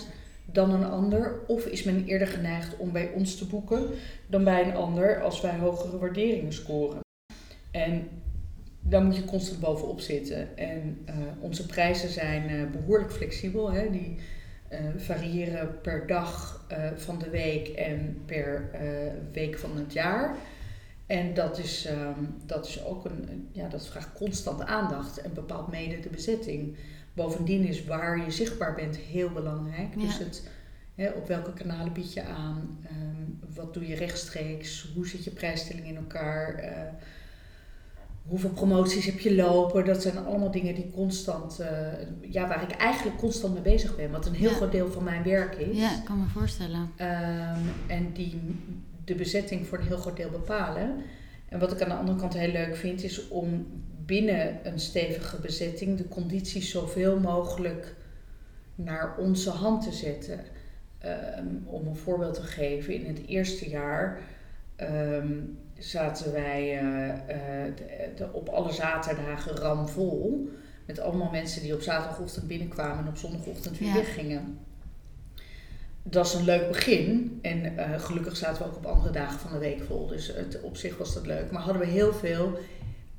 Dan 0.52 0.70
een 0.70 0.90
ander. 0.90 1.40
Of 1.46 1.66
is 1.66 1.82
men 1.82 2.04
eerder 2.04 2.28
geneigd 2.28 2.76
om 2.76 2.92
bij 2.92 3.10
ons 3.14 3.36
te 3.36 3.46
boeken 3.46 3.86
dan 4.26 4.44
bij 4.44 4.64
een 4.64 4.74
ander 4.74 5.22
als 5.22 5.40
wij 5.40 5.58
hogere 5.58 5.98
waarderingen 5.98 6.52
scoren. 6.52 7.00
En 7.70 8.08
daar 8.80 9.02
moet 9.02 9.16
je 9.16 9.24
constant 9.24 9.60
bovenop 9.60 10.00
zitten. 10.00 10.56
En 10.56 10.98
eh, 11.04 11.14
onze 11.40 11.66
prijzen 11.66 12.08
zijn 12.08 12.48
eh, 12.48 12.70
behoorlijk 12.70 13.12
flexibel. 13.12 13.72
Hè? 13.72 13.90
Die 13.90 14.16
eh, 14.68 14.80
variëren 14.96 15.80
per 15.80 16.06
dag 16.06 16.64
van 16.96 17.18
de 17.18 17.30
week 17.30 17.68
en 17.68 18.22
per 18.26 18.70
week 19.32 19.58
van 19.58 19.76
het 19.76 19.92
jaar. 19.92 20.36
En 21.06 21.34
dat 21.34 21.58
is, 21.58 21.86
ehm, 21.86 22.24
dat 22.46 22.66
is 22.66 22.84
ook 22.84 23.04
een- 23.04 23.48
ja, 23.52 23.68
dat 23.68 23.86
vraagt 23.86 24.12
constant 24.12 24.64
aandacht 24.64 25.20
en 25.20 25.34
bepaalt 25.34 25.68
mede 25.70 26.00
de 26.00 26.08
bezetting. 26.08 26.76
Bovendien 27.24 27.66
is 27.66 27.84
waar 27.84 28.24
je 28.24 28.30
zichtbaar 28.30 28.74
bent 28.74 28.96
heel 28.96 29.30
belangrijk. 29.30 29.94
Ja. 29.96 30.00
Dus 30.06 30.18
het, 30.18 30.48
hè, 30.94 31.08
op 31.10 31.28
welke 31.28 31.52
kanalen 31.52 31.92
bied 31.92 32.12
je 32.12 32.22
aan? 32.22 32.78
Ehm, 32.84 33.54
wat 33.54 33.74
doe 33.74 33.86
je 33.88 33.94
rechtstreeks? 33.94 34.90
Hoe 34.94 35.06
zit 35.08 35.24
je 35.24 35.30
prijsstelling 35.30 35.86
in 35.86 35.96
elkaar? 35.96 36.54
Eh, 36.54 36.82
hoeveel 38.26 38.50
promoties 38.50 39.06
heb 39.06 39.18
je 39.18 39.34
lopen? 39.34 39.84
Dat 39.84 40.02
zijn 40.02 40.18
allemaal 40.18 40.50
dingen 40.50 40.74
die 40.74 40.90
constant, 40.90 41.58
eh, 41.58 41.68
ja, 42.20 42.48
waar 42.48 42.62
ik 42.62 42.70
eigenlijk 42.70 43.18
constant 43.18 43.52
mee 43.54 43.62
bezig 43.62 43.96
ben. 43.96 44.10
Wat 44.10 44.26
een 44.26 44.34
heel 44.34 44.50
Ja. 44.50 44.56
groot 44.56 44.72
deel 44.72 44.90
van 44.90 45.04
mijn 45.04 45.22
werk 45.22 45.54
is. 45.54 45.76
ja, 45.78 45.90
ik 45.98 46.04
kan 46.04 46.18
me 46.20 46.26
voorstellen. 46.26 46.90
Ehm, 46.96 47.58
en 47.86 48.12
die 48.12 48.40
de 49.04 49.14
bezetting 49.14 49.66
voor 49.66 49.78
een 49.78 49.86
heel 49.86 49.96
groot 49.98 50.16
deel 50.16 50.30
bepalen. 50.30 50.96
En 51.48 51.58
wat 51.58 51.72
ik 51.72 51.82
aan 51.82 51.88
de 51.88 51.94
andere 51.94 52.18
kant 52.18 52.34
heel 52.34 52.52
leuk 52.52 52.76
vind, 52.76 53.02
is 53.02 53.28
om 53.28 53.66
binnen 54.14 54.58
een 54.62 54.78
stevige 54.80 55.36
bezetting 55.40 55.96
de 55.98 56.08
condities 56.08 56.70
zoveel 56.70 57.18
mogelijk 57.20 57.94
naar 58.74 59.16
onze 59.18 59.50
hand 59.50 59.82
te 59.82 59.92
zetten. 59.92 60.40
Ehm, 60.98 61.46
om 61.64 61.86
een 61.86 61.96
voorbeeld 61.96 62.34
te 62.34 62.42
geven, 62.42 62.94
in 62.94 63.06
het 63.06 63.26
eerste 63.26 63.68
jaar 63.68 64.20
ehm, 64.76 65.32
zaten 65.78 66.32
wij 66.32 66.78
eh, 66.78 67.08
eh, 67.08 67.76
de- 67.76 68.08
de- 68.16 68.32
op 68.32 68.48
alle 68.48 68.72
zaterdagen 68.72 69.56
ramvol. 69.56 70.48
Met 70.86 71.00
allemaal 71.00 71.30
mensen 71.30 71.62
die 71.62 71.74
op 71.74 71.80
zaterdagochtend 71.80 72.46
binnenkwamen 72.46 73.04
en 73.04 73.08
op 73.10 73.16
zondagochtend 73.16 73.78
weer 73.78 73.88
Ja. 73.88 73.94
weggingen. 73.94 74.58
Dat 76.02 76.26
is 76.26 76.34
een 76.34 76.44
leuk 76.44 76.68
begin. 76.68 77.38
En 77.42 77.78
eh, 77.78 78.00
gelukkig 78.00 78.36
zaten 78.36 78.62
we 78.62 78.68
ook 78.68 78.76
op 78.76 78.86
andere 78.86 79.12
dagen 79.12 79.38
van 79.40 79.52
de 79.52 79.58
week 79.58 79.82
vol. 79.82 80.06
Dus 80.06 80.26
het, 80.34 80.60
op 80.60 80.76
zich 80.76 80.98
was 80.98 81.14
dat 81.14 81.26
leuk. 81.26 81.50
Maar 81.50 81.62
hadden 81.62 81.82
we 81.82 81.88
heel 81.88 82.12
veel 82.12 82.58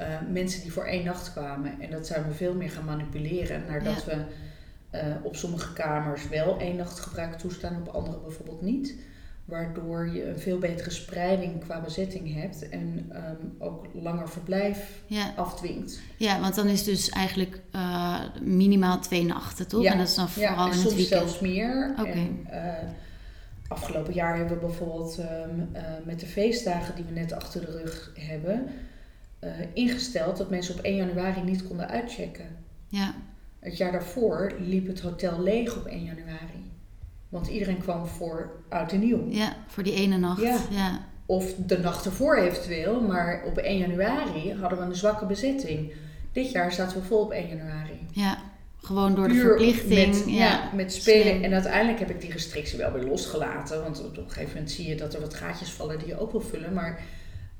eh, 0.01 0.07
mensen 0.31 0.61
die 0.61 0.71
voor 0.71 0.85
één 0.85 1.05
nacht 1.05 1.31
kwamen. 1.31 1.81
En 1.81 1.91
dat 1.91 2.07
zijn 2.07 2.27
we 2.27 2.33
veel 2.33 2.53
meer 2.53 2.69
gaan 2.69 2.85
manipuleren. 2.85 3.63
Nadat 3.67 4.05
we 4.05 4.25
eh, 4.89 5.05
op 5.23 5.35
sommige 5.35 5.73
kamers 5.73 6.27
wel 6.29 6.59
één 6.59 6.75
nacht 6.75 6.99
gebruik 6.99 7.33
toestaan, 7.37 7.77
op 7.87 7.87
andere 7.87 8.17
bijvoorbeeld 8.19 8.61
niet. 8.61 8.95
Waardoor 9.45 10.13
je 10.13 10.29
een 10.29 10.39
veel 10.39 10.57
betere 10.57 10.89
spreiding 10.89 11.59
qua 11.63 11.81
bezetting 11.81 12.33
hebt 12.41 12.69
en 12.69 13.05
ehm, 13.11 13.35
ook 13.59 13.85
langer 13.93 14.29
verblijf 14.29 15.01
Ja, 15.05 15.33
afdwingt. 15.35 15.99
ja, 16.17 16.39
want 16.39 16.55
dan 16.55 16.67
is 16.67 16.83
dus 16.83 17.09
eigenlijk 17.09 17.61
eh, 17.71 18.19
minimaal 18.41 18.99
twee 18.99 19.25
nachten, 19.25 19.67
toch? 19.67 19.81
Ja, 19.83 19.91
En 19.91 19.97
dat 19.97 20.07
is 20.07 20.15
dan 20.15 20.29
vooral 20.29 20.53
Ja, 20.53 20.59
en 20.59 20.65
in 20.65 20.71
het 20.71 20.79
soms 20.79 20.95
weekend. 20.95 21.19
zelfs 21.21 21.39
meer. 21.39 21.95
Oké. 21.99 22.09
En, 22.11 22.47
afgelopen 23.67 24.13
jaar 24.13 24.37
hebben 24.37 24.59
we 24.59 24.65
bijvoorbeeld 24.65 25.17
ehm, 25.17 25.59
eh, 25.71 25.83
met 26.03 26.19
de 26.19 26.25
feestdagen 26.25 26.95
die 26.95 27.05
we 27.05 27.11
net 27.19 27.33
achter 27.33 27.61
de 27.65 27.71
rug 27.71 28.11
hebben, 28.19 28.67
eh, 29.41 29.49
ingesteld 29.73 30.37
dat 30.37 30.49
mensen 30.49 30.75
op 30.75 30.81
1 30.81 30.95
januari 30.95 31.41
niet 31.41 31.67
konden 31.67 31.87
uitchecken. 31.87 32.45
Ja, 32.87 33.13
Het 33.59 33.77
jaar 33.77 33.91
daarvoor 33.91 34.53
liep 34.59 34.87
het 34.87 34.99
hotel 34.99 35.41
leeg 35.41 35.77
op 35.77 35.85
1 35.85 36.03
januari. 36.03 36.71
Want 37.29 37.47
iedereen 37.47 37.79
kwam 37.79 38.07
voor 38.07 38.51
oud 38.69 38.91
en 38.91 38.99
nieuw. 38.99 39.25
ja, 39.29 39.55
voor 39.67 39.83
die 39.83 39.93
ene 39.93 40.17
nacht. 40.17 40.41
Ja. 40.41 40.57
ja. 40.69 41.05
Of 41.25 41.53
de 41.65 41.77
nacht 41.77 42.05
ervoor 42.05 42.37
eventueel, 42.37 43.01
maar 43.01 43.43
op 43.45 43.57
1 43.57 43.77
januari 43.77 44.53
hadden 44.59 44.79
we 44.79 44.83
een 44.85 44.95
zwakke 44.95 45.25
bezetting. 45.25 45.93
Dit 46.31 46.51
jaar 46.51 46.71
zaten 46.71 46.97
we 47.01 47.07
vol 47.07 47.21
op 47.21 47.31
1 47.31 47.47
januari. 47.47 48.07
Ja, 48.11 48.37
gewoon 48.77 49.15
door 49.15 49.27
de 49.27 49.33
verplichting. 49.33 50.15
Met, 50.15 50.23
ja, 50.27 50.45
ja, 50.45 50.69
met 50.73 50.93
spelen. 50.93 51.43
En 51.43 51.53
uiteindelijk 51.53 51.99
heb 51.99 52.09
ik 52.09 52.21
die 52.21 52.31
restrictie 52.31 52.77
wel 52.77 52.91
weer 52.91 53.03
losgelaten. 53.03 53.83
Want 53.83 54.05
op 54.05 54.17
een 54.17 54.23
gegeven 54.27 54.53
moment 54.53 54.71
zie 54.71 54.87
je 54.87 54.95
dat 54.95 55.13
er 55.13 55.21
wat 55.21 55.33
gaatjes 55.33 55.71
vallen 55.71 55.99
die 55.99 56.07
je 56.07 56.19
ook 56.19 56.31
wil 56.31 56.41
vullen. 56.41 56.73
Maar 56.73 56.99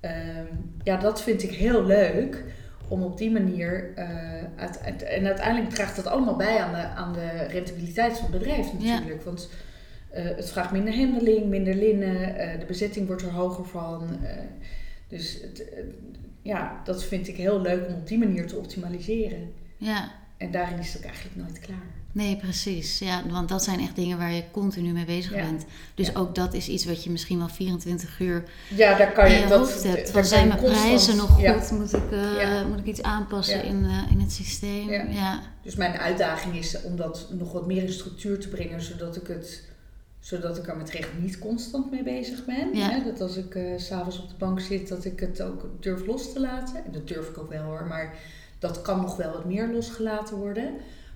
ehm, 0.02 0.46
ja, 0.84 0.98
dat 0.98 1.22
vind 1.22 1.44
ik 1.44 1.52
heel 1.52 1.86
leuk. 1.86 2.44
Om 2.88 3.02
op 3.04 3.18
die 3.18 3.32
manier. 3.32 3.92
eh, 3.96 4.10
uit, 4.56 4.80
uit- 4.84 5.04
en 5.04 5.26
uiteindelijk 5.26 5.74
draagt 5.74 5.96
dat 5.96 6.08
allemaal 6.08 6.36
bij 6.36 6.60
aan 6.62 6.72
de, 6.74 6.78
aan 6.88 7.14
de 7.14 7.44
rentabiliteit 7.48 8.14
van 8.18 8.32
het 8.32 8.40
bedrijf 8.40 8.68
Ja. 8.80 8.94
natuurlijk. 8.94 9.24
Want 9.24 9.50
eh, 10.10 10.24
het 10.24 10.50
vraagt 10.50 10.72
minder 10.72 10.96
handeling, 10.96 11.46
minder 11.46 11.76
linnen. 11.76 12.36
eh, 12.38 12.60
de 12.60 12.66
bezetting 12.66 13.08
wordt 13.08 13.22
er 13.22 13.32
hoger 13.32 13.66
van. 13.66 14.08
dus 15.08 15.42
het, 15.42 15.64
ja, 16.42 16.82
dat 16.84 17.04
vind 17.04 17.28
ik 17.28 17.36
heel 17.38 17.62
leuk 17.62 17.88
om 17.88 17.94
op 17.94 18.08
die 18.08 18.18
manier 18.18 18.48
te 18.48 18.58
optimaliseren. 18.58 19.54
ja. 19.78 20.12
En 20.38 20.52
daarin 20.52 20.80
is 20.80 20.94
het 20.94 20.98
ook 20.98 21.08
eigenlijk 21.10 21.36
nooit 21.36 21.60
klaar. 21.60 21.78
Nee, 22.14 22.36
precies. 22.38 23.00
Ja, 23.00 23.22
want 23.30 23.50
dat 23.50 23.64
zijn 23.64 23.80
echt 23.80 23.96
dingen 23.96 24.18
waar 24.18 24.32
je 24.34 24.44
continu 24.52 24.92
mee 24.92 25.06
bezig 25.06 25.34
Ja. 25.36 25.42
bent. 25.42 25.66
Dus 25.96 26.08
Ja. 26.08 26.14
ook 26.20 26.36
dat 26.36 26.54
is 26.54 26.68
iets 26.68 26.86
wat 26.86 27.04
je 27.04 27.10
misschien 27.10 27.38
wel 27.38 27.48
24 27.50 28.20
uur 28.20 28.44
Ja, 28.76 28.98
daar 28.98 29.12
kan 29.12 29.26
in 29.26 29.40
je, 29.42 29.48
dat, 29.48 29.84
hebt. 29.84 30.12
Van 30.12 30.26
zijn 30.26 30.48
mijn 30.48 30.60
constant- 30.60 30.86
prijzen 30.88 31.16
nog 31.16 31.42
ja. 31.42 31.60
goed? 31.60 31.72
Moet, 31.80 31.94
ik, 31.94 32.12
eh, 32.12 32.66
moet 32.66 32.80
ik 32.80 32.86
iets 32.86 33.02
aanpassen 33.02 33.64
in, 33.64 33.86
eh, 33.86 34.12
in 34.12 34.20
het 34.20 34.32
systeem? 34.32 34.90
Ja. 35.12 35.40
Dus 35.64 35.76
mijn 35.76 35.98
uitdaging 35.98 36.56
is 36.56 36.82
om 36.82 36.96
dat 36.96 37.28
nog 37.32 37.52
wat 37.52 37.66
meer 37.68 37.84
in 37.84 37.92
structuur 37.94 38.40
te 38.40 38.48
brengen, 38.48 38.82
zodat 38.82 39.16
ik, 39.16 39.28
het, 39.28 39.64
zodat 40.20 40.58
ik 40.58 40.68
er 40.68 40.78
met 40.78 40.90
recht 40.90 41.10
niet 41.20 41.40
constant 41.40 41.92
mee 41.92 42.04
bezig 42.04 42.46
ben. 42.46 42.76
Hè? 42.76 43.04
Dat 43.04 43.22
als 43.22 43.36
ik 43.38 43.56
eh, 43.56 43.64
s 43.78 43.86
s'avonds 43.86 44.20
op 44.20 44.30
de 44.30 44.36
bank 44.38 44.60
zit, 44.60 44.88
dat 44.88 45.06
ik 45.06 45.20
het 45.20 45.42
ook 45.42 45.66
durf 45.80 46.06
los 46.06 46.34
te 46.34 46.40
laten. 46.40 46.76
En 46.86 46.92
dat 46.92 47.08
durf 47.08 47.28
ik 47.30 47.38
ook 47.38 47.50
wel 47.50 47.64
hoor, 47.64 47.86
maar 47.90 48.14
dat 48.60 48.82
kan 48.82 49.02
nog 49.02 49.16
wel 49.16 49.32
wat 49.32 49.46
meer 49.46 49.68
losgelaten 49.74 50.36
worden. 50.38 50.74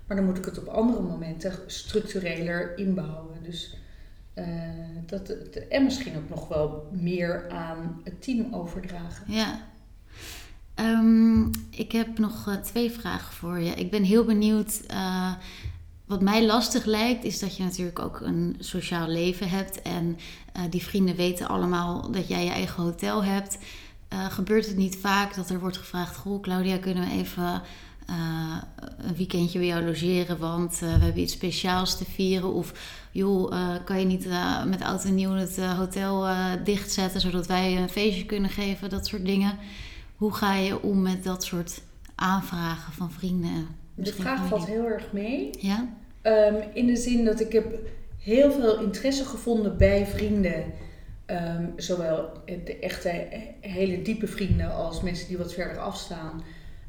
Maar 0.08 0.18
dan 0.18 0.26
moet 0.26 0.38
ik 0.38 0.45
het 0.45 0.60
op 0.60 0.68
andere 0.68 1.01
momenten 1.01 1.53
structureler 1.68 2.78
inbouwen. 2.78 3.43
Dus, 3.43 3.78
eh, 4.34 4.45
dat, 5.06 5.30
en 5.70 5.84
misschien 5.84 6.18
ook 6.18 6.30
nog 6.30 6.47
wel 6.47 6.89
meer 6.91 7.49
aan 7.49 8.01
het 8.03 8.22
team 8.24 8.53
overdragen. 8.53 9.34
Ja. 9.34 9.60
Ehm, 10.74 11.45
ik 11.70 11.91
heb 11.91 12.18
nog 12.18 12.47
eh, 12.47 12.56
twee 12.56 12.91
vragen 12.91 13.34
voor 13.34 13.60
je. 13.60 13.72
Ik 13.72 13.91
ben 13.91 14.03
heel 14.03 14.24
benieuwd. 14.26 14.82
eh, 14.88 15.34
wat 16.06 16.22
mij 16.22 16.45
lastig 16.45 16.86
lijkt, 16.86 17.24
is 17.24 17.39
dat 17.39 17.58
je 17.58 17.64
natuurlijk 17.64 17.99
ook 17.99 18.20
een 18.22 18.56
sociaal 18.60 19.08
leven 19.08 19.49
hebt. 19.49 19.82
En 19.82 20.18
die 20.70 20.84
vrienden 20.84 21.16
weten 21.16 21.47
allemaal 21.47 22.12
dat 22.12 22.28
jij 22.28 22.43
je 22.43 22.51
eigen 22.51 22.84
hotel 22.84 23.24
hebt. 23.24 23.58
Gebeurt 24.30 24.68
het 24.68 24.76
niet 24.76 24.97
vaak 24.97 25.36
dat 25.36 25.49
er 25.49 25.60
wordt 25.60 25.78
gevraagd: 25.78 26.16
Goh, 26.16 26.41
Claudia, 26.41 26.78
kunnen 26.78 27.03
we 27.03 27.12
even 27.12 27.62
eh, 28.06 28.58
een 28.97 29.16
weekendje 29.16 29.60
bij 29.60 29.68
jou 29.68 29.86
logeren? 29.86 30.38
Want 30.38 30.74
eh, 30.74 30.80
we 30.80 31.03
hebben 31.03 31.22
iets 31.22 31.34
speciaals 31.34 31.97
te 31.97 32.06
vieren. 32.06 32.53
Of 32.53 32.74
joh, 33.12 33.53
eh, 33.53 33.76
kan 33.86 33.99
je 33.99 34.06
niet 34.06 34.28
met 34.68 34.82
oud 34.82 35.03
en 35.03 35.16
nieuw 35.16 35.32
het 35.32 35.58
hotel 35.58 36.28
dichtzetten 36.64 37.22
zodat 37.22 37.47
wij 37.47 37.78
een 37.78 37.89
feestje 37.89 38.26
kunnen 38.26 38.49
geven? 38.49 38.89
Dat 38.89 39.08
soort 39.08 39.26
dingen. 39.26 39.58
Hoe 40.16 40.34
ga 40.34 40.56
je 40.56 40.82
om 40.82 41.01
met 41.01 41.24
dat 41.24 41.43
soort 41.43 41.82
aanvragen 42.16 42.93
van 42.93 43.12
vrienden? 43.12 43.68
en 43.95 44.03
De 44.03 44.14
vraag 44.14 44.47
valt 44.47 44.66
heel 44.66 44.86
erg 44.86 45.12
mee. 45.12 45.49
Ja? 45.60 45.88
Ehm, 46.22 46.56
in 46.74 46.86
de 46.86 46.95
zin 46.95 47.26
dat 47.26 47.39
ik 47.39 47.51
heb 47.51 47.80
heel 48.18 48.51
veel 48.51 48.80
interesse 48.80 49.26
gevonden 49.26 49.78
bij 49.78 50.06
vrienden. 50.06 50.64
Ehm, 51.26 51.66
zowel 51.76 52.30
de 52.45 52.80
echte 52.80 53.28
hele 53.62 54.01
diepe 54.01 54.28
vrienden 54.28 54.76
als 54.76 55.01
mensen 55.01 55.28
die 55.28 55.38
wat 55.38 55.53
verder 55.53 55.78
afstaan. 55.78 56.43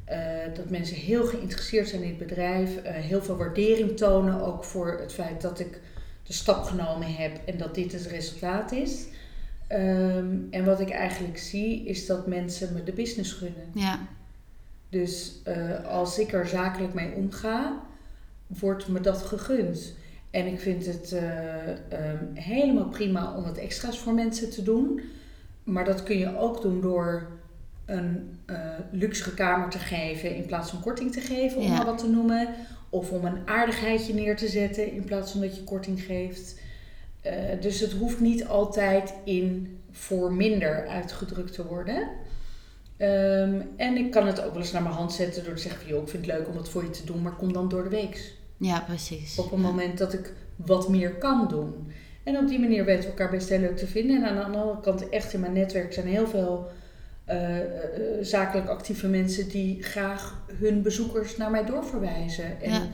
Eh, 0.07 0.55
dat 0.55 0.69
mensen 0.69 0.95
heel 0.95 1.25
geïnteresseerd 1.25 1.89
zijn 1.89 2.01
in 2.01 2.07
het 2.09 2.17
bedrijf. 2.17 2.77
eh, 2.77 2.93
heel 2.93 3.21
veel 3.21 3.37
waardering 3.37 3.97
tonen 3.97 4.41
ook 4.41 4.63
voor 4.63 4.97
het 4.99 5.13
feit 5.13 5.41
dat 5.41 5.59
ik 5.59 5.79
de 6.23 6.33
stap 6.33 6.63
genomen 6.63 7.15
heb 7.15 7.39
en 7.45 7.57
dat 7.57 7.75
dit 7.75 7.91
het 7.91 8.05
resultaat 8.05 8.71
is. 8.71 9.05
Ehm, 9.67 10.35
en 10.49 10.65
wat 10.65 10.79
ik 10.79 10.89
eigenlijk 10.89 11.37
zie 11.37 11.85
is 11.85 12.05
dat 12.05 12.27
mensen 12.27 12.73
me 12.73 12.83
de 12.83 12.91
business 12.91 13.31
gunnen. 13.33 13.65
Ja. 13.73 13.99
Dus 14.89 15.41
eh, 15.43 15.85
als 15.85 16.19
ik 16.19 16.33
er 16.33 16.47
zakelijk 16.47 16.93
mee 16.93 17.13
omga, 17.13 17.81
wordt 18.47 18.87
me 18.87 19.01
dat 19.01 19.21
gegund. 19.21 19.93
En 20.31 20.45
ik 20.47 20.59
vind 20.59 20.85
het 20.85 21.11
eh, 21.11 21.69
ehm, 21.71 22.25
helemaal 22.33 22.89
prima 22.89 23.35
om 23.35 23.43
wat 23.43 23.57
extra's 23.57 23.99
voor 23.99 24.13
mensen 24.13 24.49
te 24.49 24.63
doen. 24.63 25.01
Maar 25.63 25.85
dat 25.85 26.03
kun 26.03 26.17
je 26.17 26.37
ook 26.37 26.61
doen 26.61 26.81
door 26.81 27.27
een 27.87 28.39
eh 28.45 28.55
luxere 28.91 29.33
kamer 29.33 29.69
te 29.69 29.77
geven 29.79 30.35
in 30.35 30.45
plaats 30.45 30.69
van 30.69 30.81
korting 30.81 31.11
te 31.11 31.21
geven, 31.21 31.57
om 31.57 31.63
Ja. 31.67 31.75
maar 31.75 31.85
wat 31.85 31.97
te 31.97 32.09
noemen. 32.09 32.47
Of 32.89 33.11
om 33.11 33.25
een 33.25 33.47
aardigheidje 33.47 34.13
neer 34.13 34.35
te 34.37 34.47
zetten 34.47 34.91
in 34.91 35.03
plaats 35.03 35.31
van 35.31 35.41
dat 35.41 35.55
je 35.55 35.63
korting 35.63 36.01
geeft. 36.01 36.59
Eh, 37.21 37.33
dus 37.61 37.79
het 37.79 37.91
hoeft 37.91 38.19
niet 38.19 38.45
altijd 38.47 39.13
in 39.23 39.77
voor 39.91 40.33
minder 40.33 40.87
uitgedrukt 40.87 41.53
te 41.53 41.65
worden. 41.67 42.07
Ehm, 42.97 43.61
en 43.75 43.97
ik 43.97 44.11
kan 44.11 44.27
het 44.27 44.41
ook 44.41 44.51
wel 44.51 44.61
eens 44.61 44.71
naar 44.71 44.81
mijn 44.83 44.95
hand 44.95 45.13
zetten 45.13 45.43
door 45.43 45.53
te 45.55 45.61
zeggen 45.61 45.81
van... 45.81 45.89
joh, 45.89 46.01
ik 46.03 46.09
vind 46.09 46.25
het 46.25 46.35
leuk 46.35 46.47
om 46.47 46.57
het 46.57 46.69
voor 46.69 46.83
je 46.83 46.89
te 46.89 47.05
doen, 47.05 47.21
maar 47.21 47.35
kom 47.35 47.53
dan 47.53 47.69
door 47.69 47.83
de 47.83 47.89
week. 47.89 48.33
ja, 48.57 48.79
precies. 48.79 49.37
Op 49.39 49.51
een 49.51 49.61
moment 49.61 49.97
dat 49.97 50.13
ik 50.13 50.33
wat 50.55 50.89
meer 50.89 51.15
kan 51.15 51.47
doen. 51.47 51.91
En 52.23 52.37
op 52.37 52.47
die 52.47 52.59
manier 52.59 52.85
weten 52.85 53.03
we 53.03 53.07
elkaar 53.09 53.29
best 53.29 53.49
heel 53.49 53.59
leuk 53.59 53.77
te 53.77 53.87
vinden. 53.87 54.15
En 54.17 54.25
aan 54.29 54.51
de 54.51 54.57
andere 54.57 54.79
kant, 54.81 55.09
echt 55.09 55.33
in 55.33 55.39
mijn 55.39 55.53
netwerk 55.53 55.93
zijn 55.93 56.07
heel 56.07 56.27
veel 56.27 56.67
eh, 57.27 57.59
eh, 57.59 57.65
zakelijk 58.21 58.67
actieve 58.67 59.07
mensen 59.07 59.49
die 59.49 59.83
graag 59.83 60.41
hun 60.59 60.81
bezoekers 60.81 61.37
naar 61.37 61.51
mij 61.51 61.65
doorverwijzen. 61.65 62.61
En 62.61 62.71
Ja. 62.71 62.87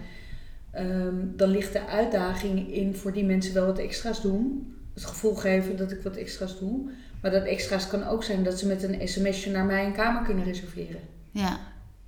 ehm, 0.71 1.15
dan 1.35 1.49
ligt 1.49 1.73
de 1.73 1.85
uitdaging 1.87 2.73
in 2.73 2.95
voor 2.95 3.13
die 3.13 3.25
mensen 3.25 3.53
wel 3.53 3.65
wat 3.65 3.77
extra's 3.79 4.21
doen. 4.21 4.73
Het 4.93 5.05
gevoel 5.05 5.35
geven 5.35 5.77
dat 5.77 5.91
ik 5.91 6.01
wat 6.01 6.15
extra's 6.15 6.59
doe. 6.59 6.89
Maar 7.21 7.31
dat 7.31 7.43
extra's 7.43 7.87
kan 7.87 8.03
ook 8.07 8.23
zijn 8.23 8.43
dat 8.43 8.59
ze 8.59 8.67
met 8.67 8.83
een 8.83 9.07
sms'je 9.07 9.51
naar 9.51 9.65
mij 9.65 9.85
een 9.85 9.93
kamer 9.93 10.23
kunnen 10.23 10.43
reserveren. 10.43 10.99
Ja, 11.31 11.59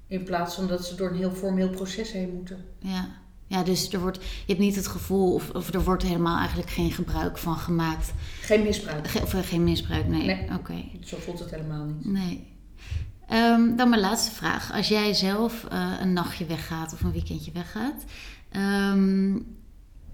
In 0.08 0.24
plaats 0.24 0.56
van 0.56 0.68
dat 0.68 0.86
ze 0.86 0.96
door 0.96 1.10
een 1.10 1.16
heel 1.18 1.32
formeel 1.32 1.70
proces 1.70 2.12
heen 2.12 2.34
moeten. 2.34 2.66
ja. 2.80 3.08
Ja, 3.48 3.64
dus 3.64 3.94
er 3.94 4.00
wordt, 4.00 4.18
je 4.24 4.44
hebt 4.46 4.60
niet 4.60 4.76
het 4.76 4.88
gevoel, 4.88 5.34
of, 5.34 5.50
of 5.50 5.74
er 5.74 5.84
wordt 5.84 6.04
helemaal 6.04 6.38
eigenlijk 6.38 6.70
geen 6.70 6.92
gebruik 6.92 7.38
van 7.38 7.58
gemaakt. 7.58 8.14
Geen 8.42 8.64
misbruik. 8.64 9.08
Ge- 9.08 9.22
of 9.22 9.34
eh, 9.34 9.40
geen 9.44 9.64
misbruik, 9.64 10.08
nee. 10.08 10.26
Nee. 10.26 10.48
Oké. 10.58 10.74
Zo 11.04 11.18
voelt 11.20 11.40
het 11.40 11.52
helemaal 11.52 11.86
niet. 11.86 12.06
Nee. 12.06 12.48
Ehm, 13.28 13.76
dan 13.76 13.90
mijn 13.90 14.02
laatste 14.02 14.32
vraag. 14.32 14.72
Als 14.74 14.88
jij 14.88 15.14
zelf 15.14 15.66
eh, 15.70 15.92
een 16.00 16.14
nachtje 16.14 16.46
weggaat 16.46 16.94
of 16.94 17.02
een 17.02 17.12
weekendje 17.12 17.52
weggaat, 17.52 18.04
ehm, 18.52 19.38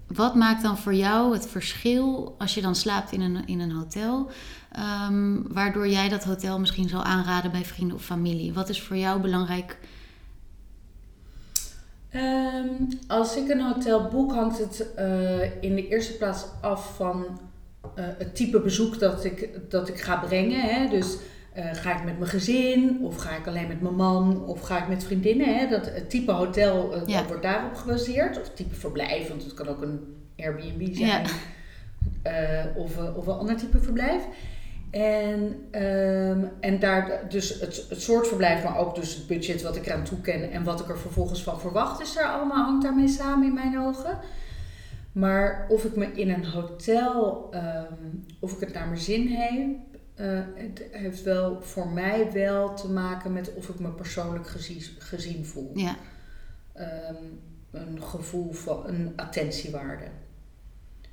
wat 0.06 0.34
maakt 0.34 0.62
dan 0.62 0.78
voor 0.78 0.94
jou 0.94 1.32
het 1.32 1.48
verschil 1.48 2.34
als 2.38 2.54
je 2.54 2.60
dan 2.60 2.74
slaapt 2.74 3.12
in 3.12 3.20
een, 3.20 3.46
in 3.46 3.60
een 3.60 3.72
hotel, 3.72 4.30
ehm, 4.72 5.36
waardoor 5.48 5.88
jij 5.88 6.08
dat 6.08 6.24
hotel 6.24 6.58
misschien 6.60 6.88
zal 6.88 7.02
aanraden 7.02 7.50
bij 7.50 7.64
vrienden 7.64 7.96
of 7.96 8.04
familie? 8.04 8.52
Wat 8.52 8.68
is 8.68 8.82
voor 8.82 8.96
jou 8.96 9.20
belangrijk? 9.20 9.78
Ehm, 12.12 12.66
als 13.06 13.36
ik 13.36 13.48
een 13.48 13.60
hotel 13.60 14.08
boek, 14.08 14.32
hangt 14.32 14.58
het 14.58 14.94
eh, 14.94 15.62
in 15.62 15.74
de 15.74 15.88
eerste 15.88 16.16
plaats 16.16 16.44
af 16.60 16.96
van 16.96 17.40
eh, 17.94 18.04
het 18.18 18.34
type 18.34 18.60
bezoek 18.60 18.98
dat 18.98 19.24
ik, 19.24 19.48
dat 19.68 19.88
ik 19.88 20.00
ga 20.00 20.16
brengen. 20.16 20.60
Hè? 20.60 20.88
Dus 20.88 21.16
eh, 21.52 21.74
ga 21.74 21.98
ik 21.98 22.04
met 22.04 22.18
mijn 22.18 22.30
gezin, 22.30 22.98
of 23.02 23.16
ga 23.16 23.36
ik 23.36 23.46
alleen 23.46 23.68
met 23.68 23.80
mijn 23.80 23.94
man, 23.94 24.44
of 24.44 24.60
ga 24.60 24.82
ik 24.82 24.88
met 24.88 25.04
vriendinnen. 25.04 25.58
Hè? 25.58 25.68
Dat, 25.68 25.86
het 25.86 26.10
type 26.10 26.32
hotel 26.32 27.04
wordt 27.26 27.42
daarop 27.42 27.74
gebaseerd. 27.74 28.38
Of 28.38 28.44
het 28.44 28.56
type 28.56 28.74
verblijf, 28.74 29.28
want 29.28 29.44
het 29.44 29.54
kan 29.54 29.68
ook 29.68 29.82
een 29.82 30.00
Airbnb 30.36 30.94
zijn. 30.94 31.08
Ja. 31.08 32.72
Of, 32.76 32.98
of 33.16 33.26
een 33.26 33.34
ander 33.34 33.56
type 33.56 33.78
verblijf. 33.78 34.22
En, 34.92 35.66
ehm, 35.70 36.44
en 36.60 36.78
daar 36.78 37.28
dus 37.28 37.60
het, 37.60 37.86
het 37.88 38.02
soort 38.02 38.28
verblijf, 38.28 38.64
maar 38.64 38.78
ook 38.78 38.94
dus 38.94 39.14
het 39.14 39.26
budget 39.26 39.62
wat 39.62 39.76
ik 39.76 39.86
eraan 39.86 40.04
toeken 40.04 40.50
en 40.50 40.64
wat 40.64 40.80
ik 40.80 40.88
er 40.88 40.98
vervolgens 40.98 41.42
van 41.42 41.60
verwacht, 41.60 42.00
is 42.00 42.14
daar 42.14 42.32
allemaal, 42.32 42.64
hangt 42.64 42.82
daarmee 42.82 43.08
samen 43.08 43.46
in 43.46 43.54
mijn 43.54 43.78
ogen. 43.78 44.18
Maar 45.12 45.66
of 45.68 45.84
ik 45.84 45.96
me 45.96 46.06
in 46.06 46.30
een 46.30 46.44
hotel, 46.44 47.48
ehm, 47.50 47.94
of 48.38 48.52
ik 48.52 48.60
het 48.60 48.72
naar 48.74 48.86
mijn 48.86 49.00
zin 49.00 49.28
heb, 49.28 49.76
eh, 50.14 50.40
het 50.54 50.82
heeft 50.90 51.22
wel 51.22 51.62
voor 51.62 51.88
mij 51.88 52.32
wel 52.32 52.74
te 52.74 52.90
maken 52.90 53.32
met 53.32 53.54
of 53.54 53.68
ik 53.68 53.78
me 53.78 53.88
persoonlijk 53.88 54.48
gezien, 54.48 54.82
gezien 54.98 55.46
voel. 55.46 55.70
Ja, 55.74 55.96
Ehm, 56.72 57.24
een 57.70 58.02
gevoel 58.02 58.52
van 58.52 58.86
een 58.86 59.12
attentiewaarde. 59.16 60.04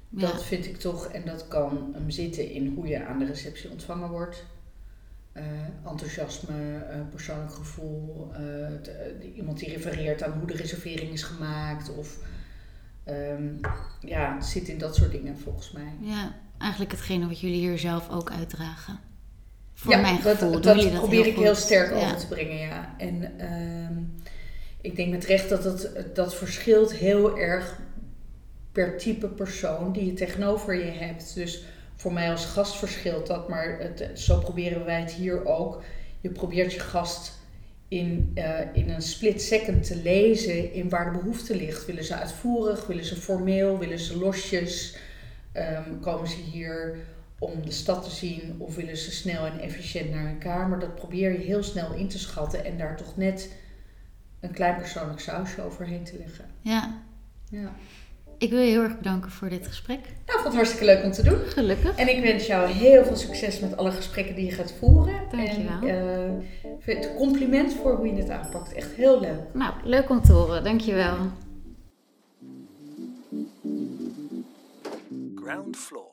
Ja, 0.09 0.31
Dat 0.31 0.43
vind 0.43 0.65
ik 0.65 0.77
toch, 0.77 1.05
en 1.05 1.25
dat 1.25 1.47
kan 1.47 1.89
hem 1.93 2.09
zitten 2.09 2.51
in 2.51 2.73
hoe 2.75 2.87
je 2.87 3.05
aan 3.05 3.19
de 3.19 3.25
receptie 3.25 3.69
ontvangen 3.69 4.09
wordt. 4.09 4.45
Eh, 5.31 5.43
enthousiasme, 5.91 6.77
eh, 6.89 6.99
persoonlijk 7.11 7.53
gevoel, 7.53 8.31
eh, 8.33 9.35
iemand 9.35 9.59
die 9.59 9.69
refereert 9.69 10.23
aan 10.23 10.31
hoe 10.31 10.47
de 10.47 10.55
reservering 10.55 11.11
is 11.11 11.23
gemaakt. 11.23 11.95
Of 11.95 12.17
ehm, 13.03 13.43
ja, 14.01 14.35
het 14.35 14.45
zit 14.45 14.67
in 14.67 14.77
dat 14.77 14.95
soort 14.95 15.11
dingen 15.11 15.37
volgens 15.39 15.71
mij. 15.71 15.93
ja. 16.01 16.35
Eigenlijk 16.57 16.91
hetgene 16.91 17.27
wat 17.27 17.39
jullie 17.39 17.57
hier 17.59 17.77
zelf 17.79 18.09
ook 18.09 18.31
uitdragen. 18.31 18.99
Voor 19.73 19.91
ja, 19.91 20.01
mijn 20.01 20.15
dat, 20.23 20.37
gevoel 20.37 20.51
dat, 20.51 20.63
dat 20.63 20.93
probeer 20.93 21.25
ik 21.25 21.35
heel 21.35 21.55
sterk 21.55 21.89
Ja. 21.89 21.95
over 22.05 22.17
te 22.17 22.27
brengen, 22.27 22.57
ja. 22.57 22.95
En 22.97 23.39
ehm, 23.39 23.97
ik 24.81 24.95
denk 24.95 25.11
met 25.11 25.25
recht 25.25 25.49
dat 25.49 25.63
dat, 25.63 25.89
dat 26.13 26.35
verschilt 26.35 26.93
heel 26.93 27.37
erg 27.39 27.79
per 28.71 28.97
type 28.97 29.27
persoon 29.27 29.91
die 29.91 30.05
je 30.05 30.13
tegenover 30.13 30.73
je 30.73 30.91
hebt. 30.91 31.35
Dus 31.35 31.63
voor 31.95 32.13
mij 32.13 32.31
als 32.31 32.45
gast 32.45 32.75
verschilt 32.75 33.27
dat, 33.27 33.49
maar 33.49 33.79
het, 33.79 34.09
zo 34.19 34.39
proberen 34.39 34.85
wij 34.85 34.99
het 34.99 35.11
hier 35.11 35.45
ook. 35.45 35.83
Je 36.21 36.29
probeert 36.29 36.73
je 36.73 36.79
gast 36.79 37.39
in, 37.87 38.31
uh, 38.35 38.59
in 38.73 38.89
een 38.89 39.01
split 39.01 39.41
second 39.41 39.83
te 39.83 39.95
lezen 39.95 40.73
in 40.73 40.89
waar 40.89 41.11
de 41.11 41.17
behoefte 41.17 41.55
ligt. 41.55 41.85
Willen 41.85 42.03
ze 42.03 42.15
uitvoerig, 42.15 42.87
willen 42.87 43.05
ze 43.05 43.15
formeel, 43.15 43.77
willen 43.77 43.99
ze 43.99 44.17
losjes? 44.17 44.97
Um, 45.53 45.99
komen 45.99 46.27
ze 46.27 46.35
hier 46.35 46.97
om 47.39 47.65
de 47.65 47.71
stad 47.71 48.03
te 48.03 48.09
zien 48.09 48.55
of 48.57 48.75
willen 48.75 48.97
ze 48.97 49.11
snel 49.11 49.45
en 49.45 49.59
efficiënt 49.59 50.09
naar 50.09 50.25
een 50.25 50.37
kamer? 50.37 50.79
Dat 50.79 50.95
probeer 50.95 51.31
je 51.31 51.45
heel 51.45 51.63
snel 51.63 51.93
in 51.93 52.07
te 52.07 52.19
schatten 52.19 52.65
en 52.65 52.77
daar 52.77 52.97
toch 52.97 53.17
net 53.17 53.51
een 54.39 54.51
klein 54.51 54.75
persoonlijk 54.75 55.19
sausje 55.19 55.61
overheen 55.61 56.03
te 56.03 56.17
leggen. 56.17 56.45
Ja. 56.61 57.01
ja. 57.49 57.75
Ik 58.39 58.49
wil 58.49 58.59
je 58.59 58.69
heel 58.69 58.81
erg 58.81 58.97
bedanken 58.97 59.31
voor 59.31 59.49
dit 59.49 59.67
gesprek. 59.67 59.99
Nou, 59.99 60.11
ik 60.15 60.31
vond 60.31 60.43
het 60.43 60.53
hartstikke 60.53 60.85
leuk 60.85 61.03
om 61.03 61.11
te 61.11 61.23
doen. 61.23 61.37
Gelukkig. 61.45 61.95
En 61.95 62.15
ik 62.15 62.23
wens 62.23 62.45
jou 62.45 62.69
heel 62.69 63.03
veel 63.03 63.15
succes 63.15 63.59
met 63.59 63.77
alle 63.77 63.91
gesprekken 63.91 64.35
die 64.35 64.45
je 64.45 64.51
gaat 64.51 64.73
voeren. 64.79 65.13
Dankjewel. 65.31 65.89
En 65.89 66.47
uh, 66.63 66.95
het 66.95 67.13
compliment 67.15 67.73
voor 67.73 67.95
hoe 67.95 68.07
je 68.07 68.15
het 68.15 68.29
aanpakt. 68.29 68.73
Echt 68.73 68.91
heel 68.91 69.19
leuk. 69.19 69.39
Nou, 69.53 69.73
leuk 69.83 70.09
om 70.09 70.21
te 70.21 70.31
horen. 70.31 70.63
Dankjewel. 70.63 71.15
Ground 75.35 75.77
Floor. 75.77 76.07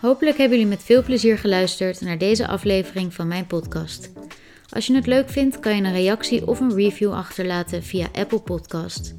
Hopelijk 0.00 0.38
hebben 0.38 0.58
jullie 0.58 0.72
met 0.72 0.84
veel 0.84 1.02
plezier 1.02 1.38
geluisterd 1.38 2.00
naar 2.00 2.18
deze 2.18 2.46
aflevering 2.46 3.14
van 3.14 3.28
mijn 3.28 3.46
podcast. 3.46 4.12
Als 4.68 4.86
je 4.86 4.94
het 4.94 5.06
leuk 5.06 5.28
vindt, 5.28 5.60
kan 5.60 5.76
je 5.76 5.82
een 5.82 5.92
reactie 5.92 6.46
of 6.46 6.60
een 6.60 6.74
review 6.74 7.12
achterlaten 7.12 7.82
via 7.82 8.08
Apple 8.12 8.40
Podcast. 8.40 9.14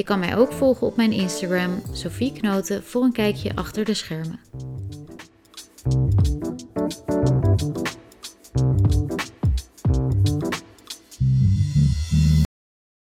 Je 0.00 0.06
kan 0.06 0.18
mij 0.18 0.36
ook 0.36 0.52
volgen 0.52 0.86
op 0.86 0.96
mijn 0.96 1.12
Instagram, 1.12 1.82
Sophie 1.92 2.32
Knoten, 2.32 2.84
voor 2.84 3.02
een 3.02 3.12
kijkje 3.12 3.54
achter 3.54 3.84
de 3.84 3.94
schermen. 3.94 4.40